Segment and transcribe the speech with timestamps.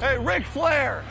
[0.00, 1.04] Hey, Ric Flair!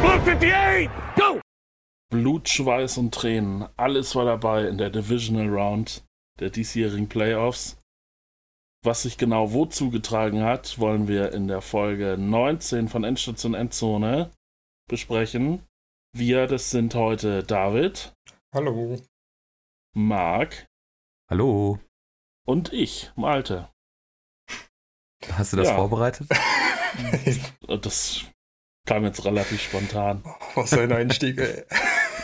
[0.00, 1.40] Blue 58, go!
[2.10, 6.02] Blut, Schweiß und Tränen, alles war dabei in der Divisional Round
[6.40, 7.76] der diesjährigen Playoffs.
[8.84, 14.32] Was sich genau wo zugetragen hat, wollen wir in der Folge 19 von Endstation Endzone
[14.88, 15.62] besprechen.
[16.12, 18.12] Wir, das sind heute David.
[18.52, 18.96] Hallo.
[19.94, 20.67] Marc.
[21.30, 21.78] Hallo.
[22.46, 23.68] Und ich, Malte.
[25.32, 25.76] Hast du das Ja.
[25.76, 26.28] vorbereitet?
[27.82, 28.24] Das
[28.86, 30.24] kam jetzt relativ spontan.
[30.54, 31.64] Was ein Einstieg, ey.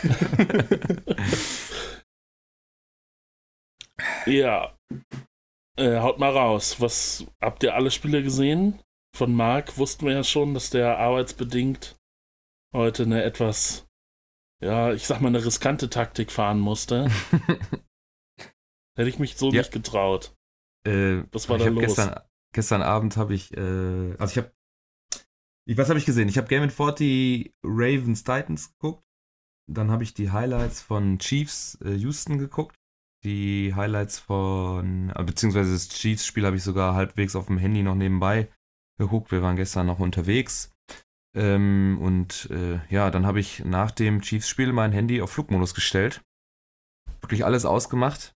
[4.25, 4.75] Ja.
[5.77, 6.81] Äh, haut mal raus.
[6.81, 8.79] Was habt ihr alle Spiele gesehen?
[9.15, 11.95] Von Marc wussten wir ja schon, dass der arbeitsbedingt
[12.73, 13.87] heute eine etwas,
[14.61, 17.09] ja, ich sag mal, eine riskante Taktik fahren musste.
[18.95, 19.61] Hätte ich mich so Ja.
[19.61, 20.35] nicht getraut.
[20.87, 21.81] äh, Was war da los?
[21.83, 22.19] Gestern,
[22.53, 24.51] gestern Abend habe ich, äh, also ich habe,
[25.67, 26.29] ich, was habe ich gesehen?
[26.29, 29.03] Ich habe Game 40 Ravens Titans geguckt.
[29.67, 32.75] Dann habe ich die Highlights von Chiefs äh, Houston geguckt.
[33.23, 37.95] Die Highlights von, äh, beziehungsweise das Chiefs-Spiel habe ich sogar halbwegs auf dem Handy noch
[37.95, 38.47] nebenbei
[38.99, 39.31] geguckt.
[39.31, 40.71] Wir waren gestern noch unterwegs.
[41.35, 46.21] Ähm, und äh, ja, dann habe ich nach dem Chiefs-Spiel mein Handy auf Flugmodus gestellt.
[47.21, 48.34] Wirklich alles ausgemacht,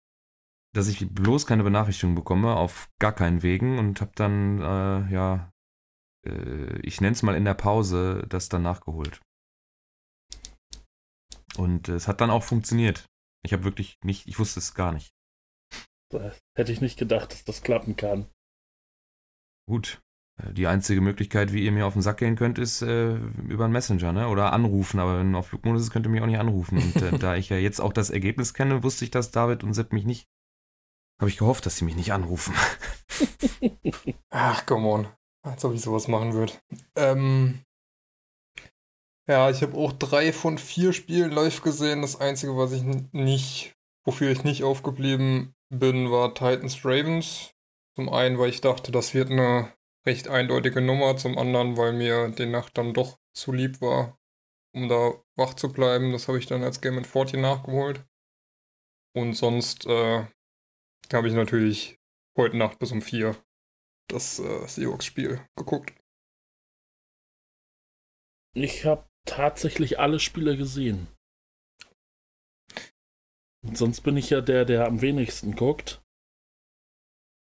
[0.75, 5.51] dass ich bloß keine Benachrichtigung bekomme, auf gar keinen Wegen und habe dann, äh, ja,
[6.27, 9.21] äh, ich nenne es mal in der Pause, das dann nachgeholt.
[11.57, 13.05] Und es hat dann auch funktioniert.
[13.45, 15.13] Ich habe wirklich nicht, ich wusste es gar nicht.
[16.13, 18.27] Äh, Hätte ich nicht gedacht, dass das klappen kann.
[19.67, 20.01] Gut.
[20.41, 23.63] Äh, Die einzige Möglichkeit, wie ihr mir auf den Sack gehen könnt, ist äh, über
[23.63, 24.27] einen Messenger, ne?
[24.27, 24.99] Oder anrufen.
[24.99, 26.79] Aber wenn auf Flugmodus ist, könnt ihr mich auch nicht anrufen.
[26.79, 29.73] Und äh, da ich ja jetzt auch das Ergebnis kenne, wusste ich, dass David und
[29.73, 30.27] Sepp mich nicht.
[31.19, 32.53] Habe ich gehofft, dass sie mich nicht anrufen.
[34.29, 35.07] Ach, come on.
[35.43, 36.53] Als ob ich sowas machen würde.
[36.95, 37.61] Ähm,
[39.27, 42.01] ja, ich habe auch drei von vier Spielen live gesehen.
[42.01, 43.75] Das Einzige, was ich nicht,
[44.05, 47.51] wofür ich nicht aufgeblieben bin, war Titans Ravens.
[47.95, 49.73] Zum einen, weil ich dachte, das wird eine
[50.05, 51.15] recht eindeutige Nummer.
[51.17, 54.17] Zum anderen, weil mir die Nacht dann doch zu lieb war,
[54.73, 56.11] um da wach zu bleiben.
[56.11, 58.05] Das habe ich dann als Game 40 nachgeholt.
[59.15, 60.25] Und sonst äh,
[61.13, 61.97] habe ich natürlich
[62.37, 63.35] heute Nacht bis um vier
[64.09, 65.93] das äh, Seahawks-Spiel geguckt.
[68.55, 71.07] Ich habe tatsächlich alle Spiele gesehen.
[73.65, 76.01] Und sonst bin ich ja der, der am wenigsten guckt.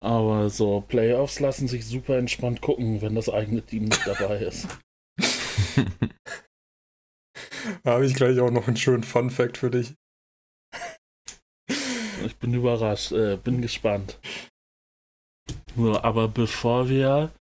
[0.02, 4.68] Aber so Playoffs lassen sich super entspannt gucken, wenn das eigene Team nicht dabei ist.
[7.82, 9.94] Da habe ich gleich auch noch einen schönen Fun-Fact für dich.
[12.24, 14.18] Ich bin überrascht, äh, bin gespannt.
[15.76, 17.32] So, aber bevor wir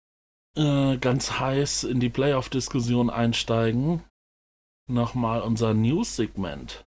[0.57, 4.03] äh, ganz heiß in die Playoff-Diskussion einsteigen,
[4.89, 6.85] nochmal unser News-Segment.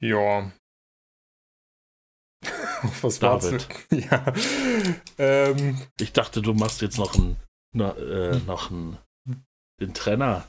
[0.00, 0.52] Ja.
[3.02, 3.44] Was war's?
[3.44, 3.68] David.
[3.90, 4.32] Ja.
[5.18, 7.36] Ähm, Ich dachte, du machst jetzt noch einen,
[7.74, 8.98] na, äh, noch einen,
[9.80, 10.48] den Trenner.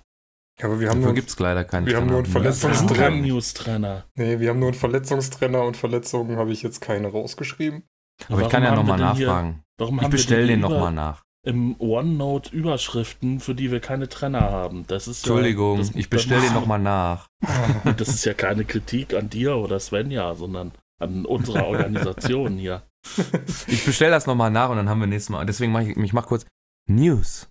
[0.59, 2.45] Ja, aber wir haben Dafür nur, gibt es leider keinen wir haben nur einen Trainer.
[2.45, 4.05] Wir Verletzungstrainer.
[4.15, 7.83] nee, wir haben nur einen Verletzungstrainer und Verletzungen habe ich jetzt keine rausgeschrieben.
[8.27, 9.63] Aber ich kann ja Warum nochmal hier- nachfragen.
[9.77, 11.23] Warum Ich bestelle den nochmal nach.
[11.45, 14.85] Im OneNote Überschriften, für die wir keine Trenner haben.
[14.87, 17.27] Das ist ja, Entschuldigung, das, ich bestelle den nochmal nach.
[17.97, 22.83] Das ist ja keine Kritik an dir oder Svenja, sondern an unserer Organisation hier.
[23.67, 25.45] Ich bestelle das nochmal nach und dann haben wir nächstes Mal.
[25.45, 26.45] Deswegen mache ich, ich mach kurz
[26.89, 27.49] News.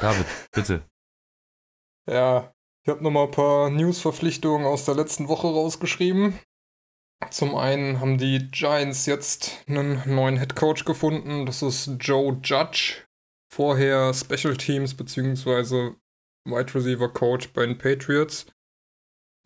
[0.00, 0.82] David, bitte.
[2.08, 2.54] Ja,
[2.84, 6.38] ich habe nochmal ein paar News-Verpflichtungen aus der letzten Woche rausgeschrieben.
[7.30, 11.44] Zum einen haben die Giants jetzt einen neuen Headcoach gefunden.
[11.44, 13.04] Das ist Joe Judge.
[13.52, 15.92] Vorher Special Teams bzw.
[16.46, 18.46] Wide Receiver Coach bei den Patriots.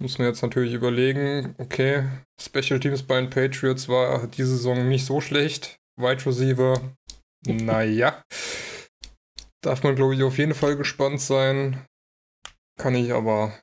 [0.00, 2.08] Muss man jetzt natürlich überlegen, okay,
[2.40, 5.76] Special Teams bei den Patriots war diese Saison nicht so schlecht.
[5.96, 6.94] Wide Receiver,
[7.44, 8.22] naja.
[9.62, 11.86] Darf man, glaube ich, auf jeden Fall gespannt sein.
[12.82, 13.56] Kann ich aber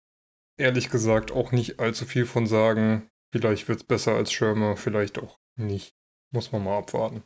[0.58, 3.10] ehrlich gesagt auch nicht allzu viel von sagen.
[3.34, 5.94] Vielleicht wird es besser als Schirme, vielleicht auch nicht.
[6.32, 7.22] Muss man mal abwarten.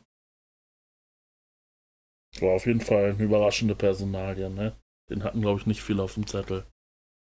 [2.40, 4.76] War auf jeden Fall eine überraschende Personalie, ne?
[5.08, 6.66] Den hatten, glaube ich, nicht viel auf dem Zettel.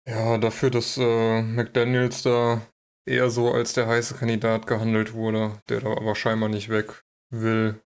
[0.08, 2.66] Ja, dafür, dass äh, McDaniels da
[3.06, 7.80] eher so als der heiße Kandidat gehandelt wurde, der da aber scheinbar nicht weg will.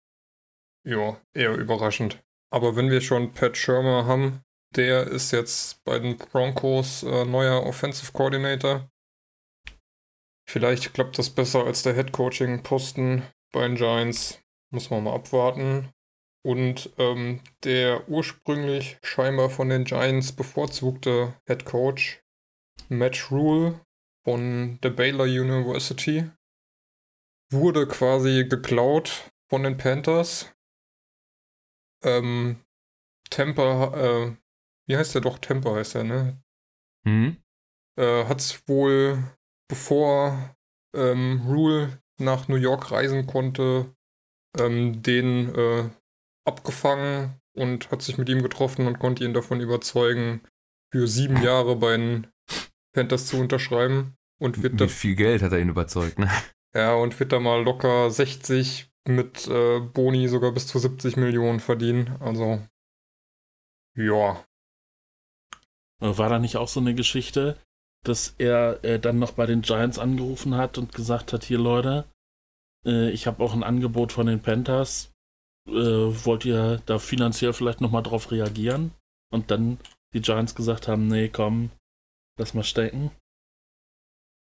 [0.86, 2.24] Ja, eher überraschend.
[2.52, 4.44] Aber wenn wir schon Pat Shermer haben,
[4.76, 8.90] der ist jetzt bei den Broncos äh, neuer Offensive Coordinator.
[10.48, 14.42] Vielleicht klappt das besser als der Head-Coaching-Posten bei den Giants.
[14.72, 15.90] Muss man mal abwarten.
[16.44, 22.24] Und ähm, der ursprünglich scheinbar von den Giants bevorzugte Head Coach,
[22.88, 23.82] Matt Rule
[24.24, 26.30] von der Baylor University,
[27.52, 30.52] wurde quasi geklaut von den Panthers.
[32.04, 32.64] Ähm,
[33.30, 34.36] Temper, äh,
[34.90, 35.38] wie heißt der doch?
[35.38, 36.42] Temper heißt er, ne?
[37.06, 37.38] Hm?
[37.98, 39.24] Äh, hat's wohl,
[39.70, 40.56] bevor
[40.96, 43.96] ähm, Rule nach New York reisen konnte,
[44.58, 45.90] ähm, den äh,
[46.46, 50.42] abgefangen und hat sich mit ihm getroffen und konnte ihn davon überzeugen,
[50.92, 52.28] für sieben Jahre bei den
[52.94, 54.16] Panthers zu unterschreiben.
[54.42, 56.30] Und wird Mit da, viel Geld hat er ihn überzeugt, ne?
[56.74, 61.60] ja, und wird da mal locker 60 mit äh, Boni sogar bis zu 70 Millionen
[61.60, 62.16] verdienen.
[62.22, 62.66] Also,
[63.96, 64.44] ja.
[66.00, 67.58] War da nicht auch so eine Geschichte,
[68.06, 72.06] dass er äh, dann noch bei den Giants angerufen hat und gesagt hat, hier Leute,
[72.86, 75.12] äh, ich habe auch ein Angebot von den Panthers,
[75.68, 78.92] äh, wollt ihr da finanziell vielleicht nochmal drauf reagieren?
[79.32, 79.78] Und dann
[80.14, 81.72] die Giants gesagt haben, nee, komm,
[82.40, 83.12] lass mal stecken.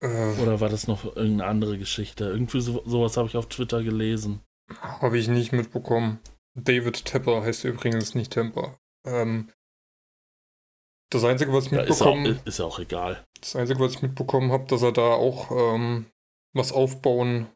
[0.03, 2.25] Äh, Oder war das noch irgendeine andere Geschichte?
[2.25, 4.41] Irgendwie so, sowas habe ich auf Twitter gelesen.
[4.81, 6.19] Habe ich nicht mitbekommen.
[6.55, 8.79] David Tepper heißt übrigens nicht Temper.
[9.05, 9.51] Ähm,
[11.13, 13.27] das Einzige, was ich Ja, ist, auch, mitbekommen ist auch egal.
[13.41, 16.07] Das Einzige, was ich mitbekommen habe, dass er da auch ähm,
[16.55, 17.49] was aufbauen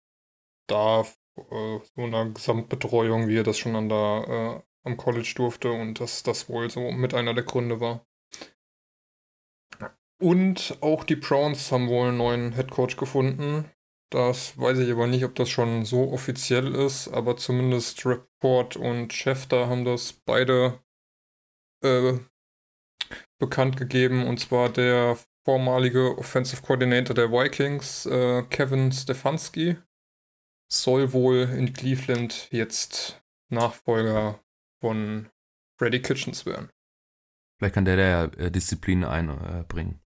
[0.69, 5.70] darf, äh, so eine Gesamtbetreuung, wie er das schon an der, äh, am College durfte
[5.73, 8.06] und dass das wohl so mit einer der Gründe war.
[10.19, 13.70] Und auch die Browns haben wohl einen neuen Headcoach gefunden.
[14.11, 19.12] Das weiß ich aber nicht, ob das schon so offiziell ist, aber zumindest Rapport und
[19.12, 20.81] Schefter haben das beide
[21.82, 22.19] äh,
[23.38, 29.76] bekannt gegeben, und zwar der vormalige Offensive Coordinator der Vikings, äh, Kevin Stefanski,
[30.69, 34.41] soll wohl in Cleveland jetzt Nachfolger
[34.81, 35.29] von
[35.79, 36.70] Freddy Kitchens werden.
[37.58, 40.00] Vielleicht kann der da äh, Disziplin einbringen.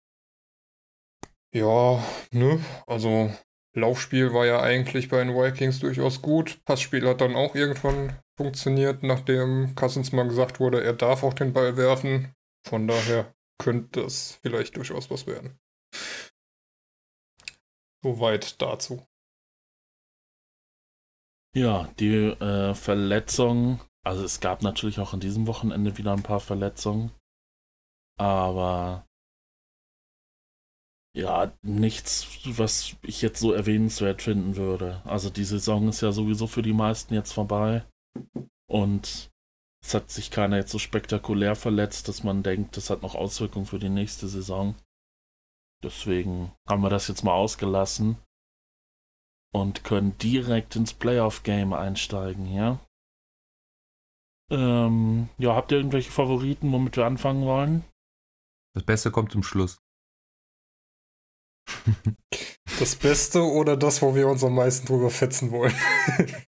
[1.53, 3.33] Ja, ne, also
[3.75, 6.65] Laufspiel war ja eigentlich bei den Vikings durchaus gut.
[6.65, 11.53] Passspiel hat dann auch irgendwann funktioniert, nachdem Cousins mal gesagt wurde, er darf auch den
[11.53, 12.35] Ball werfen.
[12.67, 15.59] Von daher könnte es vielleicht durchaus was werden.
[18.03, 19.07] Soweit dazu.
[21.55, 26.41] Ja, die äh, Verletzung, also es gab natürlich auch an diesem Wochenende wieder ein paar
[26.41, 27.11] Verletzungen,
[28.19, 29.05] aber
[31.17, 35.03] ja, nichts, was ich jetzt so erwähnenswert finden würde.
[35.05, 37.85] Also die Saison ist ja sowieso für die meisten jetzt vorbei
[38.71, 39.30] und
[39.83, 43.67] es hat sich keiner jetzt so spektakulär verletzt, dass man denkt, das hat noch Auswirkungen
[43.67, 44.75] für die nächste Saison.
[45.83, 48.19] Deswegen haben wir das jetzt mal ausgelassen
[49.53, 52.79] und können direkt ins Playoff-Game einsteigen, ja?
[54.51, 57.85] Ähm, ja, habt ihr irgendwelche Favoriten, womit wir anfangen wollen?
[58.75, 59.81] Das Beste kommt zum Schluss.
[62.79, 65.75] Das Beste oder das, wo wir uns am meisten drüber fetzen wollen?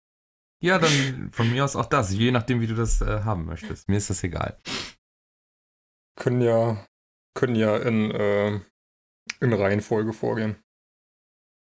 [0.63, 3.89] Ja, dann von mir aus auch das, je nachdem, wie du das äh, haben möchtest.
[3.89, 4.59] Mir ist das egal.
[6.17, 6.87] können ja,
[7.35, 8.61] können ja in, äh,
[9.41, 10.57] in Reihenfolge vorgehen.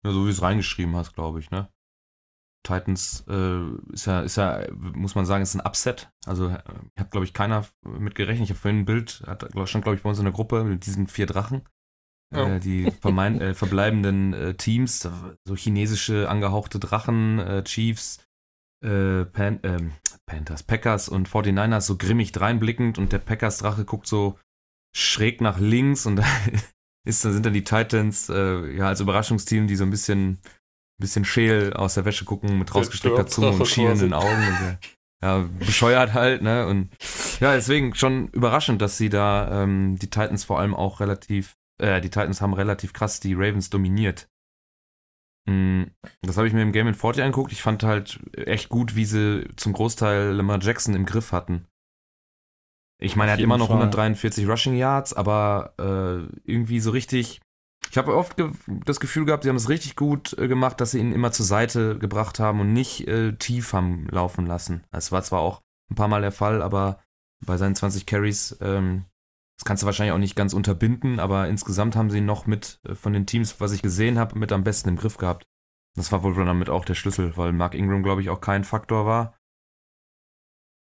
[0.04, 1.68] Ja, so wie du es reingeschrieben hast, glaube ich, ne?
[2.62, 6.10] Titans äh, ist ja, ist ja, muss man sagen, ist ein Upset.
[6.24, 6.62] Also äh,
[6.98, 8.44] hat, glaube ich, keiner mit gerechnet.
[8.44, 10.86] Ich habe vorhin ein Bild, hat, stand, glaube ich, bei uns in der Gruppe mit
[10.86, 11.68] diesen vier Drachen.
[12.32, 12.56] Ja.
[12.56, 15.08] Äh, die äh, verbleibenden äh, Teams,
[15.44, 18.26] so chinesische angehauchte Drachen, äh, Chiefs,
[18.84, 19.92] äh, Pan ähm,
[20.26, 24.38] Panthers, Packers und 49ers so grimmig dreinblickend und der Packers-Drache guckt so
[24.96, 26.24] schräg nach links und da
[27.06, 30.40] ist, sind dann die Titans äh, ja als Überraschungsteam, die so ein bisschen,
[30.98, 34.26] bisschen scheel aus der Wäsche gucken mit rausgestreckter Zunge und schielenden quasi.
[34.26, 34.46] Augen.
[34.46, 34.78] Und,
[35.22, 36.66] ja, bescheuert halt, ne?
[36.66, 36.90] Und
[37.40, 42.00] ja, deswegen schon überraschend, dass sie da ähm, die Titans vor allem auch relativ, äh,
[42.00, 44.28] die Titans haben relativ krass die Ravens dominiert.
[45.46, 45.84] Mm,
[46.22, 47.52] Das habe ich mir im Game in 40 angeguckt.
[47.52, 51.66] Ich fand halt echt gut, wie sie zum Großteil Lamar Jackson im Griff hatten.
[52.98, 53.76] Ich meine, er hat immer noch Fall.
[53.76, 57.40] 143 Rushing Yards, aber äh, irgendwie so richtig.
[57.90, 58.50] Ich habe oft ge
[58.86, 61.44] das Gefühl gehabt, sie haben es richtig gut äh, gemacht, dass sie ihn immer zur
[61.44, 64.84] Seite gebracht haben und nicht äh, tief haben laufen lassen.
[64.90, 65.60] Das war zwar auch
[65.90, 67.00] ein paar Mal der Fall, aber
[67.44, 69.04] bei seinen 20 Carries, ähm,
[69.56, 72.94] das kannst du wahrscheinlich auch nicht ganz unterbinden, aber insgesamt haben sie noch mit äh,
[72.94, 75.44] von den Teams, was ich gesehen habe, mit am besten im Griff gehabt.
[75.96, 79.06] Das war wohl damit auch der Schlüssel, weil Mark Ingram, glaube ich, auch kein Faktor
[79.06, 79.38] war.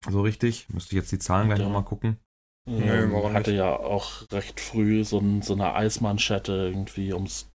[0.09, 0.69] So richtig.
[0.71, 1.67] Müsste ich jetzt die Zahlen gleich Ja.
[1.67, 2.19] nochmal gucken.
[2.67, 3.59] Nee, Ähm, warum hatte nicht?
[3.59, 7.51] ja auch recht früh so, ein, so eine Eismanschette irgendwie ums,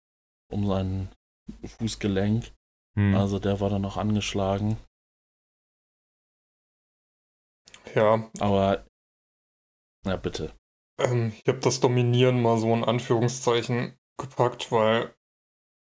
[0.52, 1.08] um seinen
[1.78, 2.52] Fußgelenk.
[2.96, 3.14] Hm.
[3.14, 4.76] Also der war dann noch angeschlagen.
[7.94, 8.84] Ja, Aber
[10.04, 10.52] ja, bitte.
[10.98, 15.14] Ähm, ich habe das Dominieren mal so in Anführungszeichen gepackt, weil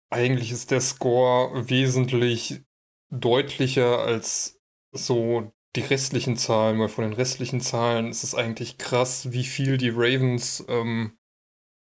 [0.10, 2.62] eigentlich ist der Score wesentlich
[3.10, 4.60] deutlicher als
[4.92, 9.78] so die restlichen Zahlen, weil von den restlichen Zahlen ist es eigentlich krass, wie viel
[9.78, 11.18] die Ravens ähm,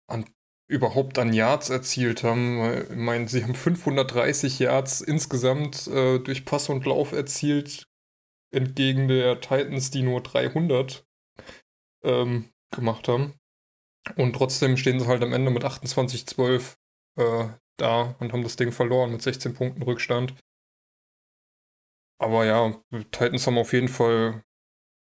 [0.09, 0.25] an,
[0.69, 2.85] überhaupt an Yards erzielt haben.
[2.91, 7.89] Ich meine, sie haben 530 Yards insgesamt äh, durch Pass und Lauf erzielt,
[8.51, 11.07] entgegen der Titans, die nur 300
[12.05, 13.35] ähm, gemacht haben.
[14.17, 16.75] Und trotzdem stehen sie halt am Ende mit 28-12
[17.19, 20.35] äh, da und haben das Ding verloren mit 16 Punkten Rückstand.
[22.19, 22.75] Aber ja,
[23.11, 24.43] Titans haben auf jeden Fall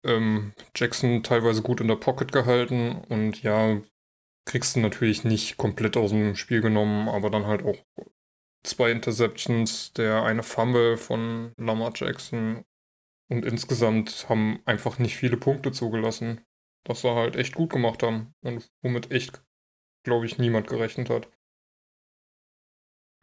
[0.04, 3.80] ähm, Jackson teilweise gut in der Pocket gehalten und ja,
[4.44, 7.76] kriegst du natürlich nicht komplett aus dem Spiel genommen, aber dann halt auch
[8.64, 12.64] zwei Interceptions, der eine Fumble von Lamar Jackson
[13.28, 16.40] und insgesamt haben einfach nicht viele Punkte zugelassen,
[16.86, 19.42] dass sie halt echt gut gemacht haben und womit echt,
[20.04, 21.28] glaube ich, niemand gerechnet hat.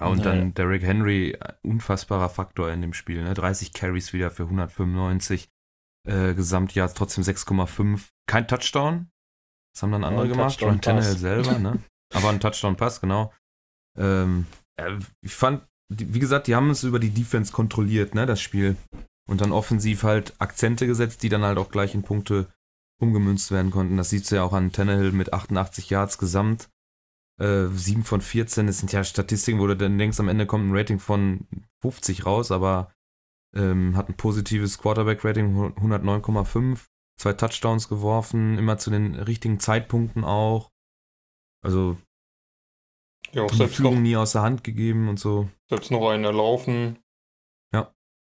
[0.01, 0.23] Ja, und Nee.
[0.23, 3.23] dann Derrick Henry, äh, unfassbarer Faktor in dem Spiel.
[3.23, 3.33] Ne?
[3.33, 5.49] 30 Carries wieder für 195.
[6.05, 8.09] Äh, Gesamtjahr trotzdem 6,5.
[8.27, 9.09] Kein Touchdown.
[9.73, 10.49] Das haben dann andere ein gemacht.
[10.59, 11.79] Touchdown Ryan Tannehill selber, ne?
[12.13, 13.33] Aber ein Touchdown-Pass, genau.
[13.97, 14.45] Ähm,
[14.77, 18.75] äh, ich fand, wie gesagt, die haben es über die Defense kontrolliert, ne, das Spiel.
[19.29, 22.51] Und dann offensiv halt Akzente gesetzt, die dann halt auch gleich in Punkte
[23.03, 23.97] umgemünzt werden konnten.
[23.97, 26.69] Das siehst du ja auch an Tannehill mit 88 Yards gesamt.
[27.39, 30.67] Äh, 7 von 14, das sind ja Statistiken, wo du dann denkst, am Ende kommt
[30.67, 31.47] ein Rating von
[31.81, 32.91] 50 raus, aber
[33.55, 36.87] ähm, hat ein positives Quarterback-Rating, 109,5,
[37.19, 40.71] zwei Touchdowns geworfen, immer zu den richtigen Zeitpunkten auch.
[41.63, 41.97] Also
[43.31, 45.49] Ja, auch die selbst noch Führung nie aus der Hand gegeben und so.
[45.69, 46.99] selbst noch einen erlaufen.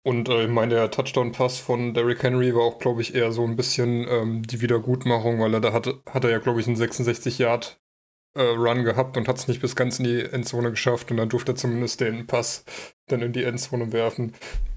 [0.07, 3.43] Und äh, ich meine, der Touchdown-Pass von Derrick Henry war auch, glaube ich, eher so
[3.43, 6.77] ein bisschen ähm, die Wiedergutmachung, weil er da hatte, hat er ja, glaube ich, einen
[6.77, 11.53] 66-Yard-Run gehabt und hat es nicht bis ganz in die Endzone geschafft und dann durfte
[11.53, 12.65] er zumindest den Pass
[13.09, 14.35] dann in die Endzone werfen,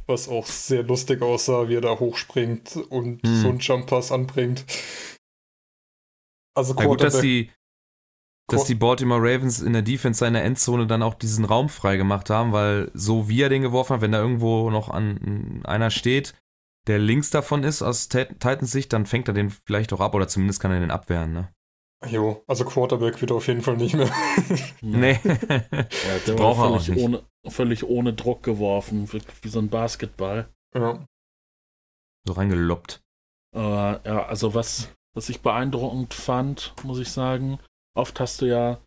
[0.07, 3.35] was auch sehr lustig aussah, wie er da hochspringt und Hm.
[3.35, 4.65] so einen Jump-Pass anbringt.
[6.55, 7.51] Also Ja gut, dass die,
[8.51, 12.29] dass die Baltimore Ravens in der Defense seiner Endzone dann auch diesen Raum frei gemacht
[12.29, 16.33] haben, weil so wie er den geworfen hat, wenn da irgendwo noch an einer steht,
[16.87, 20.15] der links davon ist aus Tit- Titans Sicht, dann fängt er den vielleicht auch ab
[20.15, 21.49] oder zumindest kann er den abwehren, ne?
[22.09, 24.09] Jo, also Quarterback wird auf jeden Fall nicht mehr.
[24.81, 25.19] Nee.
[25.23, 25.35] Ja,
[26.27, 26.97] der Braucht er war auch nicht.
[26.97, 30.47] ohne, völlig ohne Druck geworfen, wie, wie so ein Basketball.
[30.73, 31.05] ja.
[32.25, 33.01] so reingeloppt.
[33.55, 37.59] Aber ja, also was, was ich beeindruckend fand, muss ich sagen,
[37.99, 38.79] oft hast du ja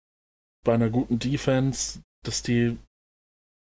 [0.64, 2.78] bei einer guten Defense, dass die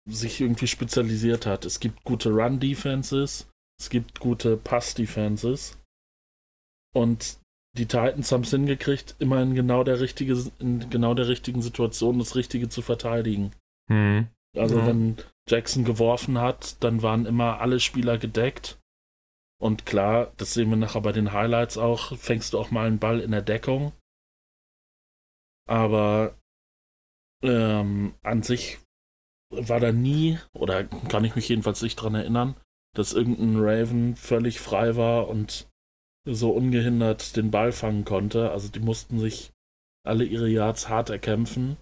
[0.08, 1.64] sich irgendwie spezialisiert hat.
[1.64, 5.78] Es gibt gute Run-Defenses, es gibt gute Pass-Defenses.
[6.94, 7.38] Und
[7.76, 12.18] die Titans haben es hingekriegt, immer in genau der richtige, in genau der richtigen Situation
[12.18, 13.52] das Richtige zu verteidigen.
[13.90, 14.28] Hm.
[14.56, 14.86] Also Ja.
[14.86, 18.78] wenn Jackson geworfen hat, dann waren immer alle Spieler gedeckt.
[19.60, 22.98] Und klar, das sehen wir nachher bei den Highlights auch, fängst du auch mal einen
[22.98, 23.92] Ball in der Deckung.
[25.68, 26.34] Aber
[27.42, 28.78] ähm, an sich
[29.50, 32.56] war da nie, oder kann ich mich jedenfalls nicht dran erinnern,
[32.94, 35.68] dass irgendein Raven völlig frei war und
[36.26, 38.50] so ungehindert den Ball fangen konnte.
[38.50, 39.52] Also die mussten sich
[40.04, 41.76] alle ihre Yards hart erkämpfen.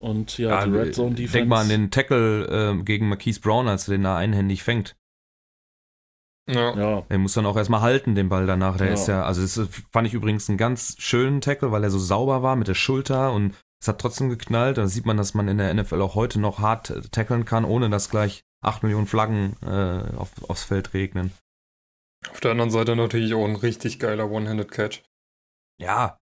[0.00, 1.32] Und ja, die Ja, Red Zone Defense.
[1.32, 4.96] Denk mal an den Tackle ähm, gegen Marquise Brown, als er den da einhändig fängt.
[6.48, 6.76] Ja.
[6.76, 8.76] Ja, Er muss dann auch erstmal halten, den Ball danach.
[8.76, 8.94] Der Ja.
[8.94, 12.42] ist ja, also das fand ich übrigens einen ganz schönen Tackle, weil er so sauber
[12.42, 14.78] war mit der Schulter und es hat trotzdem geknallt.
[14.78, 17.64] Da sieht man, dass man in der NFL auch heute noch hart äh, tackeln kann,
[17.64, 21.32] ohne dass gleich 8 Millionen Flaggen äh, auf, aufs Feld regnen.
[22.30, 25.02] Auf der anderen Seite natürlich auch ein richtig geiler One-Handed-Catch.
[25.80, 26.18] Ja,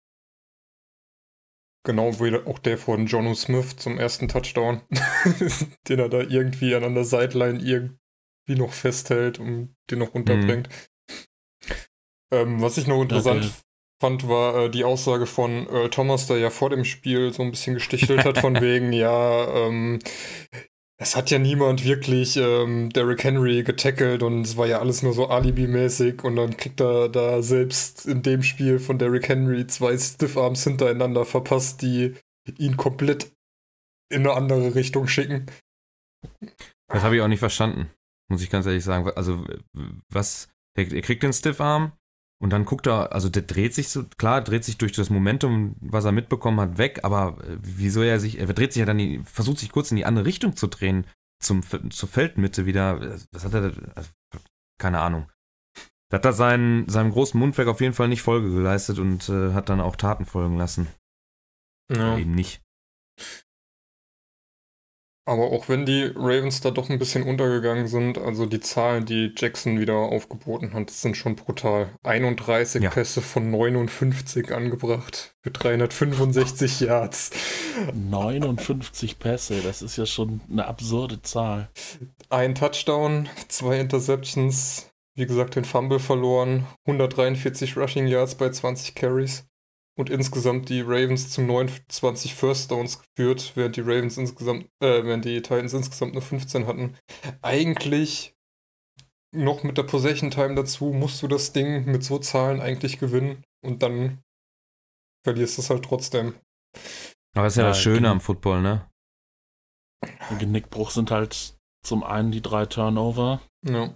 [1.87, 4.81] Genau wie auch der von Jono Smith zum ersten Touchdown,
[5.88, 7.61] den er da irgendwie an der Sideline
[8.46, 10.68] irgendwie noch festhält und den noch runterbringt.
[12.32, 13.54] Ähm, was ich noch interessant Okay.
[14.00, 17.50] fand, war äh, die Aussage von Earl Thomas, der ja vor dem Spiel so ein
[17.50, 19.98] bisschen gestichelt hat, von wegen, ja, ähm,
[21.00, 25.12] es hat ja niemand wirklich ähm, Derrick Henry getackelt und es war ja alles nur
[25.12, 29.96] so Alibi-mäßig und dann kriegt er da selbst in dem Spiel von Derrick Henry zwei
[29.98, 32.14] Stiffarms hintereinander verpasst, die
[32.58, 33.32] ihn komplett
[34.10, 35.46] in eine andere Richtung schicken.
[36.88, 37.90] das habe ich auch nicht verstanden,
[38.28, 39.11] muss ich ganz ehrlich sagen.
[39.16, 39.45] Also,
[40.09, 41.93] was, er, er kriegt den Stiffarm,
[42.40, 45.76] Und dann guckt er, also der dreht sich so, klar, dreht sich durch das Momentum,
[45.81, 48.99] was er mitbekommen hat, weg, aber äh, wieso er sich, er dreht sich ja dann,
[48.99, 51.07] die, versucht sich kurz in die andere Richtung zu drehen,
[51.40, 53.19] zum, zur Feldmitte wieder.
[53.33, 54.11] Was hat er, also,
[54.78, 55.31] keine Ahnung.
[56.11, 59.52] Da hat er seinen, seinem großen Mundwerk auf jeden Fall nicht Folge geleistet und äh,
[59.52, 60.87] hat dann auch Taten folgen lassen.
[61.90, 62.19] Ja.
[62.19, 62.62] Eben nicht.
[65.26, 69.33] Aber auch wenn die Ravens da doch ein bisschen untergegangen sind, also die Zahlen, die
[69.35, 71.88] Jackson wieder aufgeboten hat, sind schon brutal.
[72.02, 72.90] 31 Ja.
[72.90, 77.31] Pässe von 59 angebracht für 365 Yards.
[77.95, 81.71] 59 Pässe, das ist ja schon eine absurde Zahl.
[82.28, 89.47] Ein Touchdown, zwei Interceptions, wie gesagt den Fumble verloren, 143 Rushing Yards bei 20 Carries
[89.96, 95.24] und insgesamt die Ravens zu 29 First Downs geführt, während die Ravens insgesamt, äh, während
[95.24, 96.96] die Titans insgesamt nur 15 hatten.
[97.42, 98.34] Eigentlich
[99.32, 103.44] noch mit der Possession Time dazu musst du das Ding mit so Zahlen eigentlich gewinnen
[103.64, 104.22] und dann
[105.24, 106.34] verlierst du es halt trotzdem.
[107.36, 108.88] Aber das ist ja, Ja, das Schöne am Football, ne?
[110.30, 113.92] Ein Genickbruch sind halt zum einen die drei Turnover Ja.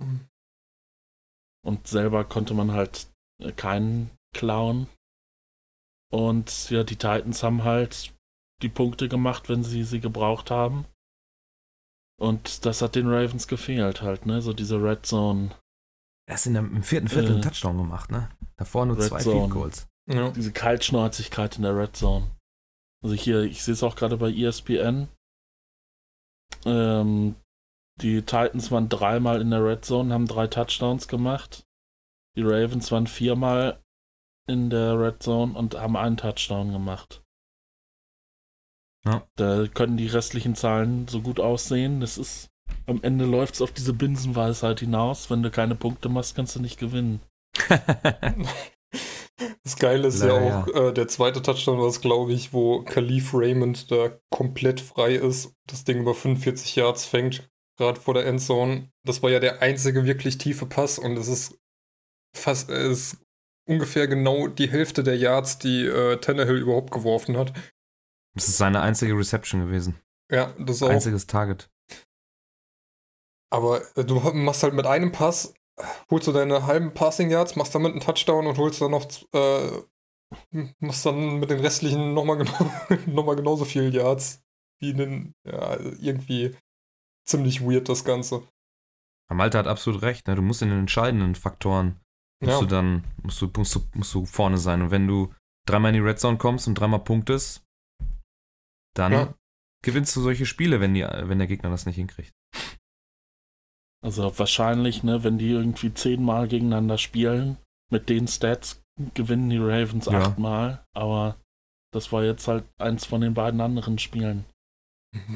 [1.65, 3.09] und selber konnte man halt
[3.57, 4.89] keinen klauen.
[6.11, 8.15] Und ja, die Titans haben halt
[8.63, 10.87] die Punkte gemacht, wenn sie sie gebraucht haben.
[12.21, 14.41] Und das hat den Ravens gefehlt halt, ne?
[14.43, 15.51] So diese Red Zone,
[16.27, 18.29] Er ist in der, im vierten Viertel einen Äh, Touchdown gemacht, ne?
[18.57, 19.41] Davor nur Red zwei Zone.
[19.43, 19.87] Field Goals.
[20.09, 20.31] ja.
[20.31, 22.31] diese Kaltschnäuzigkeit in der Red Zone.
[23.05, 25.09] Also hier, ich sehe es auch gerade bei ESPN.
[26.65, 27.37] Ähm,
[28.01, 31.65] die Titans waren dreimal in der Red Zone, haben drei Touchdowns gemacht.
[32.37, 33.81] Die Ravens waren viermal
[34.49, 37.23] in der Red Zone und haben einen Touchdown gemacht.
[39.05, 39.27] Ja.
[39.37, 42.01] Da können die restlichen Zahlen so gut aussehen.
[42.01, 42.51] Das ist,
[42.87, 45.31] am Ende läuft es auf diese Binsenweisheit hinaus.
[45.31, 47.21] Wenn du keine Punkte machst, kannst du nicht gewinnen.
[49.63, 52.83] Das Geile ist ja Leider, auch, Äh, der zweite Touchdown war es, glaube ich, wo
[52.83, 58.27] Khalif Raymond da komplett frei ist, das Ding über 45 Yards fängt, gerade vor der
[58.27, 58.91] Endzone.
[59.05, 61.59] Das war ja der einzige wirklich tiefe Pass und es ist
[62.35, 63.27] fast, es ist
[63.69, 67.53] ungefähr genau die Hälfte der Yards, die äh, Tannehill überhaupt geworfen hat.
[68.35, 70.01] Das ist seine einzige Reception gewesen.
[70.31, 70.91] Ja, das auch.
[70.91, 71.71] Einziges Target.
[73.51, 75.55] Aber äh, du machst halt mit einem Pass,
[76.11, 79.83] holst du deine halben Passing Yards, machst damit einen Touchdown und holst dann noch, äh,
[80.81, 82.71] machst dann mit den restlichen nochmal genau,
[83.07, 84.43] noch mal genauso viel Yards
[84.81, 86.57] wie den, ja, irgendwie
[87.27, 88.43] ziemlich weird das Ganze.
[89.31, 90.37] Malte hat absolut recht, ne?
[90.37, 92.01] Du musst in den entscheidenden Faktoren
[92.41, 94.83] musst Ja, du dann musst du, musst, du, musst du vorne sein.
[94.83, 95.33] Und wenn du
[95.67, 97.65] dreimal in die Red Zone kommst und dreimal punktest,
[98.97, 99.35] dann Ja.
[99.85, 102.33] gewinnst du solche Spiele, wenn, die, wenn der Gegner das nicht hinkriegt.
[104.05, 107.57] Also wahrscheinlich, ne, wenn die irgendwie zehnmal gegeneinander spielen,
[107.91, 108.81] mit den Stats
[109.15, 110.21] gewinnen die Ravens Ja.
[110.23, 111.37] achtmal, aber
[111.93, 114.45] das war jetzt halt eins von den beiden anderen Spielen.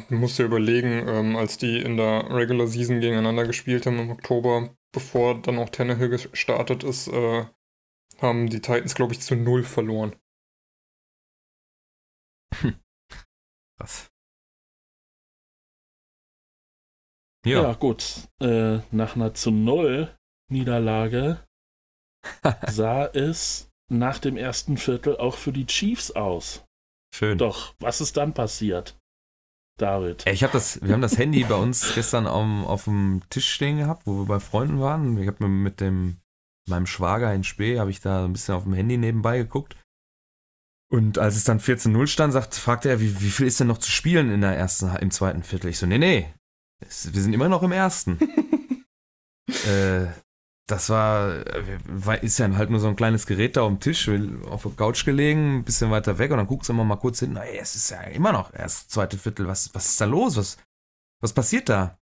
[0.09, 4.11] Du musst dir überlegen, ähm, als die in der Regular Season gegeneinander gespielt haben im
[4.11, 7.47] Oktober, bevor dann auch Tannehill gestartet ist, äh,
[8.21, 10.15] haben die Titans, glaube ich, zu null verloren.
[13.79, 14.11] Krass.
[17.45, 18.29] Ja, Ja, gut.
[18.41, 20.15] Äh, nach einer zu null
[20.49, 21.45] Niederlage
[22.69, 26.65] sah es nach dem ersten Viertel auch für die Chiefs aus.
[27.13, 27.39] schön.
[27.39, 28.97] Doch, was ist dann passiert?
[29.79, 30.27] David.
[30.27, 33.79] Ich habe das, wir haben das Handy bei uns gestern auf, auf dem Tisch stehen
[33.79, 35.17] gehabt, wo wir bei Freunden waren.
[35.19, 36.19] Ich habe mir mit dem
[36.69, 39.77] meinem Schwager in Spee, habe ich da ein bisschen auf dem Handy nebenbei geguckt.
[40.91, 43.79] Und als es dann 14-0 stand, sagt, fragte er, wie, wie viel ist denn noch
[43.79, 45.71] zu spielen in der ersten, im zweiten Viertel?
[45.71, 46.33] Ich so, nee, nee,
[46.81, 48.19] es, wir sind immer noch im ersten.
[49.67, 50.07] äh,
[50.69, 53.81] das war, äh, war, ist ja halt nur so ein kleines Gerät da auf dem
[53.81, 54.09] Tisch,
[54.49, 57.21] auf der Couch gelegen, ein bisschen weiter weg und dann guckst du immer mal kurz
[57.21, 60.37] hinten, ey, es ist ja immer noch erst zweite Viertel, was, was ist da los?
[60.37, 60.57] Was,
[61.21, 61.99] was passiert da?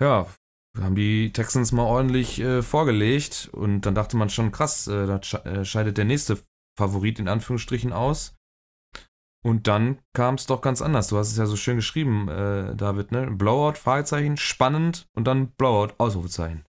[0.00, 0.26] Ja,
[0.80, 5.18] haben die Texans mal ordentlich äh, vorgelegt und dann dachte man schon, krass, äh, da
[5.44, 6.38] äh, scheidet der nächste
[6.78, 8.34] Favorit in Anführungsstrichen aus.
[9.44, 11.08] Und dann kam es doch ganz anders.
[11.08, 13.28] Du hast es ja so schön geschrieben, äh, David, ne?
[13.28, 16.64] Blowout, Fragezeichen, spannend und dann Blowout, Ausrufezeichen.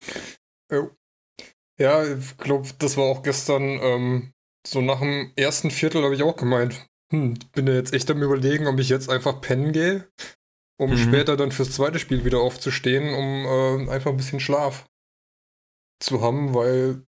[0.71, 0.91] Jo.
[1.79, 4.33] Ja, ich glaube, das war auch gestern, ähm,
[4.67, 8.21] so nach dem ersten Viertel habe ich auch gemeint, hm, bin ja jetzt echt am
[8.21, 10.07] überlegen, ob ich jetzt einfach pennen gehe,
[10.79, 10.97] um Mhm.
[10.97, 14.87] später dann fürs zweite Spiel wieder aufzustehen, um äh, einfach ein bisschen Schlaf
[15.99, 17.03] zu haben, weil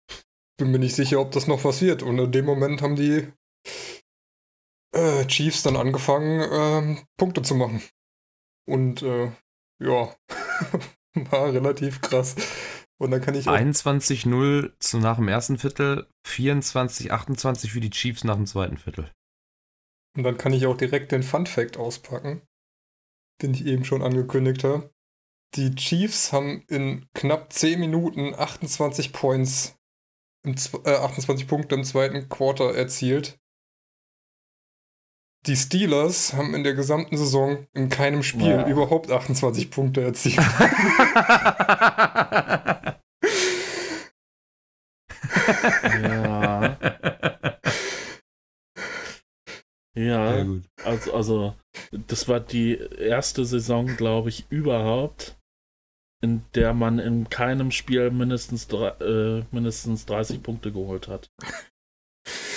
[0.58, 2.02] bin mir nicht sicher, ob das noch was wird.
[2.02, 3.28] Und in dem Moment haben die
[4.94, 7.82] äh, Chiefs dann angefangen, ähm, Punkte zu machen.
[8.68, 9.30] Und äh,
[9.80, 10.14] ja,
[11.14, 12.34] war relativ krass.
[13.00, 18.24] Und dann kann ich auch 21-0 zu nach dem ersten Viertel, 24-28 für die Chiefs
[18.24, 19.10] nach dem zweiten Viertel.
[20.16, 22.42] Und dann kann ich auch direkt den Fun Fact auspacken,
[23.40, 24.90] den ich eben schon angekündigt habe.
[25.54, 29.76] Die Chiefs haben in knapp 10 Minuten 28 Points,
[30.44, 33.38] im, äh, 28 Punkte im zweiten Quarter erzielt.
[35.46, 38.66] Die Steelers haben in der gesamten Saison in keinem Spiel Ja.
[38.66, 40.36] überhaupt 28 Punkte erzielt.
[45.62, 46.78] Ja.
[49.94, 50.62] Ja, gut.
[50.84, 51.54] also, also
[51.90, 55.36] das war die erste Saison, glaube ich, überhaupt,
[56.22, 61.32] in der man in keinem Spiel mindestens, äh, mindestens 30 Punkte geholt hat.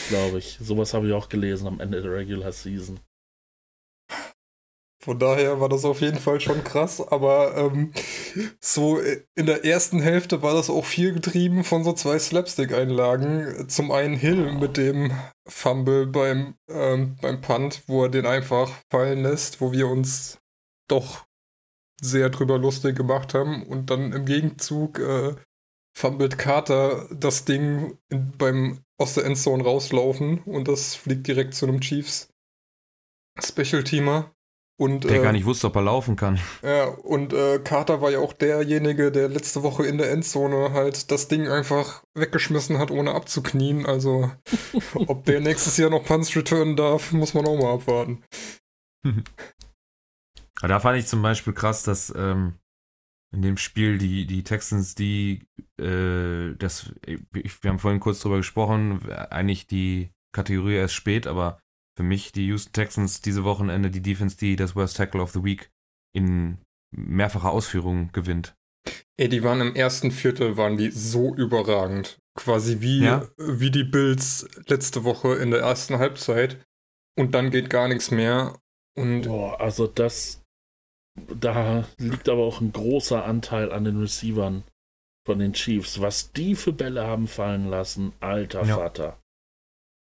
[0.10, 0.58] Glaube ich.
[0.62, 3.00] Sowas habe ich auch gelesen am Ende der Regular Season.
[5.04, 7.92] Von daher war das auf jeden Fall schon krass, aber ähm,
[8.60, 9.00] so
[9.36, 13.68] in der ersten Hälfte war das auch viel getrieben von so zwei Slapstick-Einlagen.
[13.68, 15.12] Zum einen Hill mit dem
[15.48, 20.38] Fumble beim, ähm, beim Punt, wo er den einfach fallen lässt, wo wir uns
[20.88, 21.26] doch
[22.00, 23.64] sehr drüber lustig gemacht haben.
[23.64, 25.36] Und dann im Gegenzug äh,
[25.98, 31.66] fummelt Carter das Ding in, beim aus der Endzone rauslaufen und das fliegt direkt zu
[31.66, 32.30] einem Chiefs
[33.40, 34.32] Special-Teamer.
[34.82, 36.40] Und, Der äh, gar nicht wusste, ob er laufen kann.
[36.64, 41.12] ja, und äh, Carter war ja auch derjenige, der letzte Woche in der Endzone halt
[41.12, 43.86] das Ding einfach weggeschmissen hat, ohne abzuknien.
[43.86, 44.32] Also,
[44.96, 48.24] ob der nächstes Jahr noch Punts returnen darf, muss man auch mal abwarten.
[50.64, 52.54] Da fand ich zum Beispiel krass, dass ähm,
[53.34, 55.48] in dem Spiel die, die Texans, die,
[55.80, 61.60] äh, das, wir haben vorhin kurz drüber gesprochen, eigentlich die Kategorie erst spät, aber
[61.98, 65.44] für mich die Houston Texans diese Wochenende die Defense, die das Worst Tackle of the
[65.44, 65.70] Week
[66.14, 66.58] in
[66.96, 68.56] mehrfacher Ausführung gewinnt.
[69.18, 72.18] Ey, die waren im ersten Viertel, waren die so überragend.
[72.36, 73.28] Quasi wie, Ja.
[73.38, 76.66] wie die Bills letzte Woche in der ersten Halbzeit.
[77.18, 78.58] Und dann geht gar nichts mehr.
[78.98, 80.42] Und Boah, also das,
[81.16, 84.64] da liegt aber auch ein großer Anteil an den Receivern
[85.26, 86.00] von den Chiefs.
[86.02, 88.76] Was die für Bälle haben fallen lassen, alter Ja.
[88.78, 89.20] Vater.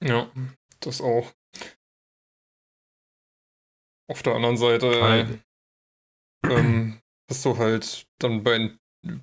[0.04, 0.32] ja,
[0.80, 1.32] das auch.
[4.10, 5.42] Auf der anderen Seite
[6.44, 8.72] ähm, hast du halt dann bei,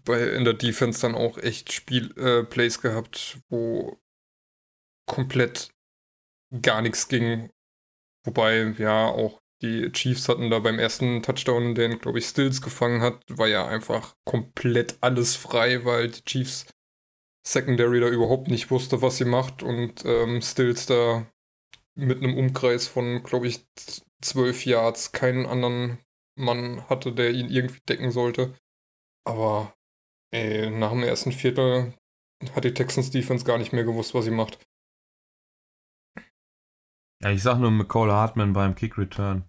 [0.05, 3.99] bei in der Defense dann auch echt Spiel äh, Plays gehabt, wo
[5.07, 5.71] komplett
[6.63, 7.51] gar nichts ging.
[8.25, 13.01] Wobei, ja, auch die Chiefs hatten da beim ersten Touchdown, den, glaube ich, Stills gefangen
[13.01, 16.67] hat, war ja einfach komplett alles frei, weil die Chiefs
[17.47, 21.27] Secondary da überhaupt nicht wusste, was sie macht und ähm, Stills da
[21.97, 23.67] mit einem Umkreis von, glaube ich,
[24.21, 25.99] zwölf Yards keinen anderen
[26.37, 28.55] Mann hatte, der ihn irgendwie decken sollte.
[29.25, 29.75] Aber
[30.31, 31.95] ey, nach dem ersten Viertel
[32.55, 34.59] hat die Texans Defense gar nicht mehr gewusst, was sie macht.
[37.23, 39.49] Ja, ich sag nur McCall Hartman beim Kick Return.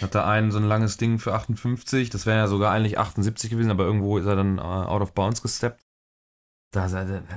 [0.00, 3.50] Hat da einen so ein langes Ding für 58, das wäre ja sogar eigentlich 78
[3.50, 5.87] gewesen, aber irgendwo ist er dann äh, out of bounds gesteppt.
[6.70, 6.82] Da,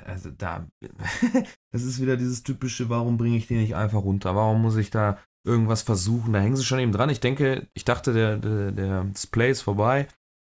[0.06, 0.68] also da,
[1.72, 4.36] das ist wieder dieses typische, warum bringe ich den nicht einfach runter?
[4.36, 6.34] Warum muss ich da irgendwas versuchen?
[6.34, 7.10] Da hängen sie schon eben dran.
[7.10, 10.08] Ich denke, ich dachte, der, der, der Display ist vorbei.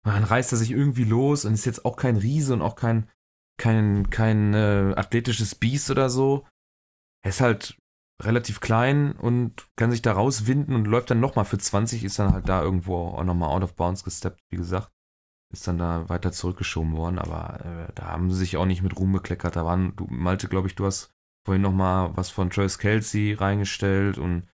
[0.04, 3.10] Dann reißt er sich irgendwie los und ist jetzt auch kein Riese und auch kein,
[3.58, 6.46] kein, kein äh, athletisches Biest oder so.
[7.24, 7.78] Er ist halt
[8.22, 12.34] relativ klein und kann sich da rauswinden und läuft dann nochmal für 20, ist dann
[12.34, 14.92] halt da irgendwo auch nochmal out of bounds gesteppt, wie gesagt.
[15.54, 18.98] Ist dann da weiter zurückgeschoben worden, aber äh, da haben sie sich auch nicht mit
[18.98, 19.56] Ruhm bekleckert.
[19.56, 21.12] Da waren, du, Malte, glaube ich, du hast
[21.46, 24.50] vorhin nochmal was von Travis Kelsey reingestellt und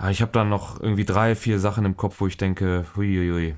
[0.00, 3.56] ja, ich habe da noch irgendwie drei, vier Sachen im Kopf, wo ich denke, huiuiui.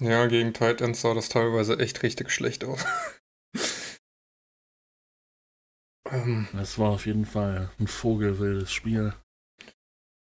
[0.00, 2.84] Ja, gegen Titans sah das teilweise echt richtig schlecht aus.
[6.10, 9.14] ähm, Das war auf jeden Fall ein vogelwildes Spiel.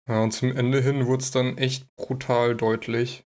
[0.07, 3.23] ja, und zum Ende hin wurde es dann echt brutal deutlich.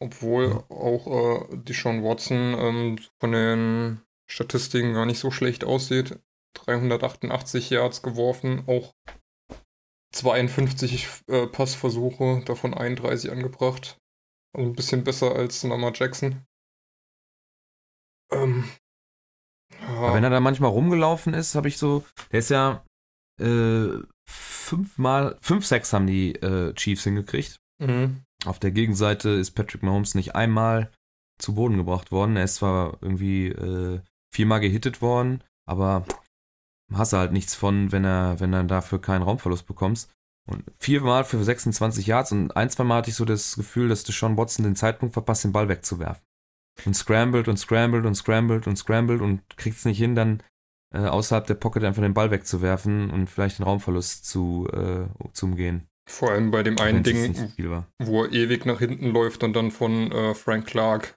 [0.00, 6.18] Obwohl auch äh, die Sean Watson ähm, von den Statistiken gar nicht so schlecht aussieht.
[6.54, 8.94] 388 Yards geworfen, auch
[10.14, 13.98] 52 äh, Passversuche, davon 31 angebracht.
[14.56, 16.44] Also ein bisschen besser als Lamar Jackson.
[18.30, 18.70] Ähm,
[19.80, 22.84] ja, wenn er da manchmal rumgelaufen ist, habe ich so, der ist ja
[23.40, 23.88] äh,
[24.28, 27.58] fünfmal, fünf, sechs haben die äh, Chiefs hingekriegt.
[27.80, 28.22] mhm.
[28.44, 30.90] Auf der Gegenseite ist Patrick Mahomes nicht einmal
[31.38, 32.36] zu Boden gebracht worden.
[32.36, 34.00] Er ist zwar irgendwie äh,
[34.32, 36.04] viermal gehittet worden, aber
[36.92, 40.10] hast du halt nichts von, wenn er, wenn er dafür keinen Raumverlust bekommst.
[40.46, 44.04] Und viermal für 26 Yards und ein, zwei Mal hatte ich so das Gefühl, dass
[44.04, 46.22] Deshaun Watson den Zeitpunkt verpasst, den Ball wegzuwerfen.
[46.84, 50.42] und scrambled und scrambled und scrambled und scrambled und kriegt es nicht hin, dann
[50.92, 55.46] äh, außerhalb der Pocket einfach den Ball wegzuwerfen und vielleicht den Raumverlust zu, äh, zu
[55.46, 55.88] umgehen.
[56.06, 57.52] Vor allem bei dem einen Ding,
[57.98, 61.16] wo er ewig nach hinten läuft und dann von äh, Frank Clark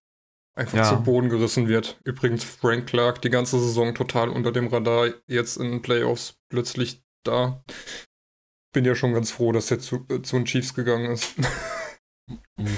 [0.56, 0.84] einfach ja.
[0.86, 2.00] zu Boden gerissen wird.
[2.04, 7.04] Übrigens Frank Clark die ganze Saison total unter dem Radar, jetzt in den Playoffs plötzlich
[7.23, 7.63] da.
[8.73, 11.36] Bin ja schon ganz froh, dass er zu, äh, zu den Chiefs gegangen ist.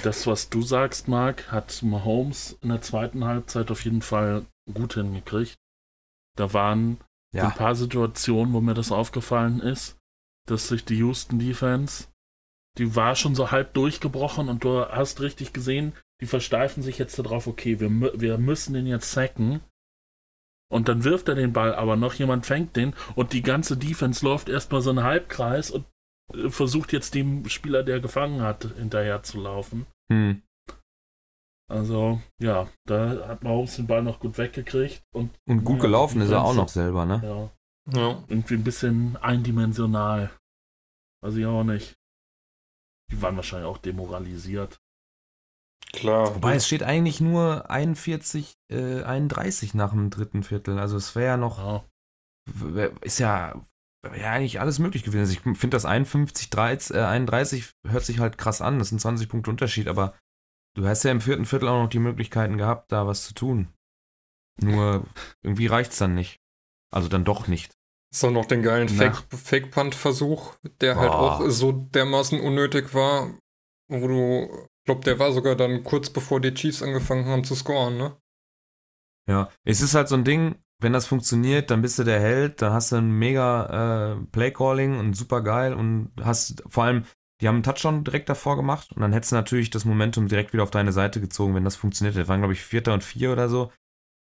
[0.03, 4.93] Das, was du sagst, Marc, hat Mahomes in der zweiten Halbzeit auf jeden Fall gut
[4.93, 5.57] hingekriegt.
[6.37, 6.99] Da waren
[7.33, 7.47] ja.
[7.47, 9.98] ein paar Situationen, wo mir das aufgefallen ist,
[10.49, 12.07] dass sich die Houston Defense,
[12.77, 17.17] die war schon so halb durchgebrochen und du hast richtig gesehen, die versteifen sich jetzt
[17.19, 19.61] darauf, okay, wir, wir müssen den jetzt sacken.
[20.71, 24.23] Und dann wirft er den Ball, aber noch jemand fängt den und die ganze Defense
[24.23, 25.85] läuft erstmal so einen Halbkreis und
[26.33, 29.87] äh, versucht jetzt dem Spieler, der gefangen hat, hinterher zu laufen.
[30.11, 30.43] Hm.
[31.69, 35.03] Also, ja, da hat Mahomes den Ball noch gut weggekriegt.
[35.13, 37.21] Und, und gut ja, gelaufen ist er auch noch selber, ne?
[37.93, 37.99] Ja.
[37.99, 38.23] ja.
[38.27, 40.31] Irgendwie ein bisschen eindimensional.
[41.21, 41.97] Weiß ich auch nicht.
[43.11, 44.79] Die waren wahrscheinlich auch demoralisiert.
[45.91, 46.35] Klar.
[46.35, 50.77] Wobei es steht eigentlich nur 41, äh, 31 nach dem dritten Viertel.
[50.79, 51.57] Also es wäre ja noch.
[51.57, 51.85] Ja.
[53.01, 53.61] Ist ja,
[54.05, 55.21] ja eigentlich alles möglich gewesen.
[55.21, 58.79] Also ich finde das 51, 30, äh, 31 hört sich halt krass an.
[58.79, 60.15] Das sind 20 Punkte Unterschied, aber
[60.75, 63.73] du hast ja im vierten Viertel auch noch die Möglichkeiten gehabt, da was zu tun.
[64.61, 65.05] Nur
[65.43, 66.39] irgendwie reicht es dann nicht.
[66.91, 67.78] Also dann doch nicht.
[68.11, 73.37] So noch den geilen Fake-Punt-Versuch, der halt auch so dermaßen unnötig war,
[73.87, 77.97] wo du glaube, der war sogar dann kurz bevor die Chiefs angefangen haben zu scoren,
[77.97, 78.17] ne?
[79.29, 82.63] Ja, es ist halt so ein Ding, wenn das funktioniert, dann bist du der Held,
[82.63, 87.05] dann hast du ein mega äh, Playcalling und super geil und hast vor allem,
[87.39, 90.53] die haben einen Touchdown direkt davor gemacht und dann hättest du natürlich das Momentum direkt
[90.53, 92.17] wieder auf deine Seite gezogen, wenn das funktioniert.
[92.17, 93.71] Das waren, glaube ich, Vierter und Vier oder so.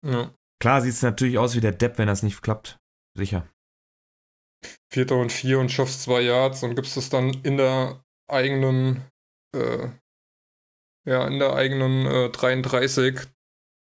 [0.06, 0.32] Ja.
[0.60, 2.78] Klar sieht es natürlich aus wie der Depp, wenn das nicht klappt.
[3.16, 3.48] Sicher.
[4.92, 9.04] Vierter und Vier und schaffst zwei Yards und gibst es dann in der eigenen
[9.56, 9.90] äh,
[11.08, 13.28] ja, in der eigenen äh, 33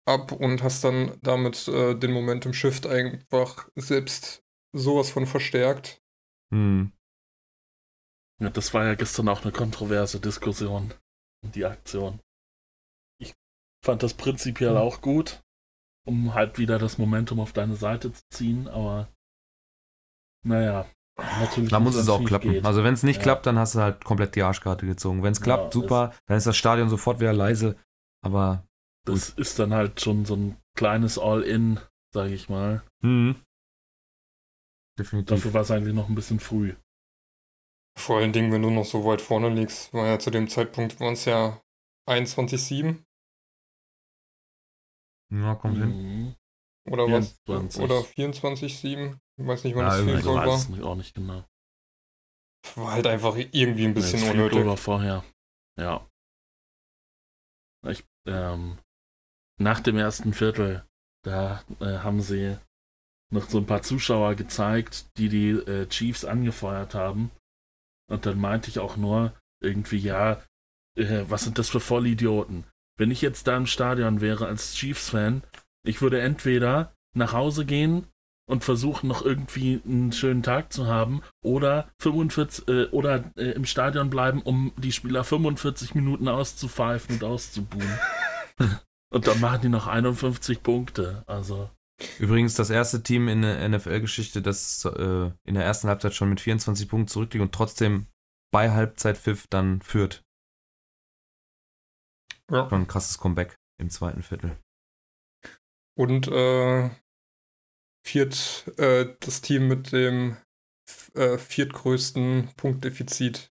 [0.09, 6.02] ab und hast dann damit äh, den Momentum Shift einfach selbst sowas von verstärkt.
[6.52, 6.92] Hm.
[8.40, 10.94] Ja, das war ja gestern auch eine kontroverse Diskussion,
[11.42, 12.20] die Aktion.
[13.20, 13.35] Ich
[13.85, 14.78] fand das prinzipiell hm.
[14.78, 15.42] auch gut,
[16.06, 19.12] um halt wieder das Momentum auf deine Seite zu ziehen, aber
[20.42, 20.87] naja,
[21.40, 22.53] Natürlich da muss es auch klappen.
[22.53, 22.64] Geht.
[22.64, 23.22] Also wenn es nicht ja.
[23.22, 25.22] klappt, dann hast du halt komplett die Arschkarte gezogen.
[25.22, 27.76] Wenn es klappt, ja, super, dann ist das Stadion sofort wieder leise.
[28.22, 28.66] Aber
[29.07, 29.40] das gut.
[29.40, 31.81] ist dann halt schon so ein kleines All-In,
[32.12, 32.83] sage ich mal.
[33.03, 33.37] Mhm.
[34.98, 35.37] Definitiv.
[35.37, 36.74] Dafür war es eigentlich noch ein bisschen früh.
[37.98, 41.00] Vor allen Dingen, wenn du noch so weit vorne liegst, war ja zu dem Zeitpunkt
[41.00, 41.61] waren es ja
[42.09, 43.03] 21-7.
[45.33, 45.83] Ja, kommt mhm.
[45.83, 46.37] hin.
[46.88, 47.46] Oder 24.
[47.46, 47.79] was?
[47.79, 49.18] Oder 24-7.
[49.40, 50.59] Ich weiß nicht, wann ja, das Field Goal war.
[50.59, 51.44] Ich weiß auch nicht genau.
[52.74, 54.61] War halt einfach irgendwie ein bisschen ja, unnötig.
[54.61, 55.24] Oder vorher.
[55.79, 56.07] Ja.
[57.88, 58.79] Ich, ähm,
[59.59, 60.85] nach dem ersten Viertel,
[61.24, 62.59] da äh, haben sie
[63.33, 67.31] noch so ein paar Zuschauer gezeigt, die die äh, Chiefs angefeuert haben.
[68.11, 70.42] Und dann meinte ich auch nur irgendwie, ja,
[70.98, 72.64] äh, was sind das für Vollidioten?
[72.98, 75.42] Wenn ich jetzt da im Stadion wäre als Chiefs-Fan,
[75.87, 78.07] ich würde entweder nach Hause gehen
[78.50, 83.64] und versuchen noch irgendwie einen schönen Tag zu haben oder 45 äh, oder äh, im
[83.64, 87.98] Stadion bleiben, um die Spieler 45 Minuten auszupfeifen und auszubuhen.
[89.12, 91.22] und dann machen die noch 51 Punkte.
[91.26, 91.70] Also
[92.18, 96.40] Übrigens das erste Team in der NFL-Geschichte, das äh, in der ersten Halbzeit schon mit
[96.40, 98.06] 24 Punkten zurückliegt und trotzdem
[98.50, 100.24] bei Halbzeitpfiff dann führt.
[102.50, 102.68] Ja.
[102.68, 104.56] Schon ein krasses Comeback im zweiten Viertel.
[105.94, 106.90] Und äh,
[108.04, 110.36] viert, äh, das Team mit dem
[111.14, 113.50] äh, viertgrößten Punktdefizit,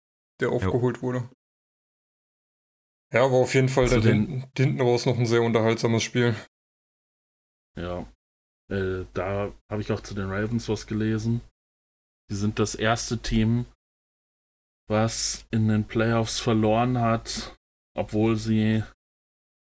[0.40, 1.03] der aufgeholt jo.
[1.03, 1.31] wurde.
[3.12, 6.35] Ja, war auf jeden Fall Zu den hinten raus noch ein sehr unterhaltsames Spiel.
[7.76, 8.07] Ja.
[8.70, 11.40] Äh, da habe ich auch zu den Ravens was gelesen.
[12.31, 13.66] Die sind das erste Team,
[14.88, 17.57] was in den Playoffs verloren hat,
[17.96, 18.85] obwohl sie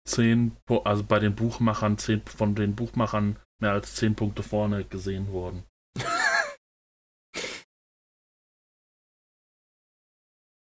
[0.08, 5.28] zehn, also bei den Buchmachern, zehn, von den Buchmachern mehr als zehn Punkte vorne gesehen
[5.28, 5.64] wurden.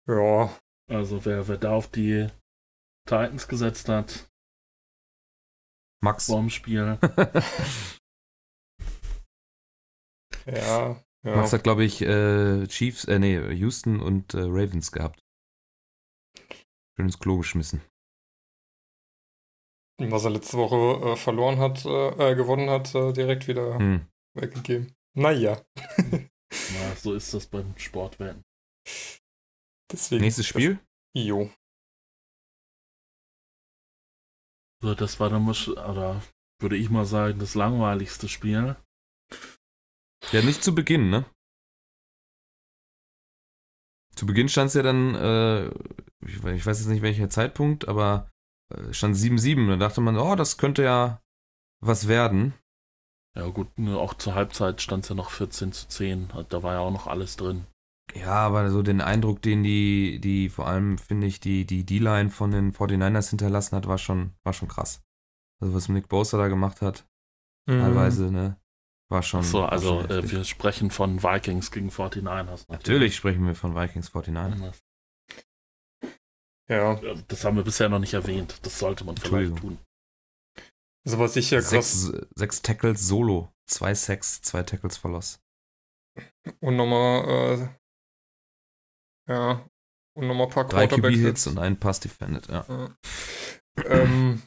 [0.07, 0.57] ja.
[0.87, 2.27] Also wer, wer da auf die
[3.05, 4.29] Titans gesetzt hat.
[6.01, 6.25] Max.
[6.25, 6.97] Vorm Spiel.
[10.45, 11.35] ja, ja.
[11.35, 15.23] Max hat, glaube ich, äh, Chiefs, äh, nee, Houston und äh, Ravens gehabt.
[16.95, 17.81] Schön ins Klo geschmissen.
[20.11, 24.07] Was er letzte Woche äh, verloren hat, äh, äh gewonnen hat, äh, direkt wieder hm.
[24.33, 24.93] weggegeben.
[25.15, 25.61] Naja.
[26.11, 28.43] Na, so ist das beim Sportwetten.
[29.91, 30.79] Deswegen, Nächstes Spiel?
[31.13, 31.51] Das, jo.
[34.81, 36.21] So, das war dann, oder
[36.59, 38.75] würde ich mal sagen, das langweiligste Spiel.
[40.31, 41.25] Ja, nicht zu Beginn, ne?
[44.15, 45.67] Zu Beginn stand es ja dann, äh,
[46.25, 48.31] ich, weiß jetzt nicht welcher Zeitpunkt, aber
[48.91, 49.67] stand 7-7.
[49.69, 51.21] Da dachte man, oh, das könnte ja
[51.79, 52.53] was werden.
[53.35, 56.29] Ja gut, auch zur Halbzeit stand es ja noch 14 zu 10.
[56.49, 57.65] Da war ja auch noch alles drin.
[58.13, 62.29] Ja, aber so den Eindruck, den die, die vor allem, finde ich, die, die D-Line
[62.29, 65.01] von den 49ers hinterlassen hat, war schon, war schon krass.
[65.61, 67.07] Also was Nick Bosa da gemacht hat,
[67.65, 67.79] mhm.
[67.79, 68.57] teilweise, ne?
[69.09, 69.39] War schon.
[69.41, 72.23] Ach so, also schon äh, wir sprechen von Vikings gegen 49ers.
[72.23, 74.81] Natürlich, natürlich sprechen wir von Vikings 49ers.
[76.69, 76.95] Ja.
[77.27, 78.59] Das haben wir bisher noch nicht erwähnt.
[78.63, 79.77] Das sollte man vielleicht tun.
[81.05, 82.03] Also was ich ja krass.
[82.03, 85.41] Sechs, sechs Tackles solo, zwei Sacks, zwei Tackles verlost.
[86.59, 87.69] Und nochmal,
[89.27, 89.69] äh, ja,
[90.15, 92.65] und nochmal ein paar Drei QB-Hits und einen Pass defended, ja.
[92.69, 92.95] ja.
[93.85, 94.43] ähm,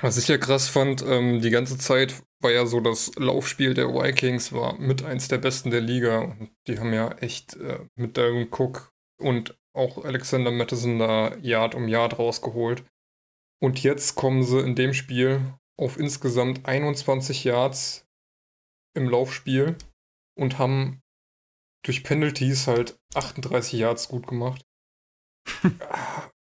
[0.00, 3.88] was ich ja krass fand, ähm, die ganze Zeit war ja so, das Laufspiel der
[3.88, 6.20] Vikings war mit eins der besten der Liga.
[6.20, 11.74] Und die haben ja echt äh, mit Darren Cook und auch Alexander Madison da Yard
[11.74, 12.84] um Yard rausgeholt.
[13.60, 15.40] Und jetzt kommen sie in dem Spiel
[15.78, 18.06] auf insgesamt 21 Yards
[18.94, 19.76] im Laufspiel
[20.36, 21.00] und haben
[21.84, 24.64] durch Penalties halt 38 Yards gut gemacht.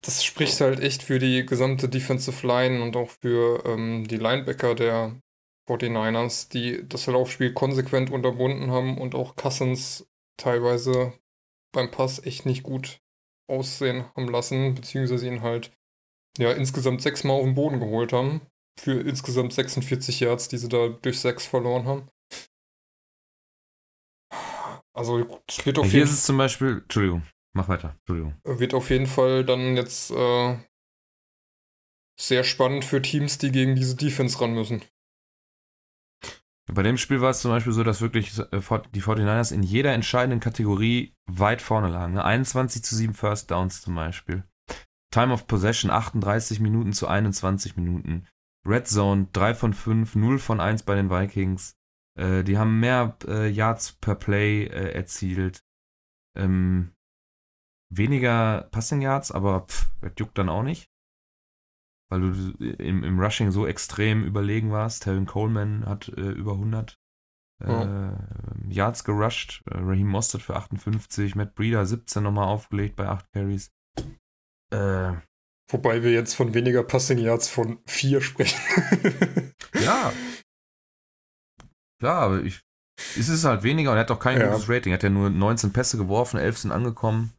[0.01, 4.75] das spricht halt echt für die gesamte Defensive Line und auch für ähm, die Linebacker
[4.75, 5.19] der
[5.69, 10.05] 49ers, die das Laufspiel konsequent unterbunden haben und auch Cousins
[10.37, 11.13] teilweise
[11.73, 13.02] beim Pass echt nicht gut
[13.47, 15.71] aussehen haben lassen, beziehungsweise ihn halt
[16.37, 18.41] ja insgesamt sechsmal auf den Boden geholt haben.
[18.79, 22.09] Für insgesamt 46 Yards, die sie da durch sechs verloren haben.
[24.95, 27.23] Also es wird auf Hier ist es zum Beispiel, Entschuldigung,
[27.55, 28.35] Mach weiter, Entschuldigung.
[28.43, 30.57] Wird auf jeden Fall dann jetzt äh,
[32.19, 34.81] sehr spannend für Teams, die gegen diese Defense ran müssen.
[36.71, 38.61] Bei dem Spiel war es zum Beispiel so, dass wirklich äh,
[38.93, 42.17] die 49ers in jeder entscheidenden Kategorie weit vorne lagen.
[42.17, 42.83] 21 ne?
[42.83, 44.43] zu 7 First Downs zum Beispiel.
[45.11, 48.27] Time of Possession 38 Minuten zu 21 Minuten.
[48.65, 51.75] Red Zone 3 von 5, 0 von 1 bei den Vikings.
[52.17, 55.63] Äh, die haben mehr äh, Yards per Play äh, erzielt.
[56.35, 56.93] Ähm,
[57.89, 60.89] weniger Passing Yards, aber pff, das juckt dann auch nicht.
[62.13, 65.01] Weil du im, im Rushing so extrem überlegen warst.
[65.01, 66.99] Tevin Coleman hat äh, über 100
[67.63, 68.11] äh, oh.
[68.69, 69.63] Yards gerusht.
[69.65, 71.33] Äh, Raheem Mostert für 58.
[71.33, 73.71] Matt Breeder 17 nochmal aufgelegt bei 8 Carries.
[74.71, 75.13] Äh,
[75.71, 78.61] Wobei wir jetzt von weniger Passing Yards von 4 sprechen.
[79.83, 80.13] ja.
[81.99, 82.61] Klar, aber ich,
[83.17, 84.51] es ist halt weniger und er hat auch kein ja.
[84.51, 84.91] gutes Rating.
[84.91, 87.33] Er hat ja nur 19 Pässe geworfen, 11 sind angekommen.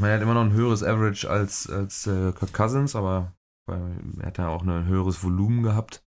[0.00, 3.32] Er hat immer noch ein höheres Average als, als äh, Kirk Cousins, aber
[3.66, 6.04] er hat ja auch ein höheres Volumen gehabt.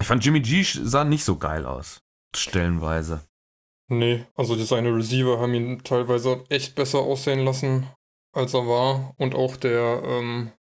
[0.00, 2.02] Ich fand Jimmy G sah nicht so geil aus.
[2.34, 3.26] Stellenweise.
[3.88, 7.88] Nee, also seine Receiver haben ihn teilweise echt besser aussehen lassen,
[8.34, 9.14] als er war.
[9.18, 10.52] Und auch der, ähm,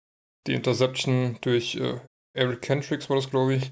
[0.47, 1.99] die Interception durch äh,
[2.33, 3.71] Eric Kendricks war das, glaube ich.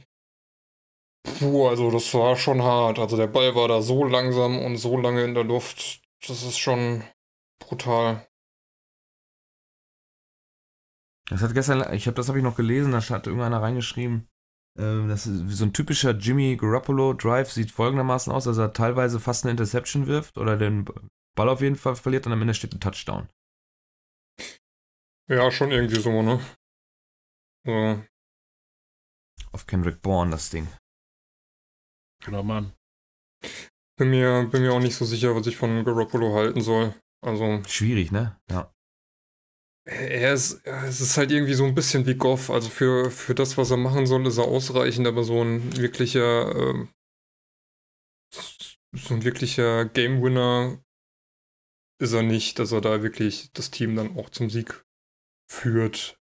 [1.39, 3.00] Puh, also das war schon hart.
[3.00, 6.02] Also der Ball war da so langsam und so lange in der Luft.
[6.27, 7.03] Das ist schon
[7.60, 8.27] brutal.
[11.29, 14.27] Das hat gestern, ich habe das habe ich noch gelesen, da hat irgendeiner reingeschrieben,
[14.77, 19.19] äh, das ist so ein typischer Jimmy Garoppolo Drive sieht folgendermaßen aus, dass er teilweise
[19.19, 20.86] fast eine Interception wirft oder den
[21.36, 23.29] Ball auf jeden Fall verliert und am Ende steht ein Touchdown.
[25.27, 26.39] Ja, schon irgendwie so, ne?
[27.65, 28.03] So.
[29.51, 30.67] Auf Kendrick Bourne das Ding.
[32.23, 32.73] Genau, Mann.
[33.99, 36.95] Bin mir, bin mir auch nicht so sicher, was ich von Garoppolo halten soll.
[37.21, 37.62] Also.
[37.67, 38.39] Schwierig, ne?
[38.49, 38.73] Ja.
[39.85, 42.49] Er ist, es ist halt irgendwie so ein bisschen wie Goff.
[42.49, 46.56] Also für, für das, was er machen soll, ist er ausreichend, aber so ein wirklicher,
[46.56, 46.89] ähm,
[48.93, 50.81] so ein wirklicher Game Winner
[52.02, 54.85] ist er nicht, dass er da wirklich das Team dann auch zum Sieg
[55.52, 56.17] führt.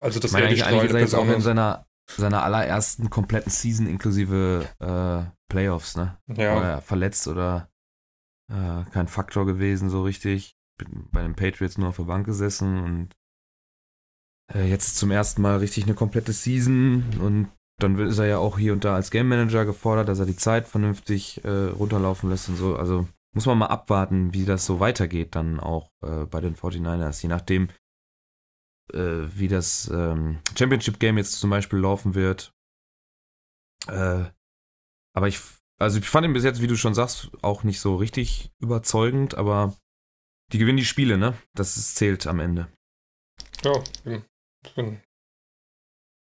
[0.00, 5.30] Also dass er die strahlende Person auch in seiner, seiner allerersten kompletten Season inklusive äh,
[5.48, 6.18] Playoffs, ne?
[6.28, 6.56] Ja.
[6.56, 7.70] War er verletzt oder
[8.48, 10.56] äh, kein Faktor gewesen so richtig.
[10.78, 13.16] Bin bei den Patriots nur auf der Bank gesessen und
[14.52, 17.48] äh, jetzt zum ersten Mal richtig eine komplette Season und
[17.78, 20.36] dann ist er ja auch hier und da als Game Manager gefordert, dass er die
[20.36, 22.76] Zeit vernünftig äh, runterlaufen lässt und so.
[22.76, 27.22] Also muss man mal abwarten, wie das so weitergeht dann auch äh, bei den 49ers.
[27.22, 27.68] Je nachdem,
[28.92, 32.52] äh, wie das ähm, Championship Game jetzt zum Beispiel laufen wird.
[33.88, 34.24] Äh,
[35.14, 35.40] aber ich,
[35.78, 39.34] also ich fand ihn bis jetzt, wie du schon sagst, auch nicht so richtig überzeugend,
[39.36, 39.76] aber
[40.52, 41.36] die gewinnen die Spiele, ne?
[41.54, 42.68] Das ist, zählt am Ende.
[43.64, 44.24] Ja, eben.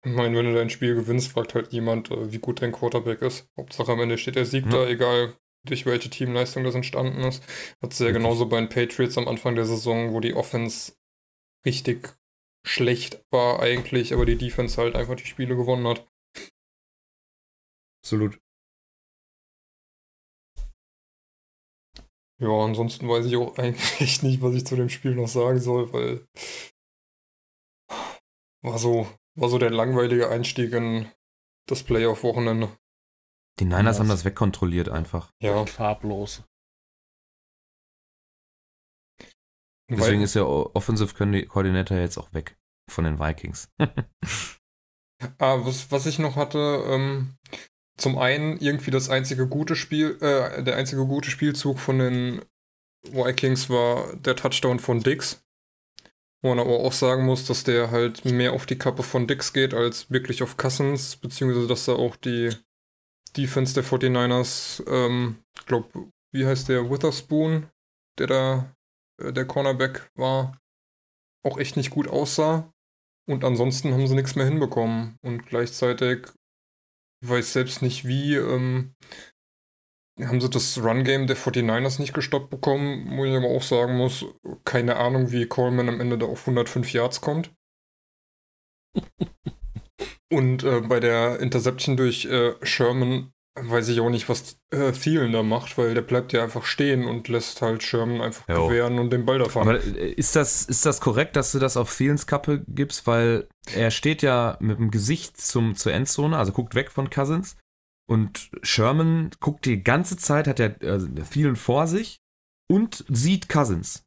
[0.03, 3.21] Ich meine, wenn du dein Spiel gewinnst, fragt halt niemand, äh, wie gut dein Quarterback
[3.21, 3.47] ist.
[3.57, 4.71] Hauptsache am Ende steht der Sieg Ja.
[4.71, 7.43] da, egal durch welche Teamleistung das entstanden ist.
[7.83, 8.13] Hat ja Richtig.
[8.13, 10.93] genauso bei den Patriots am Anfang der Saison, wo die Offense
[11.65, 12.17] richtig
[12.65, 16.07] schlecht war eigentlich, aber die Defense halt einfach die Spiele gewonnen hat.
[18.03, 18.39] Absolut.
[22.39, 25.91] Ja, ansonsten weiß ich auch eigentlich nicht, was ich zu dem Spiel noch sagen soll,
[25.93, 26.27] weil
[28.63, 31.11] war so, war so der langweilige Einstieg in
[31.67, 32.75] das Playoff-Wochenende.
[33.59, 35.31] Die Niners Ja, haben das- das wegkontrolliert einfach.
[35.41, 36.43] Ja, Farblos.
[39.99, 42.57] Deswegen ist der O- Offensive Coordi- Coordinator jetzt auch weg
[42.89, 43.69] von den Vikings.
[45.37, 47.35] ah, was, was ich noch hatte, ähm,
[47.97, 52.41] zum einen irgendwie das einzige gute Spiel, äh, der einzige gute Spielzug von den
[53.03, 55.43] Vikings war der Touchdown von Dix.
[56.43, 59.53] Wo man aber auch sagen muss, dass der halt mehr auf die Kappe von Dix
[59.53, 62.49] geht, als wirklich auf Cousins, beziehungsweise dass da auch die
[63.37, 65.37] Defense der 49ers, ähm,
[65.67, 65.93] glaub,
[66.33, 67.69] wie heißt der, Witherspoon,
[68.17, 68.75] der da
[69.21, 70.57] äh, der Cornerback war,
[71.45, 72.71] auch echt nicht gut aussah.
[73.29, 75.17] Und ansonsten haben sie nichts mehr hinbekommen.
[75.21, 76.27] Und gleichzeitig,
[77.23, 78.95] ich weiß selbst nicht wie, ähm,
[80.19, 84.25] haben sie das Run-Game der 49ers nicht gestoppt bekommen, wo ich aber auch sagen muss,
[84.65, 87.53] keine Ahnung, wie Coleman am Ende da auf 105 Yards kommt.
[90.31, 95.33] Und äh, bei der Interception durch äh, Sherman weiß ich auch nicht, was äh, Thielen
[95.33, 98.67] da macht, weil der bleibt ja einfach stehen und lässt halt Sherman einfach Jo.
[98.67, 99.69] gewähren und den Ball da fangen.
[99.69, 103.07] Aber äh, ist das, ist das korrekt, dass du das auf Thielens Kappe gibst?
[103.07, 107.57] Weil er steht ja mit dem Gesicht zum, zur Endzone, also guckt weg von Cousins.
[108.09, 112.17] Und Sherman guckt die ganze Zeit, hat er also Thielen vor sich
[112.69, 114.03] und sieht Cousins.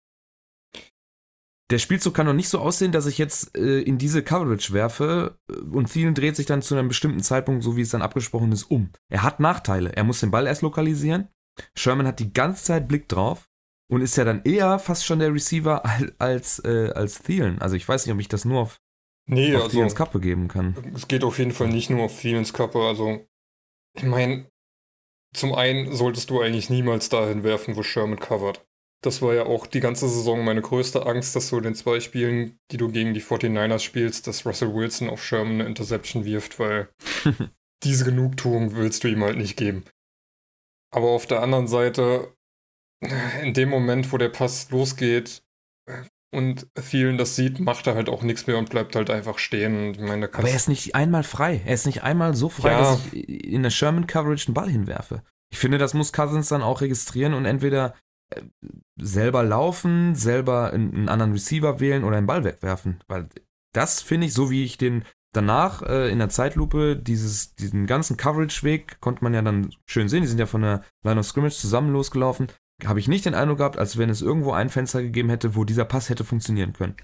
[1.71, 5.39] Der Spielzug kann doch nicht so aussehen, dass ich jetzt äh, in diese Coverage werfe
[5.51, 8.53] äh, und Thielen dreht sich dann zu einem bestimmten Zeitpunkt, so wie es dann abgesprochen
[8.53, 8.91] ist, um.
[9.11, 9.97] Er hat Nachteile.
[9.97, 11.29] Er muss den Ball erst lokalisieren.
[11.75, 13.49] Sherman hat die ganze Zeit Blick drauf
[13.91, 17.61] und ist ja dann eher fast schon der Receiver al- als, äh, als Thielen.
[17.61, 18.81] Also ich weiß nicht, ob ich das nur auf,
[19.27, 20.77] nee, auf also Thielens Kappe geben kann.
[20.95, 22.81] es geht auf jeden Fall nicht nur auf Thielens Kappe.
[22.81, 23.27] Also,
[23.97, 24.51] ich meine,
[25.35, 28.67] zum einen solltest du eigentlich niemals dahin werfen, wo Sherman covert.
[29.05, 32.01] Das war ja auch die ganze Saison meine größte Angst, dass du in den zwei
[32.01, 36.59] Spielen, die du gegen die 49ers spielst, dass Russell Wilson auf Sherman eine Interception wirft,
[36.59, 36.89] weil
[37.83, 39.85] diese Genugtuung willst du ihm halt nicht geben.
[40.91, 42.33] Aber auf der anderen Seite,
[43.43, 45.43] in dem Moment, wo der Pass losgeht
[46.35, 49.93] und Thielen das sieht, macht er halt auch nichts mehr und bleibt halt einfach stehen.
[49.93, 51.61] Ich meine, Aber er ist nicht einmal frei.
[51.67, 52.81] Er ist nicht einmal so frei, Ja.
[52.81, 55.23] dass ich in der Sherman Coverage einen Ball hinwerfe.
[55.53, 57.95] Ich finde, das muss Cousins dann auch registrieren und entweder
[58.97, 63.01] selber laufen, selber einen, anderen Receiver wählen oder einen Ball wegwerfen.
[63.07, 63.29] Weil
[63.73, 68.17] das finde ich, so wie ich den danach äh, in der Zeitlupe, dieses, diesen ganzen
[68.17, 70.23] Coverage-Weg, konnte man ja dann schön sehen.
[70.23, 72.49] Die sind ja von der Line of Scrimmage zusammen losgelaufen.
[72.85, 75.65] Habe ich nicht den Eindruck gehabt, als wenn es irgendwo ein Fenster gegeben hätte, wo
[75.65, 76.97] dieser Pass hätte funktionieren können.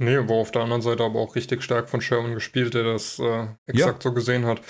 [0.00, 3.18] Nee, war auf der anderen Seite aber auch richtig stark von Sherman gespielt, der das
[3.18, 4.60] äh, exakt so gesehen hat.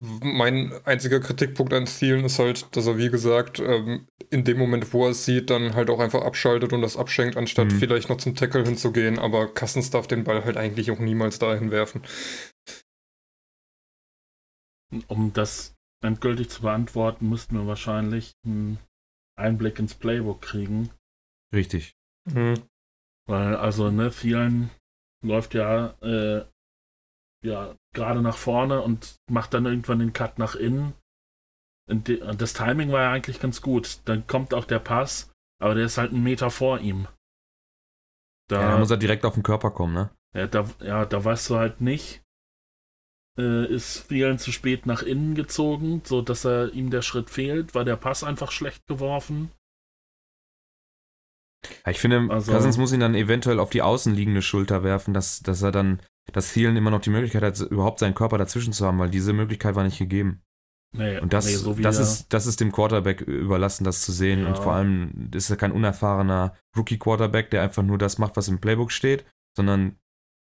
[0.00, 4.92] Mein einziger Kritikpunkt an Thielen ist halt, dass er, wie gesagt, ähm, in dem Moment,
[4.92, 7.78] wo er es sieht, dann halt auch einfach abschaltet und das abschenkt, anstatt Mhm.
[7.78, 9.18] vielleicht noch zum Tackle hinzugehen.
[9.18, 12.02] Aber Cousins darf den Ball halt eigentlich auch niemals dahin werfen.
[15.08, 15.74] Um das
[16.04, 18.78] endgültig zu beantworten, müssten wir wahrscheinlich einen
[19.36, 20.90] Einblick ins Playbook kriegen.
[21.52, 21.94] Richtig.
[22.32, 22.54] Mhm.
[23.26, 24.70] Weil, also, ne, vielen
[25.24, 26.44] läuft ja, äh,
[27.44, 30.94] ja, gerade nach vorne und macht dann irgendwann den Cut nach innen.
[31.88, 32.08] Und
[32.40, 34.00] das Timing war ja eigentlich ganz gut.
[34.04, 37.08] Dann kommt auch der Pass, aber der ist halt einen Meter vor ihm.
[38.50, 40.10] Ja, Da, da muss er direkt auf den Körper kommen, ne?
[40.34, 42.22] ja, da, ja, da weißt du halt nicht,
[43.38, 47.74] äh, ist vielen zu spät nach innen gezogen, so dass er ihm der Schritt fehlt,
[47.74, 49.50] war der Pass einfach schlecht geworfen.
[51.84, 55.40] Ja, ich finde, Also- Cousins muss ihn dann eventuell auf die außenliegende Schulter werfen, dass,
[55.40, 56.00] dass er dann,
[56.32, 59.32] dass Thielen immer noch die Möglichkeit hat, überhaupt seinen Körper dazwischen zu haben, weil diese
[59.32, 60.42] Möglichkeit war nicht gegeben.
[60.96, 64.10] Nee, Und das, nee, so wie das, ist, das ist dem Quarterback überlassen, das zu
[64.12, 64.40] sehen.
[64.40, 64.48] Ja.
[64.48, 68.58] Und vor allem ist er kein unerfahrener Rookie-Quarterback, der einfach nur das macht, was im
[68.60, 69.96] Playbook steht, sondern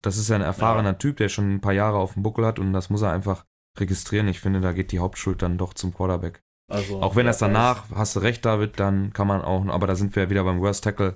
[0.04, 2.60] das ist ja ein erfahrener Typ, der schon ein paar Jahre auf dem Buckel hat
[2.60, 3.46] und das muss er einfach
[3.80, 4.28] registrieren.
[4.28, 6.44] Ich finde, da geht die Hauptschuld dann doch zum Quarterback.
[6.68, 9.88] Also, Auch wenn ja, das danach, hast du recht, David, dann kann man auch, aber
[9.88, 11.16] da sind wir ja wieder beim Worst Tackle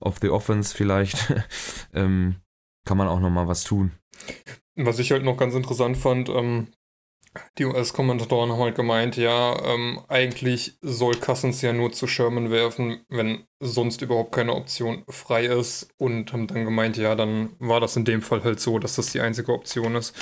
[0.00, 1.32] of the Offense vielleicht.
[1.94, 2.36] ähm,
[2.86, 3.92] kann man auch nochmal was tun.
[4.76, 6.68] Was ich halt noch ganz interessant fand, ähm,
[7.58, 13.04] die US-Kommentatoren haben halt gemeint, ja, ähm, eigentlich soll Cousins ja nur zu Sherman werfen,
[13.08, 15.88] wenn sonst überhaupt keine Option frei ist.
[15.98, 19.12] Und haben dann gemeint, ja, dann war das in dem Fall halt so, dass das
[19.12, 20.14] die einzige Option ist.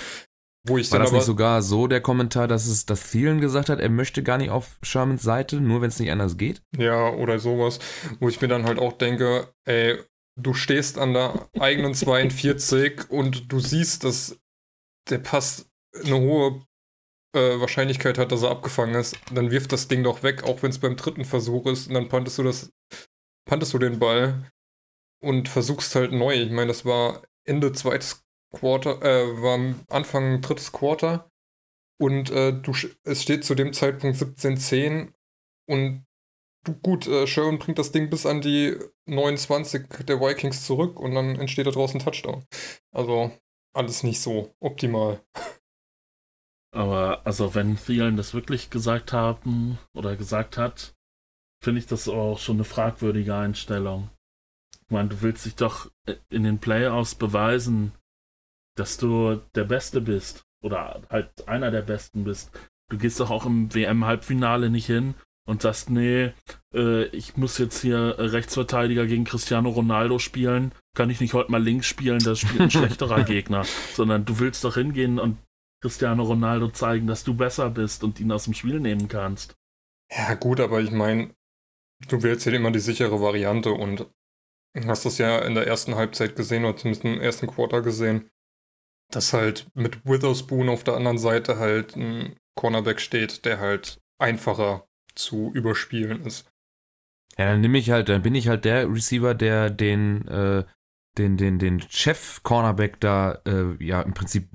[0.67, 3.81] Wo ich War das nicht sogar so der Kommentar, dass es das Thielen gesagt hat,
[3.81, 6.63] er möchte gar nicht auf Shermans Seite, nur wenn es nicht anders geht?
[6.77, 7.81] Ja, oder sowas,
[8.19, 9.99] wo ich mir dann halt auch denke, ey,
[10.41, 14.41] du stehst an der eigenen 42 und du siehst, dass
[15.11, 15.71] der Pass
[16.03, 16.63] eine hohe
[17.35, 20.71] äh, Wahrscheinlichkeit hat, dass er abgefangen ist, dann wirft das Ding doch weg, auch wenn
[20.71, 22.73] es beim dritten Versuch ist, und dann pantest du das,
[23.47, 24.51] pantest du den Ball
[25.23, 26.35] und versuchst halt neu.
[26.35, 28.24] Ich meine, das war Ende zweites
[28.55, 31.31] Quarter, äh, war Anfang drittes Quarter
[32.01, 32.73] und äh, du,
[33.05, 35.13] es steht zu dem Zeitpunkt 17-10
[35.69, 36.05] und
[36.65, 38.77] du, gut, äh, Sherman bringt das Ding bis an die
[39.07, 42.45] 29 der Vikings zurück und dann entsteht da draußen ein Touchdown.
[42.93, 43.31] Also
[43.75, 45.21] alles nicht so optimal.
[46.73, 50.95] Aber also wenn Thielen das wirklich gesagt haben oder gesagt hat,
[51.63, 54.11] finde ich das auch schon eine fragwürdige Einstellung.
[54.83, 55.91] Ich meine, du willst dich doch
[56.29, 57.93] in den Playoffs beweisen,
[58.77, 62.51] dass du der Beste bist oder halt einer der Besten bist.
[62.91, 65.15] Du gehst doch auch im WM-Halbfinale nicht hin
[65.47, 66.33] und sagst, nee,
[66.75, 71.63] äh, ich muss jetzt hier Rechtsverteidiger gegen Cristiano Ronaldo spielen, kann ich nicht heute mal
[71.63, 75.39] links spielen, das spielt ein schlechterer Gegner, sondern du willst doch hingehen und
[75.83, 79.55] Cristiano Ronaldo zeigen, dass du besser bist und ihn aus dem Spiel nehmen kannst.
[80.11, 81.35] Ja, gut, aber ich meine,
[82.09, 84.07] du wählst ja immer die sichere Variante und
[84.87, 88.31] hast das ja in der ersten Halbzeit gesehen oder zumindest im ersten Quarter gesehen,
[89.15, 94.87] dass halt mit Witherspoon auf der anderen Seite halt ein Cornerback steht, der halt einfacher
[95.15, 96.51] zu überspielen ist.
[97.39, 100.65] Ja, dann nehme ich halt, dann bin ich halt der Receiver, der den, äh,
[101.19, 104.49] den, den, den Chef-Cornerback da, äh, ja, im Prinzip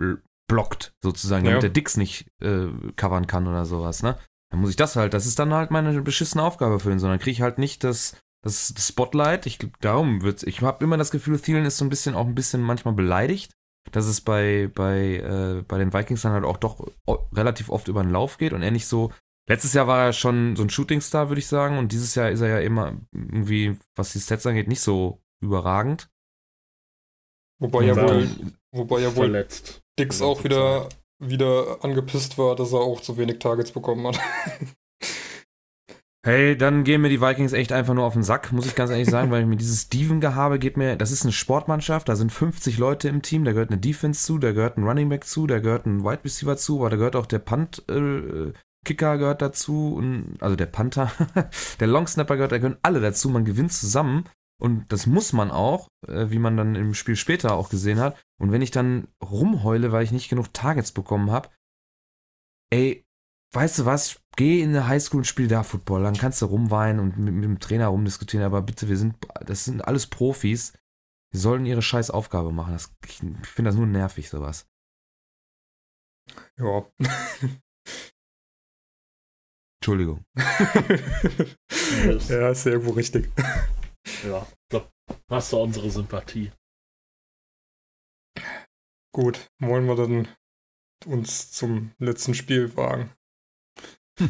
[0.48, 1.62] blockt, sozusagen, damit Ja.
[1.62, 4.18] der Dix nicht äh, covern kann oder sowas, ne?
[4.52, 7.20] Dann muss ich das halt, das ist dann halt meine beschissene Aufgabe für ihn, sondern
[7.20, 9.46] kriege ich halt nicht das, das Spotlight.
[9.46, 12.34] Ich, darum wird's, ich habe immer das Gefühl, Thielen ist so ein bisschen, auch ein
[12.36, 13.52] bisschen manchmal beleidigt,
[13.92, 16.88] dass es bei, bei, äh, bei den Vikings dann halt auch doch
[17.34, 19.12] relativ oft über den Lauf geht und er nicht so,
[19.50, 21.80] Letztes Jahr war er schon so ein Shootingstar, würde ich sagen.
[21.80, 26.08] Und dieses Jahr ist er ja immer irgendwie, was die Stats angeht, nicht so überragend.
[27.60, 28.30] Wobei ja wohl,
[28.72, 29.82] wobei ja wohl verletzt.
[29.98, 34.20] Dix auch wieder, wieder angepisst war, dass er auch zu wenig Targets bekommen hat.
[36.26, 38.92] Hey, dann gehen mir die Vikings echt einfach nur auf den Sack, muss ich ganz
[38.92, 42.78] ehrlich sagen, weil mir dieses Steven-Gehabe geht mir, das ist eine Sportmannschaft, da sind 50
[42.78, 45.60] Leute im Team, da gehört eine Defense zu, da gehört ein Running Back zu, da
[45.60, 50.58] gehört ein Wide Receiver zu, aber da gehört auch der Punt-Kicker gehört dazu, und, also
[50.58, 51.10] der Panther,
[51.80, 54.26] der Long Snapper gehört, da gehören alle dazu, man gewinnt zusammen
[54.62, 58.22] und das muss man auch, äh, wie man dann im Spiel später auch gesehen hat.
[58.42, 61.50] Und wenn ich dann rumheule, weil ich nicht genug Targets bekommen habe,
[62.70, 63.06] ey,
[63.52, 67.00] weißt du was, geh in eine Highschool und spiel da Football, dann kannst du rumweinen
[67.00, 70.74] und mit, mit dem Trainer rumdiskutieren, aber bitte, wir sind, das sind alles Profis,
[71.34, 72.74] die sollen ihre scheiß Aufgabe machen.
[72.74, 74.68] Das, ich finde das nur nervig, sowas.
[76.58, 76.86] ja.
[79.82, 80.26] Entschuldigung.
[80.36, 83.32] ja, ist ja irgendwo richtig.
[84.26, 84.92] Ja, ich glaube,
[85.30, 86.52] hast du unsere Sympathie.
[89.14, 90.28] Gut, wollen wir dann
[91.06, 93.12] uns zum letzten Spiel wagen?
[94.20, 94.28] Ich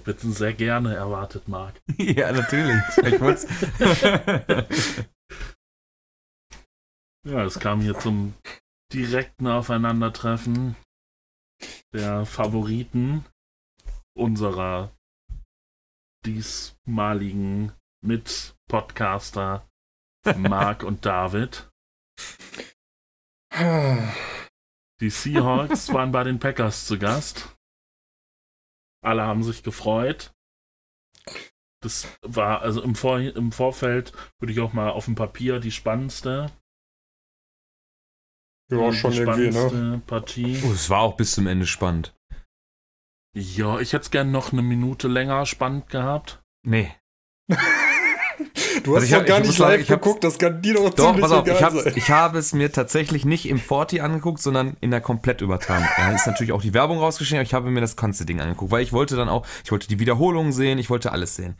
[0.00, 1.80] habe jetzt ein sehr gerne erwartet, Marc.
[1.98, 2.82] ja, natürlich.
[3.04, 3.46] Ich wollt's.
[7.26, 8.34] Ja, es kam hier zum
[8.92, 10.76] direkten Aufeinandertreffen
[11.92, 13.24] der Favoriten
[14.16, 14.92] unserer
[16.24, 17.72] diesmaligen
[18.04, 19.68] Mit-Podcaster
[20.36, 21.68] Marc und David.
[25.00, 27.56] Die Seahawks waren bei den Packers zu Gast.
[29.02, 30.32] Alle haben sich gefreut.
[31.82, 35.70] Das war also im, Vor im Vorfeld, würde ich auch mal auf dem Papier die
[35.70, 36.50] spannendste
[38.70, 39.52] Ja, die schon irgendwie, ne?
[39.52, 40.62] spannendste Partie.
[40.64, 42.14] oh, es war auch bis zum Ende spannend.
[43.36, 46.42] Ja, ich hätte es gern noch eine Minute länger spannend gehabt.
[46.66, 46.96] Nee.
[48.84, 50.62] Du hast Also ich hab- gar ich nicht sagen, live ich hab's- geguckt, das kann
[50.62, 51.92] dir doch Doch, ziemlich pass auf, ich egal habe sein.
[51.96, 55.86] ich hab es mir tatsächlich nicht im 40 angeguckt, sondern in der Komplettübertragung.
[55.96, 58.70] Da ist natürlich auch die Werbung rausgeschnitten, aber ich habe mir das ganze Ding angeguckt,
[58.70, 61.56] weil ich wollte dann auch, ich wollte die Wiederholungen sehen, ich wollte alles sehen.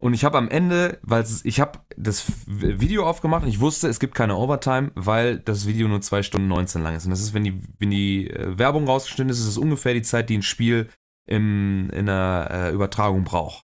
[0.00, 3.98] Und ich habe am Ende, weil ich habe das Video aufgemacht und ich wusste, es
[3.98, 7.04] gibt keine Overtime, weil das Video nur 2 Stunden 19 lang ist.
[7.04, 10.02] Und das ist, wenn die, wenn die äh, Werbung rausgeschnitten ist, ist es ungefähr die
[10.02, 10.88] Zeit, die ein Spiel
[11.26, 13.64] im, in der äh, Übertragung braucht.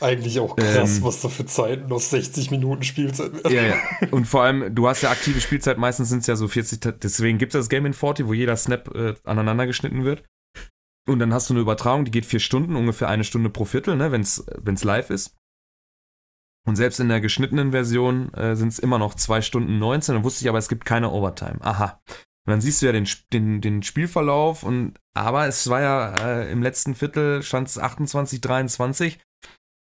[0.00, 1.04] Eigentlich auch krass, Ähm.
[1.04, 3.52] was da für Zeiten aus 60 Minuten Spielzeit werden.
[3.54, 3.76] Ja, ja.
[4.10, 6.92] Und vor allem, du hast ja aktive Spielzeit, meistens sind es ja so 40, Ta-
[6.92, 10.24] deswegen gibt es das Game in 40, wo jeder Snap äh, aneinander geschnitten wird.
[11.08, 13.96] Und dann hast du eine Übertragung, die geht vier Stunden, ungefähr eine Stunde pro Viertel,
[13.96, 15.34] ne, wenn es live ist.
[16.64, 20.14] Und selbst in der geschnittenen Version äh, sind es immer noch zwei Stunden 19.
[20.14, 21.58] Dann wusste ich aber, es gibt keine Overtime.
[21.60, 22.00] Aha.
[22.46, 26.50] Und dann siehst du ja den, den, den Spielverlauf und aber es war ja äh,
[26.50, 29.18] im letzten Viertel stand es 28, 23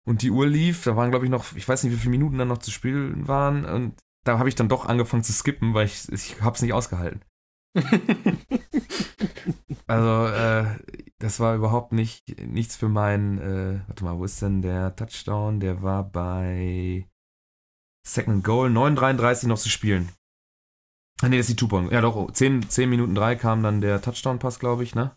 [0.07, 2.39] und die Uhr lief, da waren glaube ich noch, ich weiß nicht, wie viele Minuten
[2.39, 3.95] dann noch zu spielen waren und
[4.25, 7.23] da habe ich dann doch angefangen zu skippen, weil ich, ich habe es nicht ausgehalten.
[9.87, 10.79] Also, äh,
[11.19, 15.61] das war überhaupt nicht nichts für meinen, äh, warte mal, wo ist denn der Touchdown?
[15.61, 17.09] Der war bei
[18.07, 20.11] Second Goal, 9,33 noch zu spielen.
[21.23, 21.93] Ah, nee, das ist die Two-Point.
[21.93, 25.17] Ja, doch, 10, 10 Minuten 3 kam dann der Touchdown-Pass, glaube ich, ne?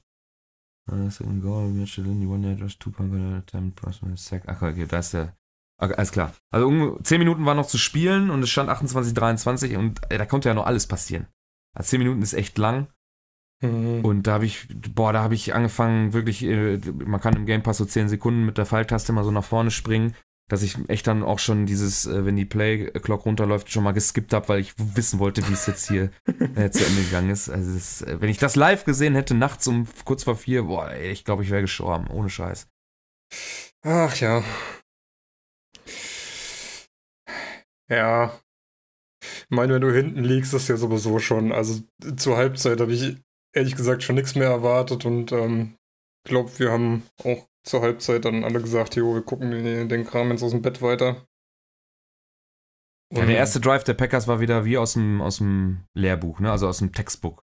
[0.91, 4.43] Äh, Second Goal, Mitchell in die One Just Two-Point, Time, Personal Sack.
[4.47, 5.35] Ach, okay, da ist der.
[5.81, 6.33] Okay, alles klar.
[6.51, 10.17] Also, um, 10 Minuten waren noch zu spielen und es stand 28, 23 und äh,
[10.17, 11.27] da konnte ja noch alles passieren.
[11.73, 12.87] Also 10 Minuten ist echt lang.
[13.61, 14.03] Mhm.
[14.03, 17.63] Und da habe ich, boah, da habe ich angefangen, wirklich, äh, man kann im Game
[17.63, 20.15] Pass so 10 Sekunden mit der Pfeiltaste mal so nach vorne springen,
[20.49, 24.33] dass ich echt dann auch schon dieses, äh, wenn die Play-Clock runterläuft, schon mal geskippt
[24.33, 26.11] habe, weil ich wissen wollte, wie es jetzt hier
[26.55, 27.49] äh, zu Ende gegangen ist.
[27.49, 30.91] Also das, äh, wenn ich das live gesehen hätte, nachts um kurz vor vier, boah,
[30.91, 32.67] ey, ich glaube, ich wäre gestorben, ohne Scheiß.
[33.83, 34.43] Ach ja.
[37.89, 38.39] Ja.
[39.21, 41.51] Ich meine, wenn du hinten liegst, ist ja sowieso schon.
[41.51, 41.81] Also
[42.17, 43.17] zur Halbzeit habe ich
[43.53, 45.75] ehrlich gesagt schon nichts mehr erwartet und ähm,
[46.23, 50.43] glaube, wir haben auch zur Halbzeit dann alle gesagt, jo, wir gucken den, Kram jetzt
[50.43, 51.25] aus dem Bett weiter.
[53.11, 56.51] Ja, der erste Drive der Packers war wieder wie aus dem, aus dem Lehrbuch, ne?
[56.51, 57.43] also aus dem Textbook.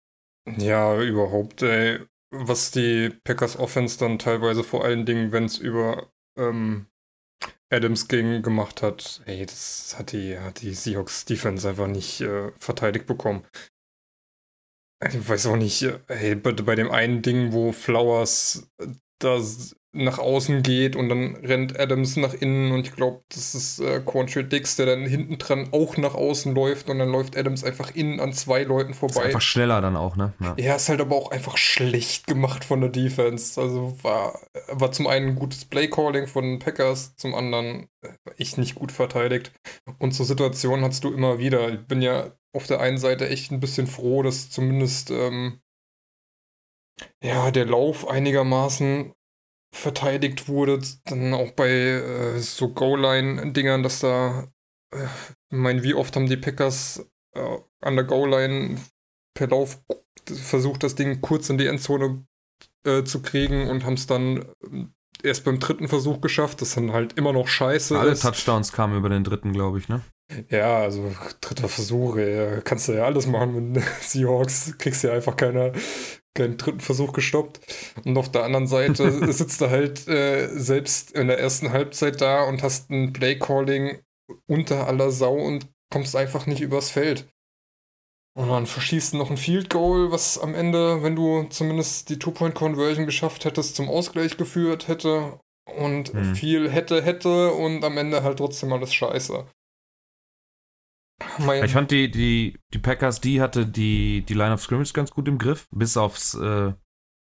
[0.56, 2.00] Ja, überhaupt, ey.
[2.32, 6.86] Was die Packers Offense dann teilweise vor allen Dingen, wenn es über ähm,
[7.70, 12.52] Adams ging, gemacht hat, ey, das hat die, hat die Seahawks Defense einfach nicht äh,
[12.52, 13.44] verteidigt bekommen.
[15.06, 18.88] Ich weiß auch nicht, äh, ey, bei, bei dem einen Ding, wo Flowers äh,
[19.18, 19.40] da
[19.92, 24.00] nach außen geht und dann rennt Adams nach innen und ich glaube, das ist äh,
[24.00, 27.94] Quantrill Dix, der dann hinten dran auch nach außen läuft und dann läuft Adams einfach
[27.94, 29.24] innen an zwei Leuten Ist vorbei.
[29.24, 30.32] einfach schneller dann auch, ne?
[30.40, 30.54] Ja.
[30.58, 33.60] Ja, ist halt aber auch einfach schlecht gemacht von der Defense.
[33.60, 34.38] Also war,
[34.68, 39.52] war zum einen ein gutes Playcalling von Packers, zum anderen äh, echt nicht gut verteidigt.
[39.98, 41.68] Und so Situationen hast du immer wieder.
[41.68, 45.60] Ich bin ja auf der einen Seite echt ein bisschen froh, dass zumindest ähm,
[47.22, 49.12] ja, der Lauf einigermaßen
[49.72, 50.80] verteidigt wurde.
[51.04, 54.48] Dann auch bei äh, so Goal-Line-Dingern, dass da,
[54.94, 58.78] äh, ich meine, wie oft haben die Packers äh, an der Goal-Line
[59.34, 59.82] per Lauf
[60.26, 62.24] versucht, das Ding kurz in die Endzone
[62.84, 66.92] äh, zu kriegen und haben es dann ähm, erst beim dritten Versuch geschafft, das dann
[66.92, 68.22] halt immer noch scheiße Alle ist.
[68.22, 70.02] Touchdowns kamen über den dritten, glaube ich, ne?
[70.48, 75.36] Ja, also dritter Versuch, ey, kannst du ja alles machen mit Seahawks, kriegst ja einfach
[75.36, 75.72] keine,
[76.34, 77.60] keinen dritten Versuch gestoppt.
[78.04, 82.44] Und auf der anderen Seite sitzt du halt äh, selbst in der ersten Halbzeit da
[82.44, 83.98] und hast ein Playcalling
[84.46, 87.28] unter aller Sau und kommst einfach nicht übers Feld.
[88.38, 92.18] Und dann verschießt du noch ein Field Goal, was am Ende, wenn du zumindest die
[92.18, 95.40] Two-Point-Conversion geschafft hättest, zum Ausgleich geführt hätte.
[95.76, 96.34] Und Hm.
[96.34, 99.46] viel hätte, hätte und am Ende halt trotzdem alles scheiße.
[101.38, 105.10] Mein, Ich fand die, die, die Packers, die hatte die, die Line of Scrimmage ganz
[105.10, 106.72] gut im Griff, bis aufs äh,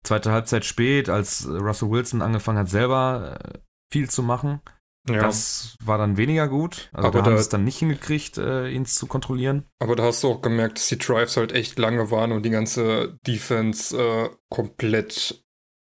[0.04, 3.58] zweite Halbzeit spät, als äh, Russell Wilson angefangen hat, selber äh,
[3.92, 4.60] viel zu machen.
[5.08, 6.90] ja, Das war dann weniger gut.
[6.92, 9.66] Also Aber da haben da- es dann nicht hingekriegt, äh, ihn zu kontrollieren.
[9.80, 12.50] aber da hast du auch gemerkt, dass die Drives halt echt lange waren und die
[12.50, 15.42] ganze Defense äh, komplett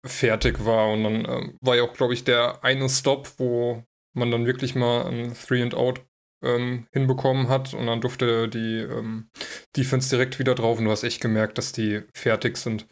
[0.06, 0.90] fertig war.
[0.92, 4.74] Und dann ähm, war ja auch, glaube ich, der eine Stop, wo man dann wirklich
[4.74, 6.00] mal ein Three and Out
[6.42, 9.30] ähm, hinbekommen hat und dann durfte die ähm,
[9.76, 12.86] Defense direkt wieder drauf und du hast echt gemerkt, dass die fertig sind.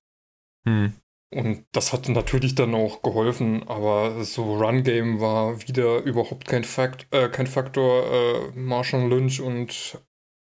[0.67, 0.93] Hm.
[1.31, 7.07] Und das hat natürlich dann auch geholfen, aber so Run-Game war wieder überhaupt kein, Fakt,
[7.11, 8.11] äh, kein Faktor.
[8.11, 9.99] Äh, Marshall Lynch und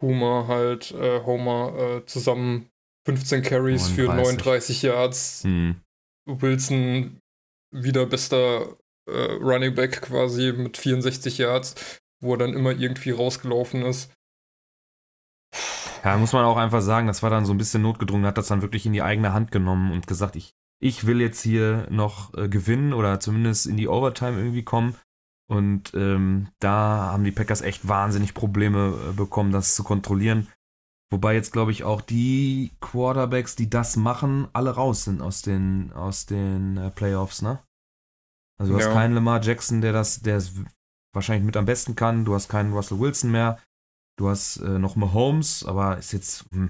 [0.01, 2.71] Homer halt, äh, Homer äh, zusammen
[3.05, 4.45] 15 Carries für 39.
[4.45, 5.43] 39 Yards.
[5.43, 5.81] Hm.
[6.25, 7.19] Wilson
[7.71, 8.77] wieder bester
[9.07, 14.11] äh, Running Back quasi mit 64 Yards, wo er dann immer irgendwie rausgelaufen ist.
[16.03, 18.47] Ja, muss man auch einfach sagen, das war dann so ein bisschen notgedrungen, hat das
[18.47, 22.33] dann wirklich in die eigene Hand genommen und gesagt, ich, ich will jetzt hier noch
[22.33, 24.95] äh, gewinnen oder zumindest in die Overtime irgendwie kommen.
[25.47, 30.47] Und ähm, da haben die Packers echt wahnsinnig Probleme äh, bekommen, das zu kontrollieren.
[31.11, 35.91] Wobei jetzt, glaube ich, auch die Quarterbacks, die das machen, alle raus sind aus den,
[35.91, 37.59] aus den äh, Playoffs, ne?
[38.57, 38.85] Also du Ja.
[38.85, 40.53] hast keinen Lamar Jackson, der das, der es
[41.13, 42.25] wahrscheinlich mit am besten kann.
[42.25, 43.59] Du hast keinen Russell Wilson mehr.
[44.17, 46.69] Du hast äh, noch Mahomes, aber ist jetzt hm,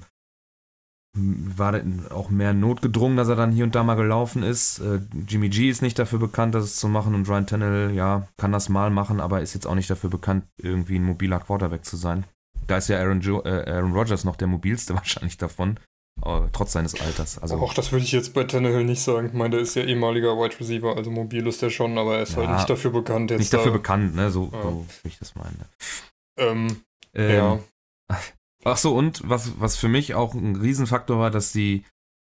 [1.17, 1.81] hm, war
[2.11, 4.79] auch mehr notgedrungen, dass er dann hier und da mal gelaufen ist.
[4.79, 8.51] Äh, Jimmy G ist nicht dafür bekannt, das zu machen und Ryan Tannehill, ja, kann
[8.51, 11.97] das mal machen, aber ist jetzt auch nicht dafür bekannt, irgendwie ein mobiler Quarterback zu
[11.97, 12.23] sein.
[12.67, 15.77] Da ist ja Aaron, jo äh, Aaron Rodgers noch der mobilste wahrscheinlich davon,
[16.53, 17.39] trotz seines Alters.
[17.39, 19.27] Also Auch das würde ich jetzt bei Tannehill nicht sagen.
[19.27, 22.23] Ich meine, der ist ja ehemaliger Wide Receiver, also mobil ist der schon, aber er
[22.23, 23.31] ist halt Ja, nicht dafür bekannt.
[23.31, 24.29] Jetzt nicht dafür da, bekannt, ne?
[24.29, 24.61] So, Ja.
[24.61, 25.69] so wie ich das meine.
[26.37, 26.81] Ähm,
[27.13, 27.59] Ähm, ja.
[28.63, 31.83] Ach so, und was, was für mich auch ein Riesenfaktor war, dass die,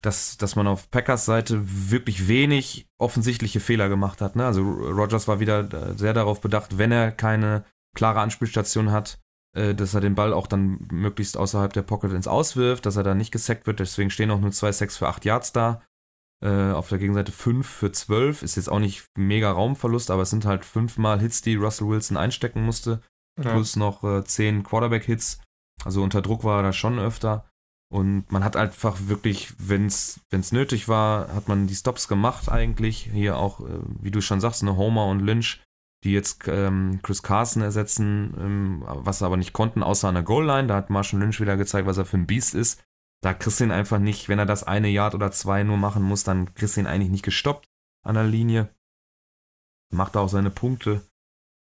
[0.02, 1.60] dass, dass man auf Packers Seite
[1.90, 4.36] wirklich wenig offensichtliche Fehler gemacht hat.
[4.36, 4.44] Ne?
[4.44, 7.64] Also Rogers war wieder äh, sehr darauf bedacht, wenn er keine
[7.96, 9.18] klare Anspielstation hat, äh,
[9.52, 13.16] dass er den Ball auch dann möglichst außerhalb der Pocket ins Auswirft, dass er dann
[13.18, 13.80] nicht gesackt wird.
[13.80, 15.82] Deswegen stehen auch nur zwei Sacks für acht Yards da.
[16.40, 18.42] Äh, auf der Gegenseite fünf für zwölf.
[18.42, 22.16] Ist jetzt auch nicht mega Raumverlust, aber es sind halt fünfmal Hits, die Russell Wilson
[22.16, 23.00] einstecken musste
[23.44, 23.52] ja.
[23.52, 25.40] plus noch äh, 10 Quarterback-Hits.
[25.84, 27.48] Also unter Druck war er da schon öfter.
[27.90, 33.08] Und man hat einfach wirklich, wenn es nötig war, hat man die Stops gemacht eigentlich.
[33.12, 35.62] Hier auch, äh, wie du schon sagst, eine Homer und Lynch,
[36.04, 40.22] die jetzt ähm, Chris Carson ersetzen, ähm, was sie aber nicht konnten, außer an der
[40.22, 40.68] Goal-Line.
[40.68, 42.84] Da hat Marshall Lynch wieder gezeigt, was er für ein Biest ist.
[43.20, 46.04] Da kriegst du ihn einfach nicht, wenn er das eine Yard oder zwei nur machen
[46.04, 47.68] muss, dann kriegst du ihn eigentlich nicht gestoppt
[48.04, 48.72] an der Linie.
[49.90, 51.02] Macht auch seine Punkte.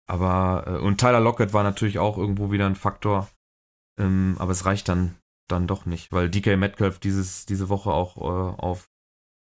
[0.08, 3.30] Aber, äh, und Tyler Lockett war natürlich auch irgendwo wieder ein Faktor.
[3.98, 5.16] Ähm, aber es reicht dann,
[5.48, 8.90] dann doch nicht, weil DK Metcalf dieses, diese Woche auch äh, auf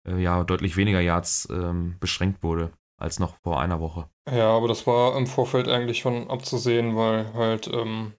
[0.05, 2.73] äh, ja, deutlich weniger Yards ähm, beschränkt wurde
[3.03, 4.09] als noch vor einer Woche.
[4.31, 8.13] Ja, aber das war im Vorfeld eigentlich schon abzusehen, weil halt, ähm,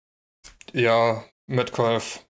[0.72, 2.26] ja, Metcalf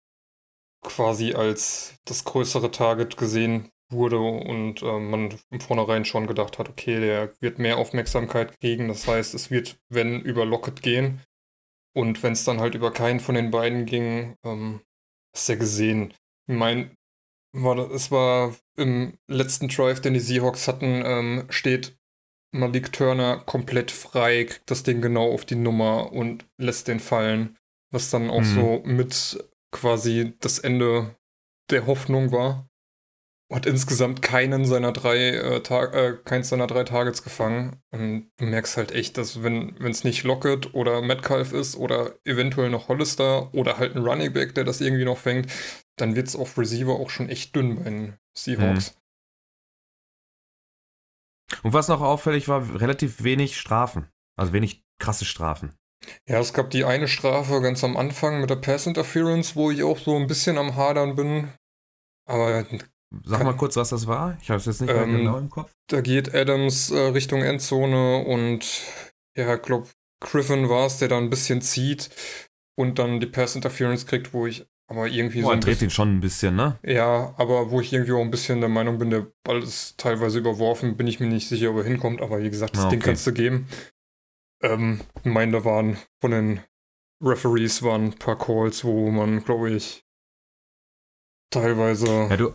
[0.82, 6.68] quasi als das größere Target gesehen wurde und ähm, man im Vornherein schon gedacht hat,
[6.68, 8.88] okay, der wird mehr Aufmerksamkeit kriegen.
[8.88, 11.22] Das heißt, es wird, wenn, über Lockett gehen.
[11.92, 14.80] Und wenn es dann halt über keinen von den beiden ging, ähm,
[15.34, 16.14] hast du gesehen.
[16.48, 16.90] Ich meine,
[17.53, 21.99] war, es war im letzten Drive, den die Seahawks hatten, ähm, steht
[22.53, 27.57] Malik Turner komplett frei, kriegt das Ding genau auf die Nummer und lässt den fallen.
[27.92, 28.55] Was dann auch Mhm.
[28.55, 31.16] so mit quasi das Ende
[31.70, 32.68] der Hoffnung war.
[33.53, 37.82] Hat insgesamt keinen seiner drei äh, äh, keins seiner drei Targets gefangen.
[37.90, 42.70] Und du merkst halt echt, dass wenn es nicht Lockett oder Metcalf ist oder eventuell
[42.70, 45.51] noch Hollister oder halt ein Running Back, der das irgendwie noch fängt,
[45.96, 48.94] dann wird es auf Receiver auch schon echt dünn bei den Seahawks.
[51.62, 54.09] Und was noch auffällig war, relativ wenig Strafen.
[54.36, 55.74] Also wenig krasse Strafen.
[56.26, 59.82] Ja, es gab die eine Strafe ganz am Anfang mit der Pass Interference, wo ich
[59.82, 61.53] auch so ein bisschen am Hadern bin.
[62.26, 62.64] Aber
[63.24, 64.38] Sag mal kurz, was das war.
[64.40, 65.72] Ich habe es jetzt nicht mehr Ähm, genau im Kopf.
[65.88, 68.82] da geht Adams äh, Richtung Endzone und
[69.36, 69.88] ja, ich glaube,
[70.20, 72.11] Griffin war es, der da ein bisschen zieht
[72.78, 76.16] und dann die Pass Interference kriegt, wo ich aber irgendwie Oh, so dreht ihn schon
[76.16, 76.78] ein bisschen, ne?
[76.82, 80.38] Ja, aber wo ich irgendwie auch ein bisschen der Meinung bin, der Ball ist teilweise
[80.41, 82.99] überworfen, bin ich mir nicht sicher, ob er hinkommt, aber wie gesagt, das Ah, Ding
[82.99, 83.07] okay.
[83.11, 83.68] kannst du geben.
[84.62, 86.61] Ähm, ich meine, da waren von den
[87.22, 90.05] Referees waren ein paar Calls, wo man, glaube ich,
[91.51, 92.07] teilweise.
[92.28, 92.55] Ja, du,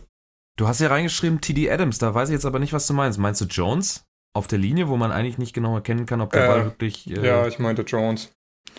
[0.56, 3.18] du hast ja reingeschrieben TD Adams, da weiß ich jetzt aber nicht, was du meinst.
[3.18, 4.04] Meinst du Jones?
[4.34, 7.10] Auf der Linie, wo man eigentlich nicht genau erkennen kann, ob der Äh, Ball wirklich.
[7.10, 8.32] Äh, ja, ich meinte Jones.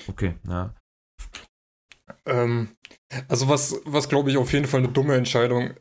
[0.07, 0.75] Okay, ja.
[2.27, 2.69] Ähm,
[3.27, 5.71] also was, was glaube ich auf jeden Fall eine dumme Entscheidung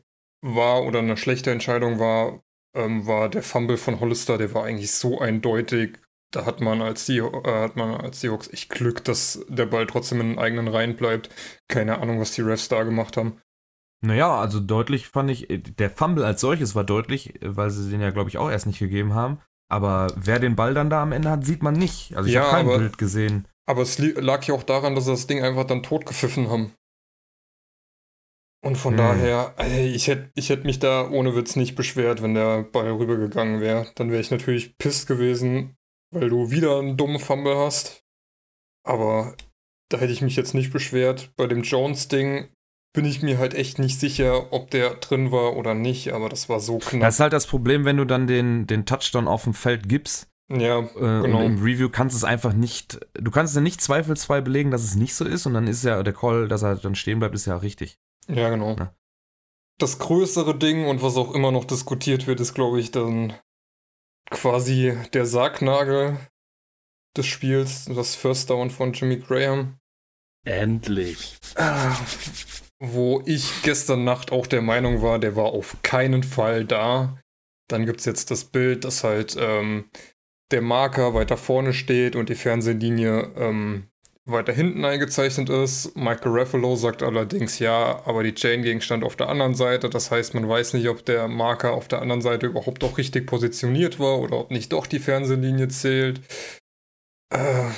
[0.41, 2.41] war oder eine schlechte Entscheidung war,
[2.75, 5.97] ähm, war der Fumble von Hollister, der war eigentlich so eindeutig.
[6.31, 9.87] Da hat man als die äh, hat man als Seahawks echt Glück, dass der Ball
[9.87, 11.29] trotzdem in den eigenen Reihen bleibt.
[11.69, 13.39] Keine Ahnung, was die Refs da gemacht haben.
[14.05, 17.89] Naja, also deutlich fand ich, äh, der Fumble als solches war deutlich, äh, weil sie
[17.89, 19.39] den ja, glaube ich, auch erst nicht gegeben haben.
[19.69, 22.15] Aber wer den Ball dann da amEnde hat, sieht man nicht.
[22.15, 23.47] Also ich Ja, habe kein aber- Bild gesehen.
[23.65, 26.73] Aber es lag ja auch daran, dass sie das Ding einfach dann totgepfiffen haben.
[28.67, 28.97] Und von Hm.
[28.97, 32.91] daher, ey, ich hätte ich hätt mich da ohne Witz nicht beschwert, wenn der Ball
[32.91, 33.87] rübergegangen wäre.
[33.95, 35.77] Dann wäre ich natürlich pisst gewesen,
[36.11, 38.03] weil du wieder einen dummen Fumble hast.
[38.83, 39.35] Aber
[39.89, 41.31] da hätte ich mich jetzt nicht beschwert.
[41.37, 42.49] Bei dem Jones-Ding
[42.93, 46.49] bin ich mir halt echt nicht sicher, ob der drin war oder nicht, aber das
[46.49, 47.01] war so knapp.
[47.01, 50.27] Das ist halt das Problem, wenn du dann den, den Touchdown auf dem Feld gibst.
[50.51, 50.89] ja, Äh,
[51.21, 51.39] Genau.
[51.39, 54.83] Und im Review kannst du es einfach nicht, du kannst ja nicht zweifelsfrei belegen, dass
[54.83, 57.33] es nicht so ist und dann ist ja der Call, dass er dann stehen bleibt,
[57.35, 57.97] ist ja richtig.
[58.27, 58.75] Ja, genau.
[58.77, 58.93] Ja.
[59.79, 63.33] Das größere Ding und was auch immer noch diskutiert wird, ist, glaube ich, dann
[64.29, 66.17] quasi der Sargnagel
[67.15, 69.77] des Spiels, das First Down von Jimmy Graham.
[70.45, 71.37] Endlich.
[71.55, 71.95] Ah,
[72.79, 77.19] Wo ich gestern Nacht auch der Meinung war, der war auf keinen Fall da.
[77.69, 79.89] Dann gibt es jetzt das Bild, dass halt ähm,
[80.51, 83.89] der Marker weiter vorne steht und die Fernsehlinie ähm,
[84.27, 85.95] weiter hinten eingezeichnet ist.
[85.95, 89.89] Michael Ruffalo sagt allerdings ja, aber die Chain Gang stand auf der anderen Seite.
[89.89, 93.27] Das heißt, man weiß nicht, ob der Marker auf der anderen Seite überhaupt doch richtig
[93.27, 96.21] positioniert war oder ob nicht doch die Fernsehlinie zählt.
[97.33, 97.69] Äh,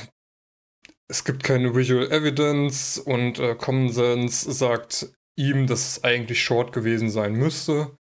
[1.08, 6.74] es gibt keine Visual Evidence und äh, Common Sense sagt ihm, dass es eigentlich Short
[6.74, 7.98] gewesen sein müsste.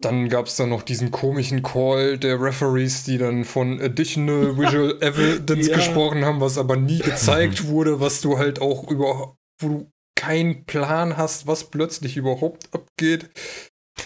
[0.00, 4.96] Dann gab es dann noch diesen komischen Call der Referees, die dann von Additional Visual
[5.02, 5.76] Evidence Ja.
[5.76, 10.64] gesprochen haben, was aber nie gezeigt wurde, was du halt auch über, wo du keinen
[10.66, 13.30] Plan hast, was plötzlich überhaupt abgeht.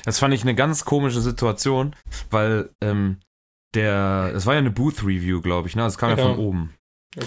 [0.04, 1.94] Das fand ich eine ganz komische Situation,
[2.30, 3.18] weil ähm,
[3.74, 5.82] der, es war ja eine Booth-Review, glaube ich, ne?
[5.82, 6.22] Das kam ja, Ja.
[6.22, 6.74] von oben.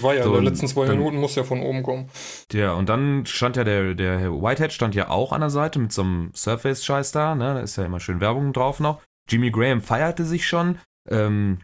[0.00, 2.08] War ja So, in den letzten zwei dann- Minuten, muss ja von oben kommen.
[2.52, 5.78] Ja, und dann stand ja der, der Herr Whitehead stand ja auch an der Seite
[5.78, 7.54] mit so einem Surface-Scheiß da, ne?
[7.54, 9.00] Da ist ja immer schön Werbung drauf noch.
[9.28, 10.78] Jimmy Graham feierte sich schon.
[11.08, 11.60] Ähm,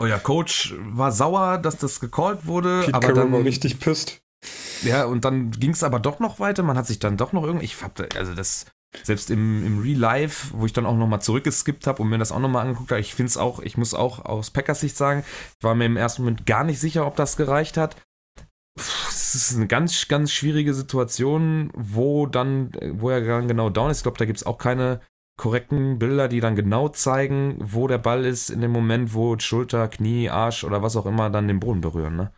[0.00, 4.18] euer Coach war sauer, dass das gecallt wurde, Pete aber Carroll dann war richtig pisst.
[4.82, 6.62] Ja, und dann ging es aber doch noch weiter.
[6.64, 7.64] Man hat sich dann doch noch irgendwie.
[7.64, 8.66] Ich hab, also das,
[9.02, 12.32] selbst im, im Real Life, wo ich dann auch nochmal zurückgeskippt habe und mir das
[12.32, 15.24] auch nochmal angeguckt habe, ich finde es auch, ich muss auch aus Packers Sicht sagen,
[15.58, 17.96] ich war mir im ersten Moment gar nicht sicher, ob das gereicht hat.
[19.08, 23.98] Es ist eine ganz, ganz schwierige Situation, wo dann, wo er dann genau down ist.
[23.98, 25.00] Ich glaube, da gibt es auch keine
[25.38, 29.88] korrekten Bilder, die dann genau zeigen, wo der Ball ist in dem Moment, wo Schulter,
[29.88, 32.16] Knie, Arsch oder was auch immer dann den Boden berühren.
[32.16, 32.32] Ne?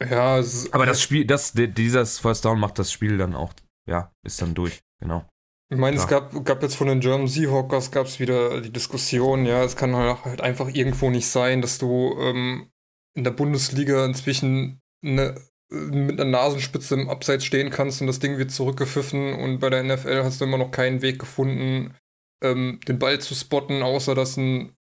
[0.00, 0.40] Ja,
[0.72, 3.52] Aber das Spiel, das, di- dieses First Down macht das Spiel dann auch,
[3.86, 5.24] ja, ist dann durch, genau.
[5.68, 6.20] Ich meine, es Ja.
[6.20, 9.96] gab, gab jetzt von den German Seahawkers gab es wieder die Diskussion, ja, es kann
[9.96, 12.70] halt einfach irgendwo nicht sein, dass du ähm,
[13.16, 15.34] in der Bundesliga inzwischen eine,
[15.70, 19.82] mit einer Nasenspitze im Abseits stehen kannst und das Ding wird zurückgepfiffen und bei der
[19.82, 21.96] NFL hast du immer noch keinen Weg gefunden,
[22.44, 24.76] ähm, den Ball zu spotten, außer dass ein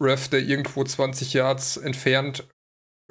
[0.00, 2.48] Ref, der irgendwo 20 Yards entfernt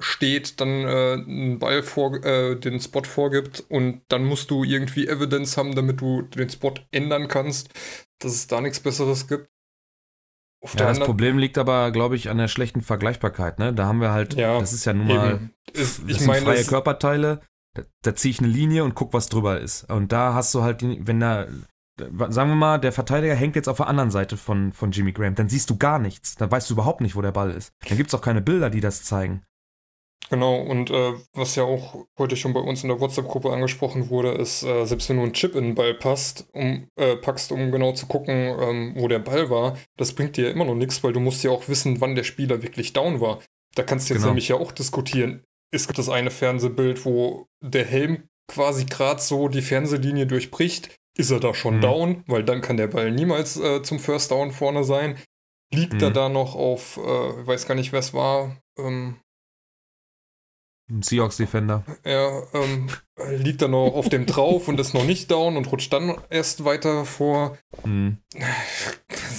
[0.02, 5.06] steht, dann äh, einen Ball vor, äh, den Spot vorgibt und dann musst du irgendwie
[5.06, 7.70] Evidence haben, damit du den Spot ändern kannst,
[8.18, 9.48] dass es da nichts Besseres gibt.
[10.62, 13.72] Auf Ja, das Problem liegt aber, glaube ich, an der schlechten Vergleichbarkeit, ne?
[13.72, 15.54] Da haben wir halt, Ja, das ist ja nun mal, Eben.
[15.72, 17.40] Ist, das ich sind meine, freie Körperteile,
[17.74, 19.90] da, da ziehe ich eine Linie und guck, was drüber ist.
[19.90, 21.46] Und da hast du halt, wenn da,
[21.96, 25.34] sagen wir mal, der Verteidiger hängt jetzt auf der anderen Seite von, von Jimmy Graham,
[25.34, 26.36] dann siehst du gar nichts.
[26.36, 27.72] Dann weißt du überhaupt nicht, wo der Ball ist.
[27.88, 29.42] Dann gibt es auch keine Bilder, die das zeigen.
[30.30, 34.30] Genau, und äh, was ja auch heute schon bei uns in der WhatsApp-Gruppe angesprochen wurde,
[34.32, 37.70] ist, äh, selbst wenn du einen Chip in den Ball passt, um, äh, packst, um
[37.70, 41.04] genau zu gucken, ähm, wo der Ball war, das bringt dir ja immer noch nichts,
[41.04, 43.40] weil du musst ja auch wissen, wann der Spieler wirklich down war.
[43.74, 44.30] Da kannst du jetzt Genau.
[44.32, 45.44] nämlich ja auch diskutieren.
[45.70, 50.94] Es gibt das eine Fernsehbild, wo der Helm quasi gerade so die Fernsehlinie durchbricht.
[51.16, 51.80] Ist er da schon Mhm.
[51.82, 52.24] down?
[52.26, 55.16] Weil dann kann der Ball niemals äh, zum First Down vorne sein.
[55.74, 56.14] Liegt er Mhm.
[56.14, 59.16] da noch auf, äh, ich weiß gar nicht, wer es war, ähm,
[60.92, 61.84] Ein Seahawks-Defender.
[62.02, 62.88] er ähm,
[63.38, 66.64] liegt dann noch auf dem drauf und ist noch nicht down und rutscht dann erst
[66.66, 67.56] weiter vor.
[67.82, 68.18] Hm.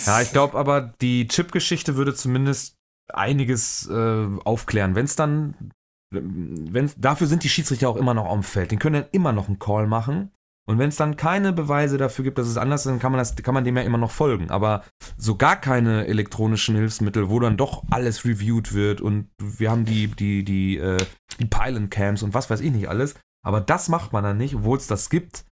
[0.05, 2.77] Ja, ich glaube aber, die Chip-Geschichte würde zumindest
[3.13, 4.95] einiges äh, aufklären.
[4.95, 5.71] Wenn es dann,
[6.11, 8.71] wenn dafür sind die Schiedsrichter auch immer noch am Feld.
[8.71, 10.31] Den können dann immer noch einen Call machen.
[10.65, 13.19] Und wenn es dann keine Beweise dafür gibt, dass es anders ist, dann kann man,
[13.19, 14.49] das, kann man dem ja immer noch folgen.
[14.49, 14.83] Aber
[15.17, 20.07] so gar keine elektronischen Hilfsmittel, wo dann doch alles reviewed wird und wir haben die,
[20.07, 21.05] die, die, äh,
[21.39, 23.15] die Pylon-Cams und was weiß ich nicht alles.
[23.45, 25.45] Aber das macht man dann nicht, obwohl es das gibt.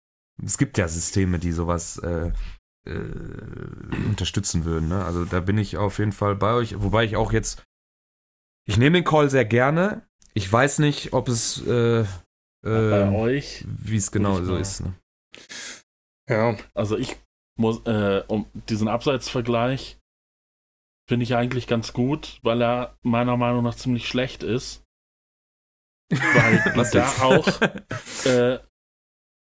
[0.45, 2.31] Es gibt ja Systeme, die sowas äh,
[2.87, 4.89] äh, unterstützen würden.
[4.89, 5.05] Ne?
[5.05, 6.81] Also da bin ich auf jeden Fall bei euch.
[6.81, 7.65] Wobei ich auch jetzt,
[8.65, 10.07] ich nehme den Call sehr gerne.
[10.35, 12.05] Ich weiß nicht, ob es, äh,
[12.63, 14.83] Bei äh, euch, wie es genau so ist.
[14.83, 14.95] Ne?
[16.29, 17.17] Ja, also ich
[17.59, 19.99] muss, äh, um diesen Abseitsvergleich
[21.09, 24.85] finde ich eigentlich ganz gut, weil er meiner Meinung nach ziemlich schlecht ist.
[26.11, 27.21] Weil du Was da jetzt?
[27.21, 27.61] auch
[28.27, 28.59] äh,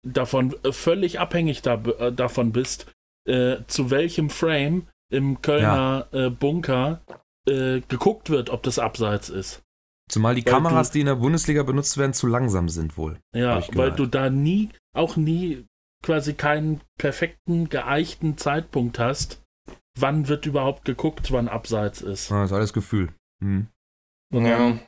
[0.07, 2.91] davon äh, völlig abhängig da, äh, davon bist,
[3.29, 7.03] äh, zu welchem Frame im Kölner äh, Bunker
[7.49, 9.63] äh, geguckt wird, ob das Abseits ist.
[10.11, 13.21] Zumal die Weil Kameras, du- die in der Bundesliga benutzt werden, zu langsam sind wohl.
[13.35, 15.67] Ja, weil du da nie, auch nie
[16.03, 19.43] quasi keinen perfekten, geeichten Zeitpunkt hast,
[19.99, 22.31] wann wird überhaupt geguckt, wann Abseits ist.
[22.33, 23.13] Ah, ist alles Gefühl.
[23.43, 23.69] Hm.
[24.33, 24.79] Und ja.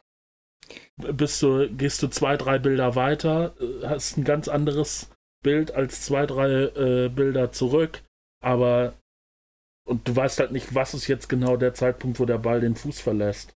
[0.97, 5.11] bist du, gehst du zwei, drei Bilder weiter, äh, hast ein ganz anderes
[5.43, 8.03] Bild als zwei, drei äh, Bilder zurück,
[8.41, 8.95] aber
[9.85, 12.77] und du weißt halt nicht, was ist jetzt genau der Zeitpunkt, wo der Ball den
[12.77, 13.57] Fuß verlässt.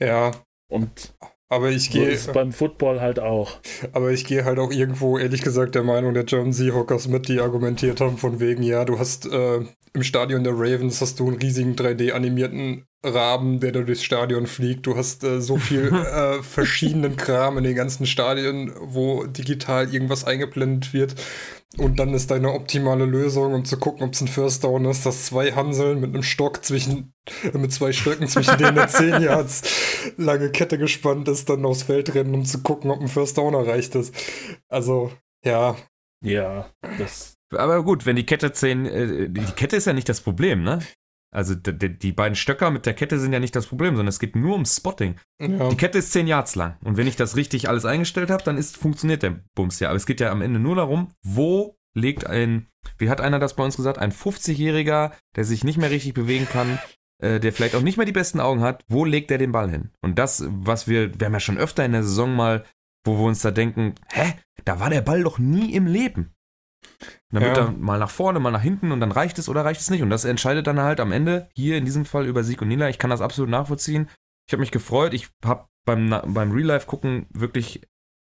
[0.00, 0.32] ja.
[0.68, 1.14] Und
[1.48, 3.58] Aber ich so gehe, es beim Football halt auch.
[3.92, 7.40] aber ich gehe halt auch irgendwo, ehrlich gesagt, der Meinung der German Seahawkers mit, die
[7.40, 9.60] argumentiert haben von wegen, ja, du hast äh,
[9.92, 14.46] im Stadion der Ravens hast du einen riesigen 3D animierten Raben, der da durchs Stadion
[14.46, 14.86] fliegt.
[14.86, 20.24] Du hast äh, so viel äh, verschiedenen Kram in den ganzen Stadien, wo digital irgendwas
[20.24, 21.14] eingeblendet wird.
[21.78, 25.04] Und dann ist deine optimale Lösung, um zu gucken, ob es ein First Down ist,
[25.04, 27.12] dass zwei Hanseln mit einem Stock zwischen,
[27.42, 29.62] äh, mit zwei Stöcken zwischen denen eine 10 Yards
[30.16, 33.54] lange Kette gespannt ist, dann aufs Feld rennen, um zu gucken, ob ein First Down
[33.54, 34.14] erreicht ist.
[34.68, 35.12] Also,
[35.44, 35.76] ja.
[36.22, 37.36] Ja, das.
[37.50, 40.80] Aber gut, wenn die Kette 10, äh, die Kette ist ja nicht das Problem, ne?
[41.32, 44.36] Also die, beiden Stöcker mit der Kette sind ja nicht das Problem, sondern es geht
[44.36, 45.16] nur ums Spotting.
[45.40, 45.68] Ja.
[45.68, 46.76] Die Kette ist 10 Yards lang.
[46.84, 49.88] Und wenn ich das richtig alles eingestellt habe, dann ist, funktioniert der Bums ja.
[49.88, 52.68] Aber es geht ja am Ende nur darum, wo legt ein,
[52.98, 56.46] wie hat einer das bei uns gesagt, ein 50-Jähriger, der sich nicht mehr richtig bewegen
[56.50, 56.78] kann,
[57.18, 59.70] äh, der vielleicht auch nicht mehr die besten Augen hat, wo legt er den Ball
[59.70, 59.90] hin?
[60.02, 62.64] Und das, was wir, wir haben ja schon öfter in der Saison mal,
[63.04, 66.35] wo wir uns da denken, hä, da war der Ball doch nie im Leben.
[67.30, 67.48] Dann ja.
[67.48, 69.90] wird er mal nach vorne, mal nach hinten und dann reicht es oder reicht es
[69.90, 70.02] nicht.
[70.02, 72.88] Und das entscheidet dann halt am Ende, hier in diesem Fall über Sieg und Nila.
[72.88, 74.08] Ich kann das absolut nachvollziehen.
[74.46, 75.12] Ich habe mich gefreut.
[75.12, 77.82] Ich habe beim, beim Real-Life-Gucken wirklich,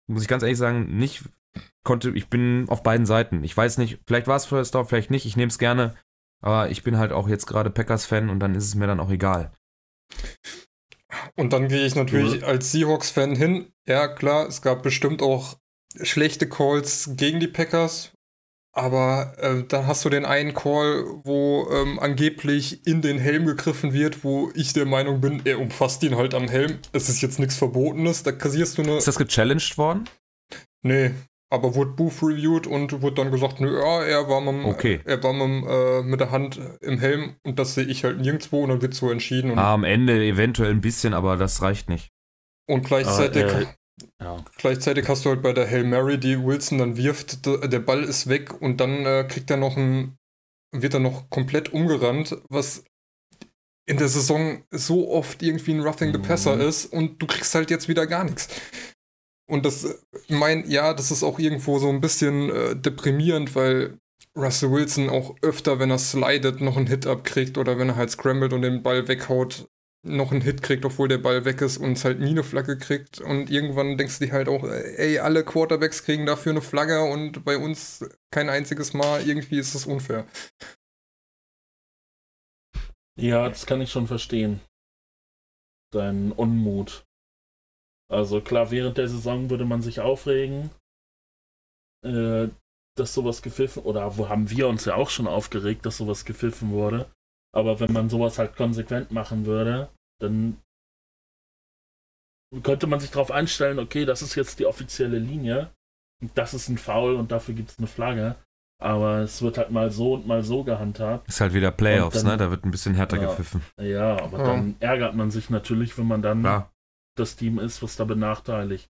[0.07, 1.25] muss ich ganz ehrlich sagen, nicht
[1.83, 3.43] konnte, ich bin auf beiden Seiten.
[3.43, 5.27] Ich weiß nicht, vielleicht war es First Down, vielleicht nicht.
[5.27, 5.97] Ich nehme es gerne.
[6.43, 9.11] Aber ich bin halt auch jetzt gerade Packers-Fan und dann ist es mir dann auch
[9.11, 9.53] egal.
[11.37, 13.73] Und dann gehe ich natürlich als Seahawks-Fan hin.
[13.87, 15.59] Ja, klar, es gab bestimmt auch
[16.03, 18.13] schlechte Calls gegen die Packers.
[18.73, 23.93] Aber äh, dann hast du den einen Call, wo ähm, angeblich in den Helm gegriffen
[23.93, 26.79] wird, wo ich der Meinung bin, er umfasst ihn halt am Helm.
[26.93, 28.99] Es ist jetzt nichts Verbotenes, da kassierst du eine.
[28.99, 30.09] Ist das gechallenged worden?
[30.83, 31.11] Nee,
[31.51, 35.01] aber wurde Booth reviewed und wurde dann gesagt, nö, ja, er war, mit, okay.
[35.05, 38.63] er war mit, äh, mit, der Hand im Helm und das sehe ich halt nirgendwo
[38.63, 39.59] und dann wird so entschieden.
[39.59, 42.11] ah, am Ende eventuell ein bisschen, aber das reicht nicht.
[42.69, 43.67] Und gleichzeitig, ah, äh,
[44.21, 44.45] ja.
[44.57, 48.29] gleichzeitig hast du halt bei der Hail Mary, die Wilson dann wirft, der Ball ist
[48.29, 50.17] weg und dann äh, kriegt er noch ein,
[50.73, 52.85] wird er noch komplett umgerannt, was
[53.87, 56.63] in der Saison so oft irgendwie ein Roughing the Passer mhm.
[56.63, 58.49] ist und du kriegst halt jetzt wieder gar nichts.
[59.51, 59.99] Und das,
[60.29, 63.99] mein, ja, das ist auch irgendwo so ein bisschen äh, deprimierend, weil
[64.37, 68.13] Russell Wilson auch öfter, wenn er slidet, noch einen Hit abkriegt oder wenn er halt
[68.13, 69.67] scrambled und den Ball weghaut,
[70.03, 72.79] noch einen Hit kriegt, obwohl der Ball weg ist und es halt nie eine Flagge
[72.79, 73.21] kriegt.
[73.21, 77.45] Und irgendwann denkst du dir halt auch, ey, alle Quarterbacks kriegen dafür eine Flagge und
[77.45, 79.27] bei uns kein einziges Mal.
[79.27, 80.27] Irgendwie ist es unfair.
[83.19, 84.61] Ja, das kann ich schon verstehen.
[85.93, 87.05] Dein Unmut.
[88.11, 90.71] Also klar, während der Saison würde man sich aufregen,
[92.05, 92.49] äh,
[92.97, 96.71] dass sowas gepfiffen, oder wo haben wir uns ja auch schon aufgeregt, dass sowas gepfiffen
[96.71, 97.11] wurde.
[97.53, 99.91] Aber wenn man sowas halt konsequent machen würde,
[100.21, 100.61] dann
[102.63, 105.71] könnte man sich darauf einstellen, okay, das ist jetzt die offizielle Linie,
[106.35, 108.37] das ist ein Foul und dafür gibt es eine Flagge.
[108.83, 111.29] Aber es wird halt mal so und mal so gehandhabt.
[111.29, 112.37] Ist halt wieder Playoffs, dann, ne?
[112.39, 113.63] Da wird ein bisschen härter ja, gepfiffen.
[113.79, 114.45] Ja, aber ja.
[114.45, 116.71] dann ärgert man sich natürlich, wenn man dann ja
[117.21, 118.89] das Team ist, was da benachteiligt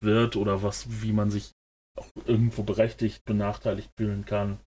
[0.00, 1.52] wird oder was, wie man sich
[1.98, 4.60] auch irgendwo berechtigt benachteiligt fühlen kann.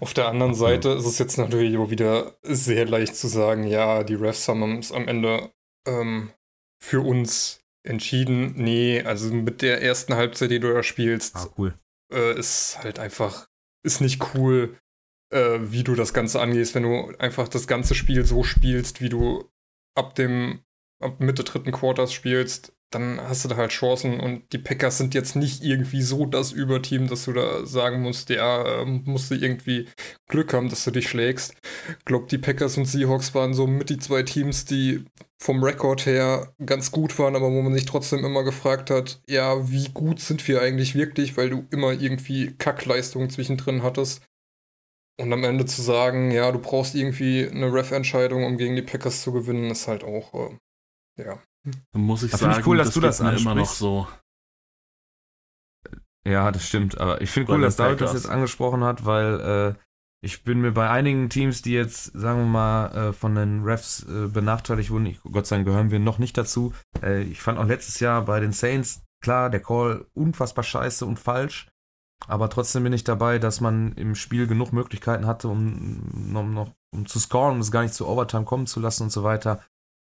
[0.00, 4.04] Auf der anderen Seite ist es jetzt natürlich auch wieder sehr leicht zu sagen, ja,
[4.04, 5.50] die Refs haben es am Ende
[5.86, 6.30] ähm,
[6.82, 8.54] für uns entschieden.
[8.56, 11.74] Nee, also mit der ersten Halbzeit, die du da spielst, ah, cool.
[12.12, 13.48] äh, ist halt einfach,
[13.82, 14.78] ist nicht cool,
[15.32, 19.08] äh, wie du das Ganze angehst, wenn du einfach das ganze Spiel so spielst, wie
[19.08, 19.50] du
[19.96, 20.60] ab dem
[21.02, 25.14] ab Mitte dritten Quarters spielst, dann hast du da halt Chancen und die Packers sind
[25.14, 29.34] jetzt nicht irgendwie so das Überteam, dass du da sagen musst, ja, ähm, musst du
[29.34, 29.88] irgendwie
[30.28, 31.54] Glück haben, dass du dich schlägst.
[31.98, 35.04] Ich glaube, die Packers und Seahawks waren so mit die zwei Teams, die
[35.38, 39.70] vom Rekord her ganz gut waren, aber wo man sich trotzdem immer gefragt hat, ja,
[39.70, 44.22] wie gut sind wir eigentlich wirklich, weil du immer irgendwie Kackleistungen zwischendrin hattest.
[45.20, 49.22] Und am Ende zu sagen, ja, du brauchst irgendwie eine Ref-Entscheidung, um gegen die Packers
[49.22, 50.58] zu gewinnen, ist halt auch äh,
[51.22, 51.40] ja.
[51.92, 54.06] Muss ich das sagen, ich cool, dass das du das immer noch so.
[56.26, 56.98] Ja, das stimmt.
[56.98, 59.80] Aber ich finde cool, dass David das jetzt angesprochen hat, weil äh,
[60.24, 64.04] ich bin mir bei einigen Teams, die jetzt, sagen wir mal, äh, von den Refs
[64.04, 66.72] äh, benachteiligt wurden, ich, Gott sei Dank gehören wir noch nicht dazu.
[67.02, 71.18] Äh, ich fand auch letztes Jahr bei den Saints, klar, der Call unfassbar scheiße und
[71.18, 71.68] falsch.
[72.26, 76.70] Aber trotzdem bin ich dabei, dass man im Spiel genug Möglichkeiten hatte, um, um noch
[76.90, 79.62] um zu scoren, um es gar nicht zu Overtime kommen zu lassen und so weiter.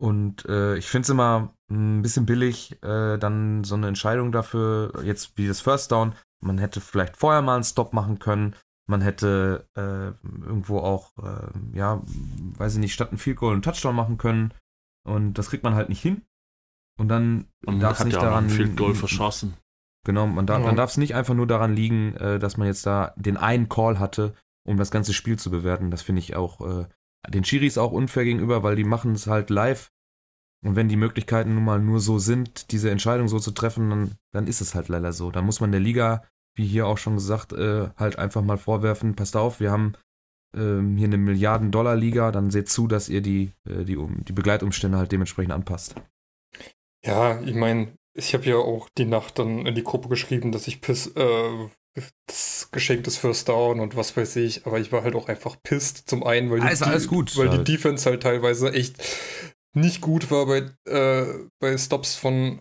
[0.00, 4.92] Und äh, ich finde es immer ein bisschen billig, äh, dann so eine Entscheidung dafür,
[5.04, 8.54] jetzt wie das First Down, man hätte vielleicht vorher mal einen Stop machen können,
[8.88, 10.12] man hätte äh,
[10.46, 12.02] irgendwo auch, äh, ja,
[12.56, 14.54] weiß ich nicht, statt ein Field Goal einen Touchdown machen können.
[15.04, 16.22] Und das kriegt man halt nicht hin.
[16.98, 18.44] Und dann darf es nicht ja daran.
[18.44, 19.54] Ein Field Goal verschossen.
[20.06, 20.66] Genau, man darf, ja.
[20.66, 23.68] dann darf es nicht einfach nur daran liegen, äh, dass man jetzt da den einen
[23.68, 24.34] Call hatte,
[24.66, 25.90] um das ganze Spiel zu bewerten.
[25.90, 26.86] Das finde ich auch äh,
[27.28, 29.90] den Chiris auch unfair gegenüber, weil die machen es halt live.
[30.64, 34.12] Und wenn die Möglichkeiten nun mal nur so sind, diese Entscheidung so zu treffen, dann,
[34.32, 35.30] dann ist es halt leider so.
[35.30, 36.24] Da muss man der Liga,
[36.56, 39.92] wie hier auch schon gesagt, äh, halt einfach mal vorwerfen, passt auf, wir haben
[40.56, 44.98] ähm, hier eine Milliarden-Dollar-Liga, dann seht zu, dass ihr die, äh, die, um, die Begleitumstände
[44.98, 45.94] halt dementsprechend anpasst.
[47.04, 50.66] Ja, ich meine, ich habe ja auch die Nacht dann in die Gruppe geschrieben, dass
[50.66, 51.68] ich piss, äh,
[52.26, 55.56] das Geschenk des First Down und was weiß ich, aber ich war halt auch einfach
[55.62, 56.08] pisst.
[56.08, 57.66] Zum einen, weil, die, Alles- alles gut, weil halt.
[57.66, 58.96] die Defense halt teilweise echt
[59.74, 61.26] nicht gut war bei, äh,
[61.60, 62.60] bei Stops von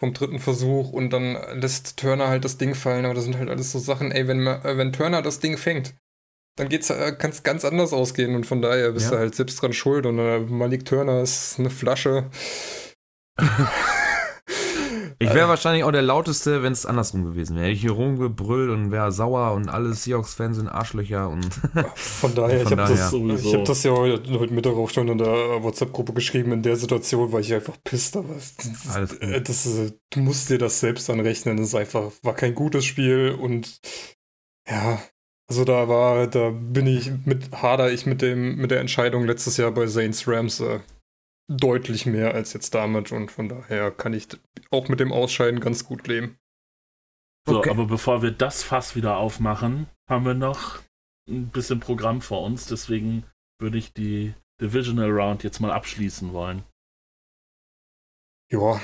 [0.00, 3.48] vom dritten Versuch und dann lässt Turner halt das Ding fallen, aber das sind halt
[3.48, 5.94] alles so Sachen, ey, wenn, wenn Turner das Ding fängt,
[6.58, 9.12] dann geht's, äh, kann es ganz anders ausgehen und von daher bist Ja.
[9.12, 12.28] du halt selbst dran schuld und äh, Malik Turner ist eine Flasche.
[15.22, 17.66] Ich wäre wahrscheinlich auch der lauteste, wenn es andersrum gewesen wäre.
[17.66, 21.48] Hätte Ich hier rumgebrüllt und wäre sauer und alle Seahawks-Fans sind Arschlöcher und
[21.94, 23.12] Von daher, Von ich habe das,
[23.44, 26.52] ich hab das ja heute, heute Mittag auch schon in der WhatsApp-Gruppe geschrieben.
[26.52, 28.16] In der Situation war ich einfach pisst.
[28.16, 28.54] Aber das,
[28.94, 29.22] Alles gut.
[29.22, 31.56] äh, das, äh, du musst dir das selbst anrechnen.
[31.56, 33.80] Das ist einfach, war kein gutes Spiel und
[34.68, 35.00] ja,
[35.48, 39.56] also da war, da bin ich mit, hader ich mit dem, mit der Entscheidung letztes
[39.58, 40.80] Jahr bei Saints Rams äh,
[41.56, 44.28] deutlich mehr als jetzt damit und von daher kann ich
[44.70, 46.38] auch mit dem Ausscheiden ganz gut leben.
[47.46, 47.70] So, Okay.
[47.70, 50.80] aber bevor wir das Fass wieder aufmachen, haben wir noch
[51.28, 52.66] ein bisschen Programm vor uns.
[52.66, 53.24] Deswegen
[53.60, 56.62] würde ich die Divisional Round jetzt mal abschließen wollen.
[58.50, 58.80] Ja,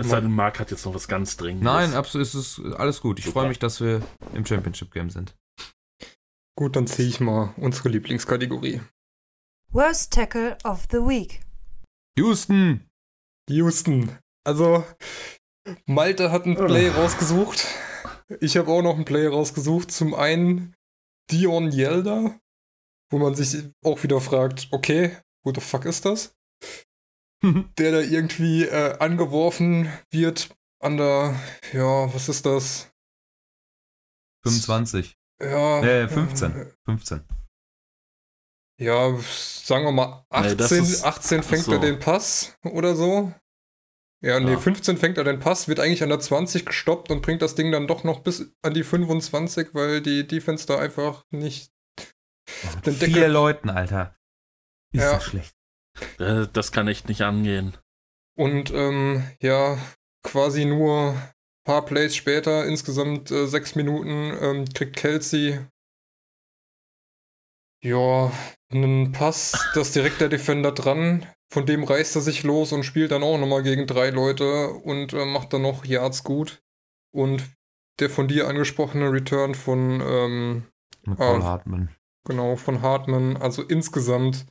[0.00, 1.64] Es sei denn, Marc hat jetzt noch was ganz Dringendes.
[1.64, 3.18] Nein, absolut, es ist alles gut.
[3.18, 4.00] Ich freue mich, dass wir
[4.34, 5.36] im Championship-Game sind.
[6.56, 8.80] gut, dann ziehe ich mal unsere Lieblingskategorie.
[9.72, 11.40] Worst Tackle of the Week.
[12.18, 12.88] Houston!
[13.50, 14.18] Houston.
[14.44, 14.84] Also,
[15.84, 17.66] Malte hat einen Play rausgesucht.
[18.40, 19.90] Ich habe auch noch einen Play rausgesucht.
[19.90, 20.74] Zum einen
[21.30, 22.40] Dion Yelda,
[23.10, 26.34] wo man sich auch wieder fragt, okay, who the fuck ist das?
[27.78, 30.48] Der da irgendwie äh, angeworfen wird
[30.80, 31.38] an der,
[31.72, 32.90] ja, was ist das?
[34.44, 35.16] 25.
[35.42, 35.82] Ja.
[35.82, 36.72] Äh, 15.
[36.84, 37.37] 15.
[38.80, 41.72] Ja, sagen wir mal Nee, 18, das ist- 18 fängt Ach so.
[41.72, 43.32] er den Pass oder so.
[44.20, 44.58] Ja, nee, Ja.
[44.58, 47.70] 15 fängt er den Pass, wird eigentlich an der 20 gestoppt und bringt das Ding
[47.72, 51.72] dann doch noch bis an die 25, weil die Defense da einfach nicht.
[52.86, 54.16] Den Vier Deckel- Leuten, Alter.
[54.92, 55.12] Ist Ja.
[55.14, 55.54] das schlecht.
[56.18, 57.76] Äh, Das kann echt nicht angehen.
[58.36, 59.76] Und ähm, ja,
[60.22, 61.32] quasi nur ein
[61.64, 65.58] paar Plays später, insgesamt äh, sechs Minuten, ähm, kriegt Kelsey
[67.82, 68.32] ja
[68.70, 71.26] einen Pass, das direkt der Defender dran.
[71.50, 75.14] Von dem reißt er sich los und spielt dann auch nochmal gegen drei Leute und
[75.14, 76.62] äh, macht dann noch Yards gut.
[77.10, 77.42] Und
[78.00, 80.66] der von dir angesprochene Return von ähm,
[81.04, 81.44] McCall Ah.
[81.44, 81.88] Hartman.
[82.24, 83.36] Genau, von Hartman.
[83.38, 84.46] Also insgesamt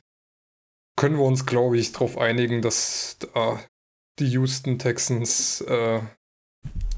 [0.96, 3.60] können wir uns, glaube ich, darauf einigen, dass da
[4.18, 6.00] die Houston Texans äh,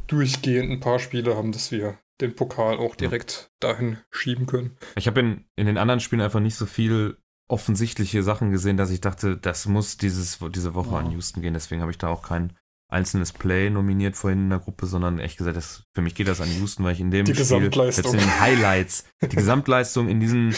[0.06, 4.76] durchgehend ein paar Spiele haben, dass wir den Pokal auch direkt dahin schieben können.
[4.96, 7.16] Ich habe in, in den anderen Spielen einfach nicht so viel
[7.48, 11.54] offensichtliche Sachen gesehen, dass ich dachte, das muss dieses, diese Woche an Houston gehen.
[11.54, 12.52] Deswegen habe ich da auch kein
[12.88, 16.40] einzelnes Play nominiert vorhin in der Gruppe, sondern echt gesagt, das, für mich geht das
[16.40, 20.54] an Houston, weil ich in dem Die Spiel, in den Highlights, die Gesamtleistung in diesen,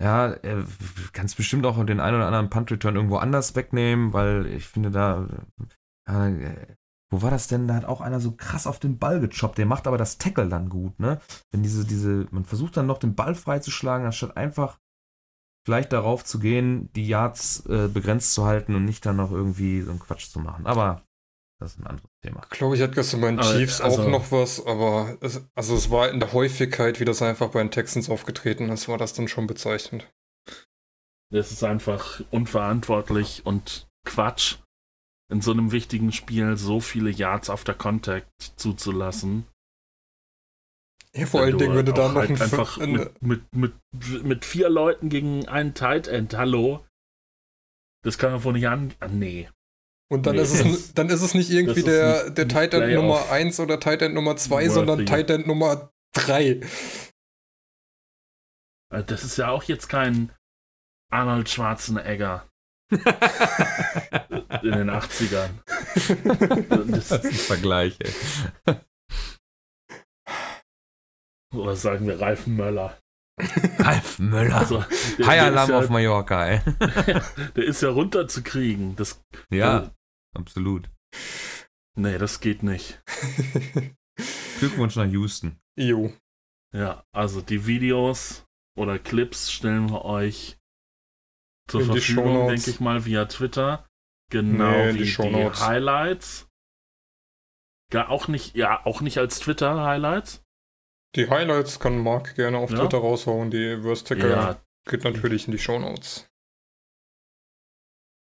[0.00, 0.64] ja, äh,
[1.12, 5.28] kannst bestimmt auch den einen oder anderen Punt-Return irgendwo anders wegnehmen, weil ich finde da,
[6.06, 6.74] äh,
[7.12, 7.68] wo war das denn?
[7.68, 9.58] Da hat auch einer so krass auf den Ball gechoppt.
[9.58, 11.20] Der macht aber das Tackle dann gut, ne?
[11.50, 14.78] Wenn diese, diese, man versucht dann noch den Ball freizuschlagen, anstatt einfach
[15.64, 19.82] vielleicht darauf zu gehen, die Yards äh, begrenzt zu halten und nicht dann noch irgendwie
[19.82, 20.66] so einen Quatsch zu machen.
[20.66, 21.02] Aber
[21.60, 22.40] das ist ein anderes Thema.
[22.50, 25.76] Ich glaube, ich hatte gestern bei den Chiefs also- auch noch was, aber es, also
[25.76, 29.12] es war in der Häufigkeit, wie das einfach bei den Texans aufgetreten ist, war das
[29.12, 30.10] dann schon bezeichnend.
[31.30, 34.56] Das ist einfach unverantwortlich und Quatsch,
[35.32, 39.46] in so einem wichtigen Spiel so viele Yards auf der Contact zuzulassen.
[41.14, 44.24] Ja, vor allen Dingen, wenn du da noch halt ein, einfach ein, mit, mit, mit,
[44.24, 46.86] mit vier Leuten gegen einen Tight End, hallo?
[48.04, 48.94] Das kann man wohl nicht an.
[49.00, 49.48] Ah, nee.
[50.10, 52.94] Und dann, Nee, ist es, dann ist es nicht irgendwie der, nicht- der Tight End
[52.94, 54.68] Nummer 1 oder Tight End Nummer 2, worthy.
[54.70, 56.60] sondern Tight End Nummer 3.
[58.90, 60.32] Äh, Das ist ja auch jetzt kein
[61.10, 62.48] Arnold Schwarzenegger
[64.62, 65.50] in den 80ern.
[66.90, 68.76] Das, ist ein Vergleich, ey.
[71.54, 72.98] oder sagen wir Ralf Möller.
[73.78, 74.56] Ralf Möller.
[74.56, 74.84] Also,
[75.18, 76.60] der, High der, Alarm ist auf ja, Mallorca, ey.
[77.56, 78.94] der ist ja runterzukriegen.
[78.96, 79.90] Das, Ja,
[80.34, 80.90] absolut.
[81.96, 83.02] nee, das geht nicht.
[84.58, 85.58] Glückwunsch nach Houston.
[85.76, 86.12] jo.
[86.74, 88.46] Ja, also die Videos
[88.78, 90.58] oder Clips stellen wir euch
[91.68, 93.86] zur In die Verfügung, denke ich mal, via Twitter.
[94.30, 95.60] Genau Nee, in wie die die, Shownotes.
[95.60, 96.48] Highlights.
[97.92, 100.42] Ja, auch nicht, ja, auch nicht als Twitter-Highlights.
[101.14, 102.78] Die Highlights kann Marc gerne auf Ja.
[102.78, 103.50] Twitter raushauen.
[103.50, 106.28] Die Worst Tackle Ja, geht natürlich in die Shownotes.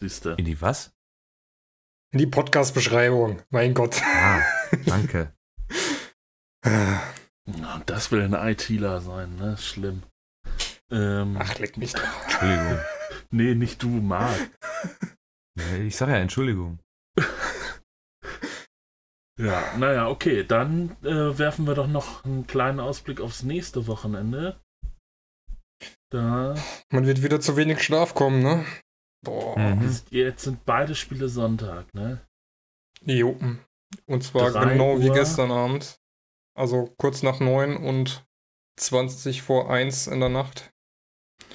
[0.00, 0.30] siehste.
[0.38, 0.92] In die was?
[2.12, 3.42] In die Podcast-Beschreibung.
[3.50, 4.00] Mein Gott.
[4.02, 4.40] Ah,
[4.86, 5.34] danke.
[7.86, 9.56] Das will ein ITler sein, ne?
[9.58, 10.04] Schlimm.
[10.92, 12.22] Ähm, Ach, leck mich doch.
[12.22, 12.78] Entschuldigung.
[13.32, 14.50] Nee, nicht du, Marc.
[15.84, 16.78] Ich sag ja Entschuldigung.
[19.38, 24.60] Ja, naja, okay, dann äh, werfen wir doch noch einen kleinen Ausblick aufs nächste Wochenende.
[26.10, 26.54] Da
[26.90, 28.64] Man wird wieder zu wenig Schlaf kommen, ne?
[29.24, 29.58] Boah.
[29.58, 29.90] Mhm.
[30.10, 32.20] jetzt sind beide Spiele Sonntag, ne?
[33.04, 33.38] Jo.
[34.06, 35.14] Und zwar Drei genau wie Uhr.
[35.14, 35.98] gestern Abend.
[36.54, 38.24] Also kurz nach neun und
[38.78, 40.71] 20 vor eins in der Nacht.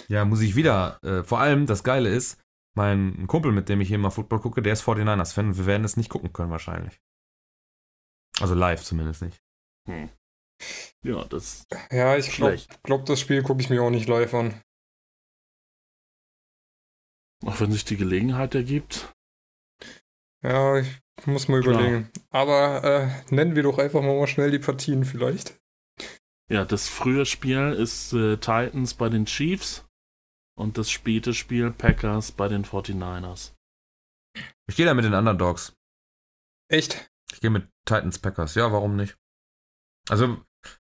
[0.08, 1.00] Ja, muss ich wieder.
[1.04, 2.40] Äh, vor allem, das Geile ist,
[2.76, 5.84] mein Kumpel, mit dem ich hier mal Football gucke, der ist 49ers-Fan und wir werden
[5.84, 7.02] es nicht gucken können wahrscheinlich.
[8.40, 9.42] Also live zumindest nicht.
[11.04, 11.66] Ja, das.
[11.92, 14.62] Ja, ich glaube, glaub, das Spiel gucke ich mir auch nicht live an.
[17.46, 19.14] Auch wenn sich die Gelegenheit ergibt.
[20.44, 21.80] Ja, ich muss mal Klar.
[21.80, 22.12] überlegen.
[22.30, 25.60] Aber äh, nennen wir doch einfach mal, mal schnell die Partien vielleicht.
[26.50, 29.87] Ja, das frühe Spiel ist äh, Titans bei den Chiefs
[30.58, 33.54] und das späte Spiel Packers bei den 49ers.
[34.68, 35.74] Ich gehe da mit den Underdogs.
[36.70, 37.10] Echt?
[37.32, 38.56] Ich gehe mit Titans Packers.
[38.56, 39.18] Ja, warum nicht?
[40.10, 40.38] Also,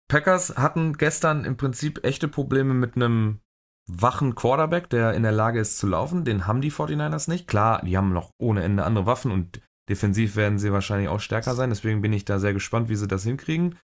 [0.08, 3.40] Packers hatten gestern im Prinzip echte Probleme mit einem
[3.86, 6.24] wachen Quarterback, der in der Lage ist zu laufen.
[6.24, 7.46] Den haben die 49ers nicht.
[7.46, 9.60] Klar, die haben noch ohne Ende andere Waffen und
[9.90, 11.70] defensiv werden sie wahrscheinlich auch stärker sein.
[11.70, 13.78] Deswegen bin ich da sehr gespannt, wie sie das hinkriegen.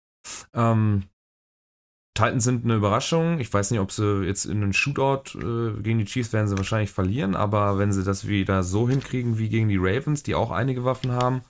[0.54, 1.04] Ähm,
[2.20, 3.40] Titans sind eine Überraschung.
[3.40, 6.58] Ich weiß nicht, ob sie jetzt in einen Shootout äh, gegen die Chiefs werden sie
[6.58, 10.52] wahrscheinlich verlieren, aber wenn sie das wieder so hinkriegen wie gegen die Ravens, die auch
[10.52, 11.44] einige Waffen haben,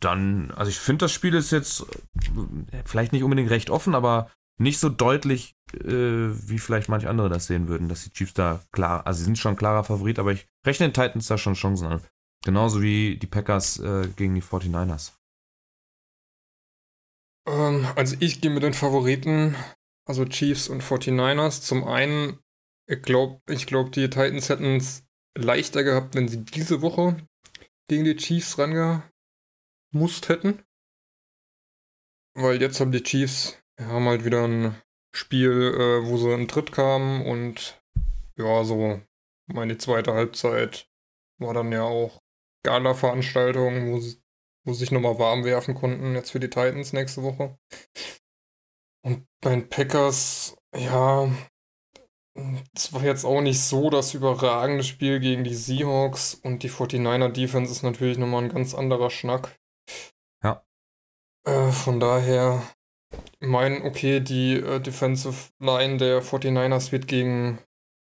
[0.00, 4.30] dann, also ich finde, das Spiel ist jetzt äh, vielleicht nicht unbedingt recht offen, aber
[4.58, 8.60] nicht so deutlich, äh, wie vielleicht manche andere das sehen würden, dass die Chiefs da
[8.72, 11.86] klar, also sie sind schon klarer Favorit, aber ich rechne den Titans da schon Chancen
[11.86, 12.00] an.
[12.46, 15.12] Genauso wie die Packers äh, gegen die 49ers.
[17.46, 19.54] Ähm, also ich gehe mit den Favoriten,
[20.08, 21.62] also Chiefs und 49ers.
[21.62, 22.38] Zum einen,
[22.86, 25.04] ich glaube, ich glaub, die Titans hätten es
[25.36, 27.16] leichter gehabt, wenn sie diese Woche
[27.88, 30.62] gegen die Chiefs rangemusst hätten.
[32.34, 34.80] Weil jetzt haben die Chiefs haben halt wieder ein
[35.14, 37.80] Spiel, äh, wo sie in Tritt kamen und
[38.36, 39.00] ja, so
[39.46, 40.88] meine zweite Halbzeit
[41.38, 42.20] war dann ja auch
[42.64, 44.20] Gala-Veranstaltung, wo sie
[44.64, 47.58] wo sie sich nochmal warm werfen konnten, jetzt für die Titans nächste Woche.
[49.02, 51.30] Und bei den Packers, ja,
[52.74, 57.28] es war jetzt auch nicht so das überragende Spiel gegen die Seahawks und die 49er
[57.30, 59.58] Defense ist natürlich nochmal ein ganz anderer Schnack.
[60.42, 60.64] Ja.
[61.44, 62.62] Äh, von daher,
[63.40, 67.58] ich meine, okay, die äh, Defensive Line der 49ers wird gegen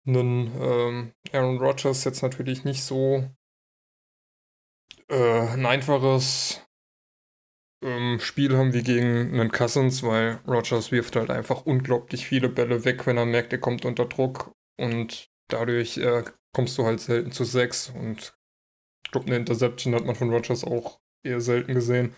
[0.06, 3.28] einen ähm, Aaron Rodgers jetzt natürlich nicht so
[5.08, 6.66] äh, ein einfaches
[7.82, 12.84] ähm, Spiel haben wie gegen einen Cousins, weil Rogers wirft halt einfach unglaublich viele Bälle
[12.84, 16.24] weg, wenn er merkt, er kommt unter Druck und dadurch äh,
[16.54, 18.36] kommst du halt selten zu sechs und
[19.04, 22.14] ich glaube, eine Interception hat man von Rogers auch eher selten gesehen.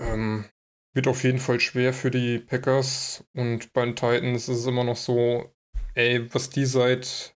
[0.00, 0.46] Ähm,
[0.94, 4.84] wird auf jeden Fall schwer für die Packers und bei den Titans ist es immer
[4.84, 5.52] noch so,
[5.94, 7.36] ey, was die seit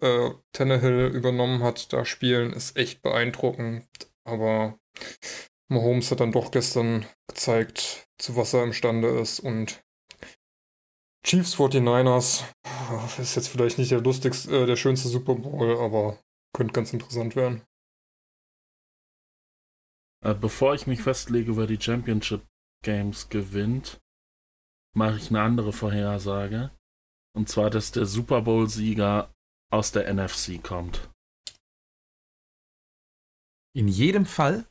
[0.00, 3.86] äh, Tannehill übernommen hat, da spielen, ist echt beeindruckend.
[4.24, 4.78] Aber
[5.70, 9.40] Mahomes hat dann doch gestern gezeigt, zu was er imstande ist.
[9.40, 9.82] Und
[11.26, 16.20] Chiefs 49ers ah, ist jetzt vielleicht nicht der lustigste, äh, der schönste Super Bowl, aber
[16.54, 17.62] könnte ganz interessant werden.
[20.24, 22.46] Äh, bevor ich mich festlege, wer die Championship
[22.84, 24.00] Games gewinnt,
[24.94, 26.70] mache ich eine andere Vorhersage.
[27.36, 29.32] Und zwar, dass der Super Bowl-Sieger
[29.72, 31.10] aus der NFC kommt.
[33.74, 34.68] In jedem Fall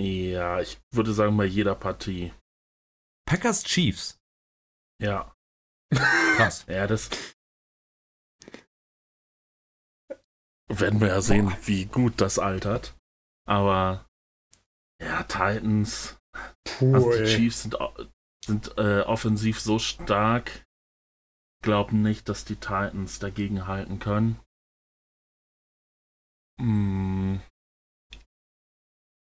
[0.00, 2.32] Ja, ich würde sagen, bei jeder Partie.
[3.28, 4.18] Packers Chiefs.
[5.02, 5.34] Ja.
[6.36, 6.64] Krass.
[6.68, 7.10] Ja, das.
[10.68, 12.96] Werden wir ja sehen, wie gut das altert.
[13.46, 14.06] Aber.
[15.02, 16.18] Ja, Titans.
[16.64, 17.24] Puh, Also die.
[17.26, 17.76] Chiefs sind,
[18.44, 20.64] sind äh, offensiv so stark.
[21.62, 24.40] Glauben nicht, dass die Titans dagegen halten können.
[26.58, 27.42] Hm.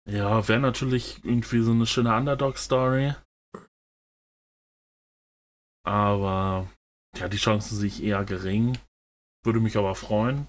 [0.09, 3.13] Ja, wäre natürlich irgendwie so eine schöne Underdog-Story.
[5.83, 6.69] Aber
[7.15, 8.77] ja, die Chancen sehe ich eher gering.
[9.43, 10.47] Würde mich aber freuen.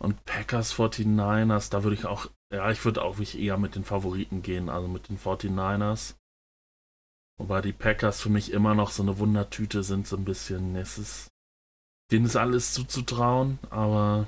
[0.00, 3.84] Und Packers 49ers, da würde ich auch, ja, ich würde auch wirklich eher mit den
[3.84, 6.16] Favoriten gehen, also mit den 49ers.
[7.38, 10.74] Wobei die Packers für mich immer noch so eine Wundertüte sind, so ein bisschen.
[10.76, 11.28] Es ist,
[12.10, 14.26] denen ist alles zuzutrauen, aber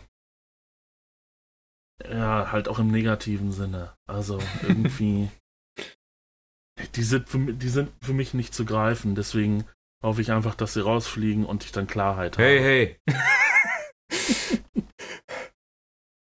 [2.11, 3.95] ja, halt auch im negativen Sinne.
[4.07, 5.29] Also irgendwie,
[6.95, 9.65] die sind, für, die sind für mich nicht zu greifen, deswegen
[10.05, 12.49] hoffe ich einfach, dass sie rausfliegen und ich dann Klarheit habe.
[12.49, 13.17] Hey, hey.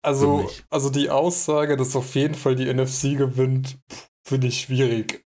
[0.04, 3.78] Also, also die Aussage, dass auf jeden Fall die NFC gewinnt,
[4.22, 5.24] finde ich schwierig.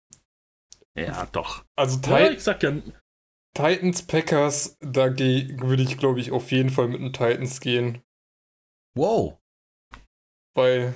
[0.97, 1.65] Ja, doch.
[1.77, 2.73] Also Ja, ich sag ja,
[3.55, 8.03] Titans, Packers, da würde ich, glaube ich, auf jeden Fall mit den Titans gehen.
[8.97, 9.39] Wow.
[10.59, 10.93] Weil,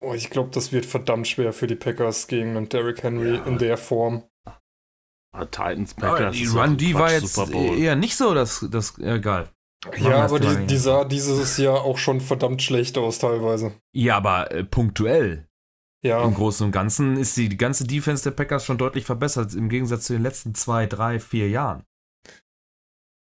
[0.00, 3.44] oh, ich glaube, das wird verdammt schwer für die Packers gegen einen Derrick Henry Ja.
[3.44, 4.22] in der Form.
[5.32, 6.36] ah, Titans, Aber Packers.
[6.36, 7.78] die Run, die war jetzt Bowl.
[7.78, 9.50] eher nicht so das, das egal.
[9.96, 13.72] Ja, das aber die, die sah dieses Jahr auch schon verdammt schlecht aus teilweise.
[13.92, 15.46] Ja, aber äh, punktuell.
[16.04, 19.54] Ja, Im Großen und Ganzen ist die, die ganze Defense der Packers schon deutlich verbessert,
[19.54, 21.84] im Gegensatz zu den letzten zwei, drei, vier Jahren.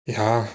[0.07, 0.47] ja.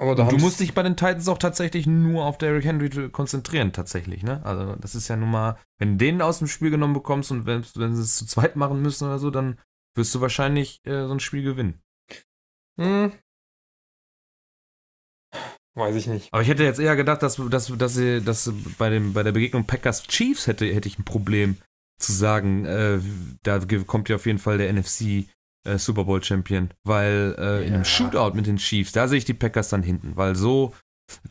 [0.00, 4.22] Aber du musst dich bei den Titans auch tatsächlich nur auf Derrick Henry konzentrieren, tatsächlich,
[4.22, 4.40] ne?
[4.44, 7.46] Also, das ist ja nun mal, wenn du den aus dem Spiel genommen bekommst und
[7.46, 9.58] wenn, wenn sie es zu zweit machen müssen oder so, dann
[9.96, 11.82] wirst du wahrscheinlich äh, so ein Spiel gewinnen.
[12.80, 13.12] Hm.
[15.74, 16.32] Weiß ich nicht.
[16.32, 19.32] Aber ich hätte jetzt eher gedacht, dass, dass, dass, sie, dass bei, dem, bei der
[19.32, 21.56] Begegnung Packers Chiefs hätte, hätte ich ein Problem
[21.98, 23.00] zu sagen, äh,
[23.42, 25.26] da kommt ja auf jeden Fall der NFC
[25.68, 27.84] äh, Super Bowl Champion, weil äh, in einem Ja.
[27.84, 30.74] Shootout mit den Chiefs, da sehe ich die Packers dann hinten, weil so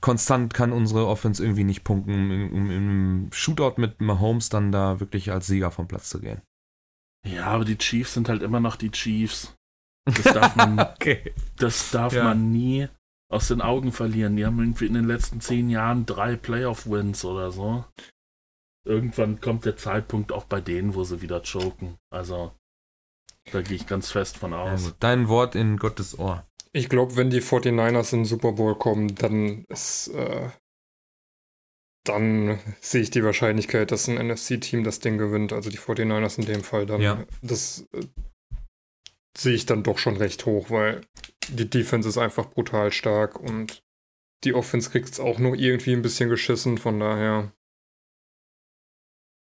[0.02, 5.00] konstant kann unsere Offense irgendwie nicht punkten, um im, im Shootout mit Mahomes dann da
[5.00, 6.42] wirklich als Sieger vom Platz zu gehen.
[7.28, 9.54] Ja, aber die Chiefs sind halt immer noch die Chiefs.
[10.06, 11.34] Das darf man, okay.
[11.58, 12.24] das darf Ja.
[12.24, 12.88] man nie
[13.30, 14.38] aus den Augen verlieren.
[14.38, 17.84] Die haben irgendwie in den letzten zehn Jahren drei Playoff-Wins oder so.
[18.86, 21.98] Irgendwann kommt der Zeitpunkt auch bei denen, wo sie wieder choken.
[22.10, 22.54] Also,
[23.52, 24.86] da gehe ich ganz fest von aus.
[24.86, 24.96] gut.
[25.00, 26.46] Dein Wort in Gottes Ohr.
[26.74, 30.50] Ich glaube, wenn die 49ers in den Super Bowl kommen, dann ist, äh,
[32.06, 36.46] dann sehe ich die Wahrscheinlichkeit, dass ein NFC-Team das Ding gewinnt, also die 49ers in
[36.46, 37.26] dem Fall, dann Ja.
[37.42, 38.06] das äh,
[39.38, 41.02] sehe ich dann doch schon recht hoch, weil
[41.50, 43.82] die Defense ist einfach brutal stark und
[44.44, 47.52] die Offense kriegt es auch noch irgendwie ein bisschen geschissen, von daher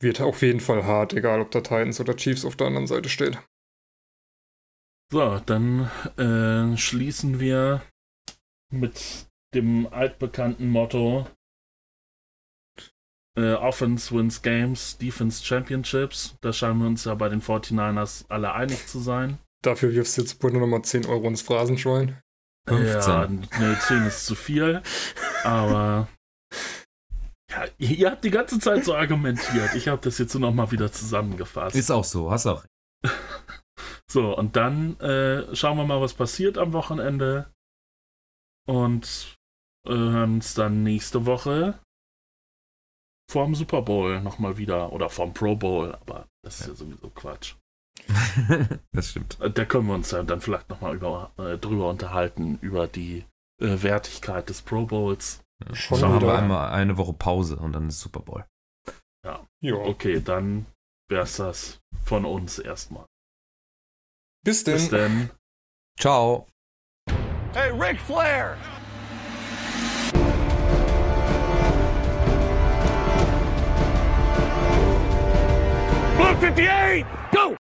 [0.00, 3.08] wird auf jeden Fall hart, egal ob da Titans oder Chiefs auf der anderen Seite
[3.08, 3.38] steht.
[5.12, 7.82] So, dann äh, schließen wir
[8.72, 11.28] mit dem altbekannten Motto
[13.36, 16.36] äh, Offense wins Games, Defense Championships.
[16.40, 19.36] Da scheinen wir uns ja bei den 49ers alle einig zu sein.
[19.60, 22.18] Dafür wirfst du jetzt wohl nur nochmal 10 Euro ins Phrasenschwein.
[22.68, 23.12] 15.
[23.12, 24.80] Ja, ne, 10 ist zu viel,
[25.44, 26.08] aber
[27.50, 29.74] ja, ihr habt die ganze Zeit so argumentiert.
[29.74, 31.76] Ich habe das jetzt nur noch mal wieder zusammengefasst.
[31.76, 32.64] Ist auch so, hast auch.
[34.12, 37.50] So, und dann äh, schauen wir mal, was passiert am Wochenende.
[38.68, 39.38] Und
[39.86, 41.78] äh, hören uns dann nächste Woche
[43.30, 44.92] vorm Super Bowl nochmal wieder.
[44.92, 47.54] Oder vorm Pro Bowl, aber das ist ja, sowieso Quatsch.
[48.92, 49.40] das stimmt.
[49.40, 53.24] Äh, Da können wir uns ja dann vielleicht nochmal über, äh, drüber unterhalten, über die
[53.62, 55.42] äh, Wertigkeit des Pro Bowls.
[55.72, 58.44] Schon Dann haben wir einmal eine Woche Pause und dann ist Super Bowl.
[59.24, 59.46] Ja.
[59.62, 60.66] Okay, dann
[61.08, 63.06] wär's das von uns erstmal.
[64.44, 64.74] Bis denn.
[64.74, 65.30] Bis denn.
[65.98, 66.46] Ciao.
[67.54, 68.56] Hey, Ric Flair!
[76.16, 77.61] Blue 58, go!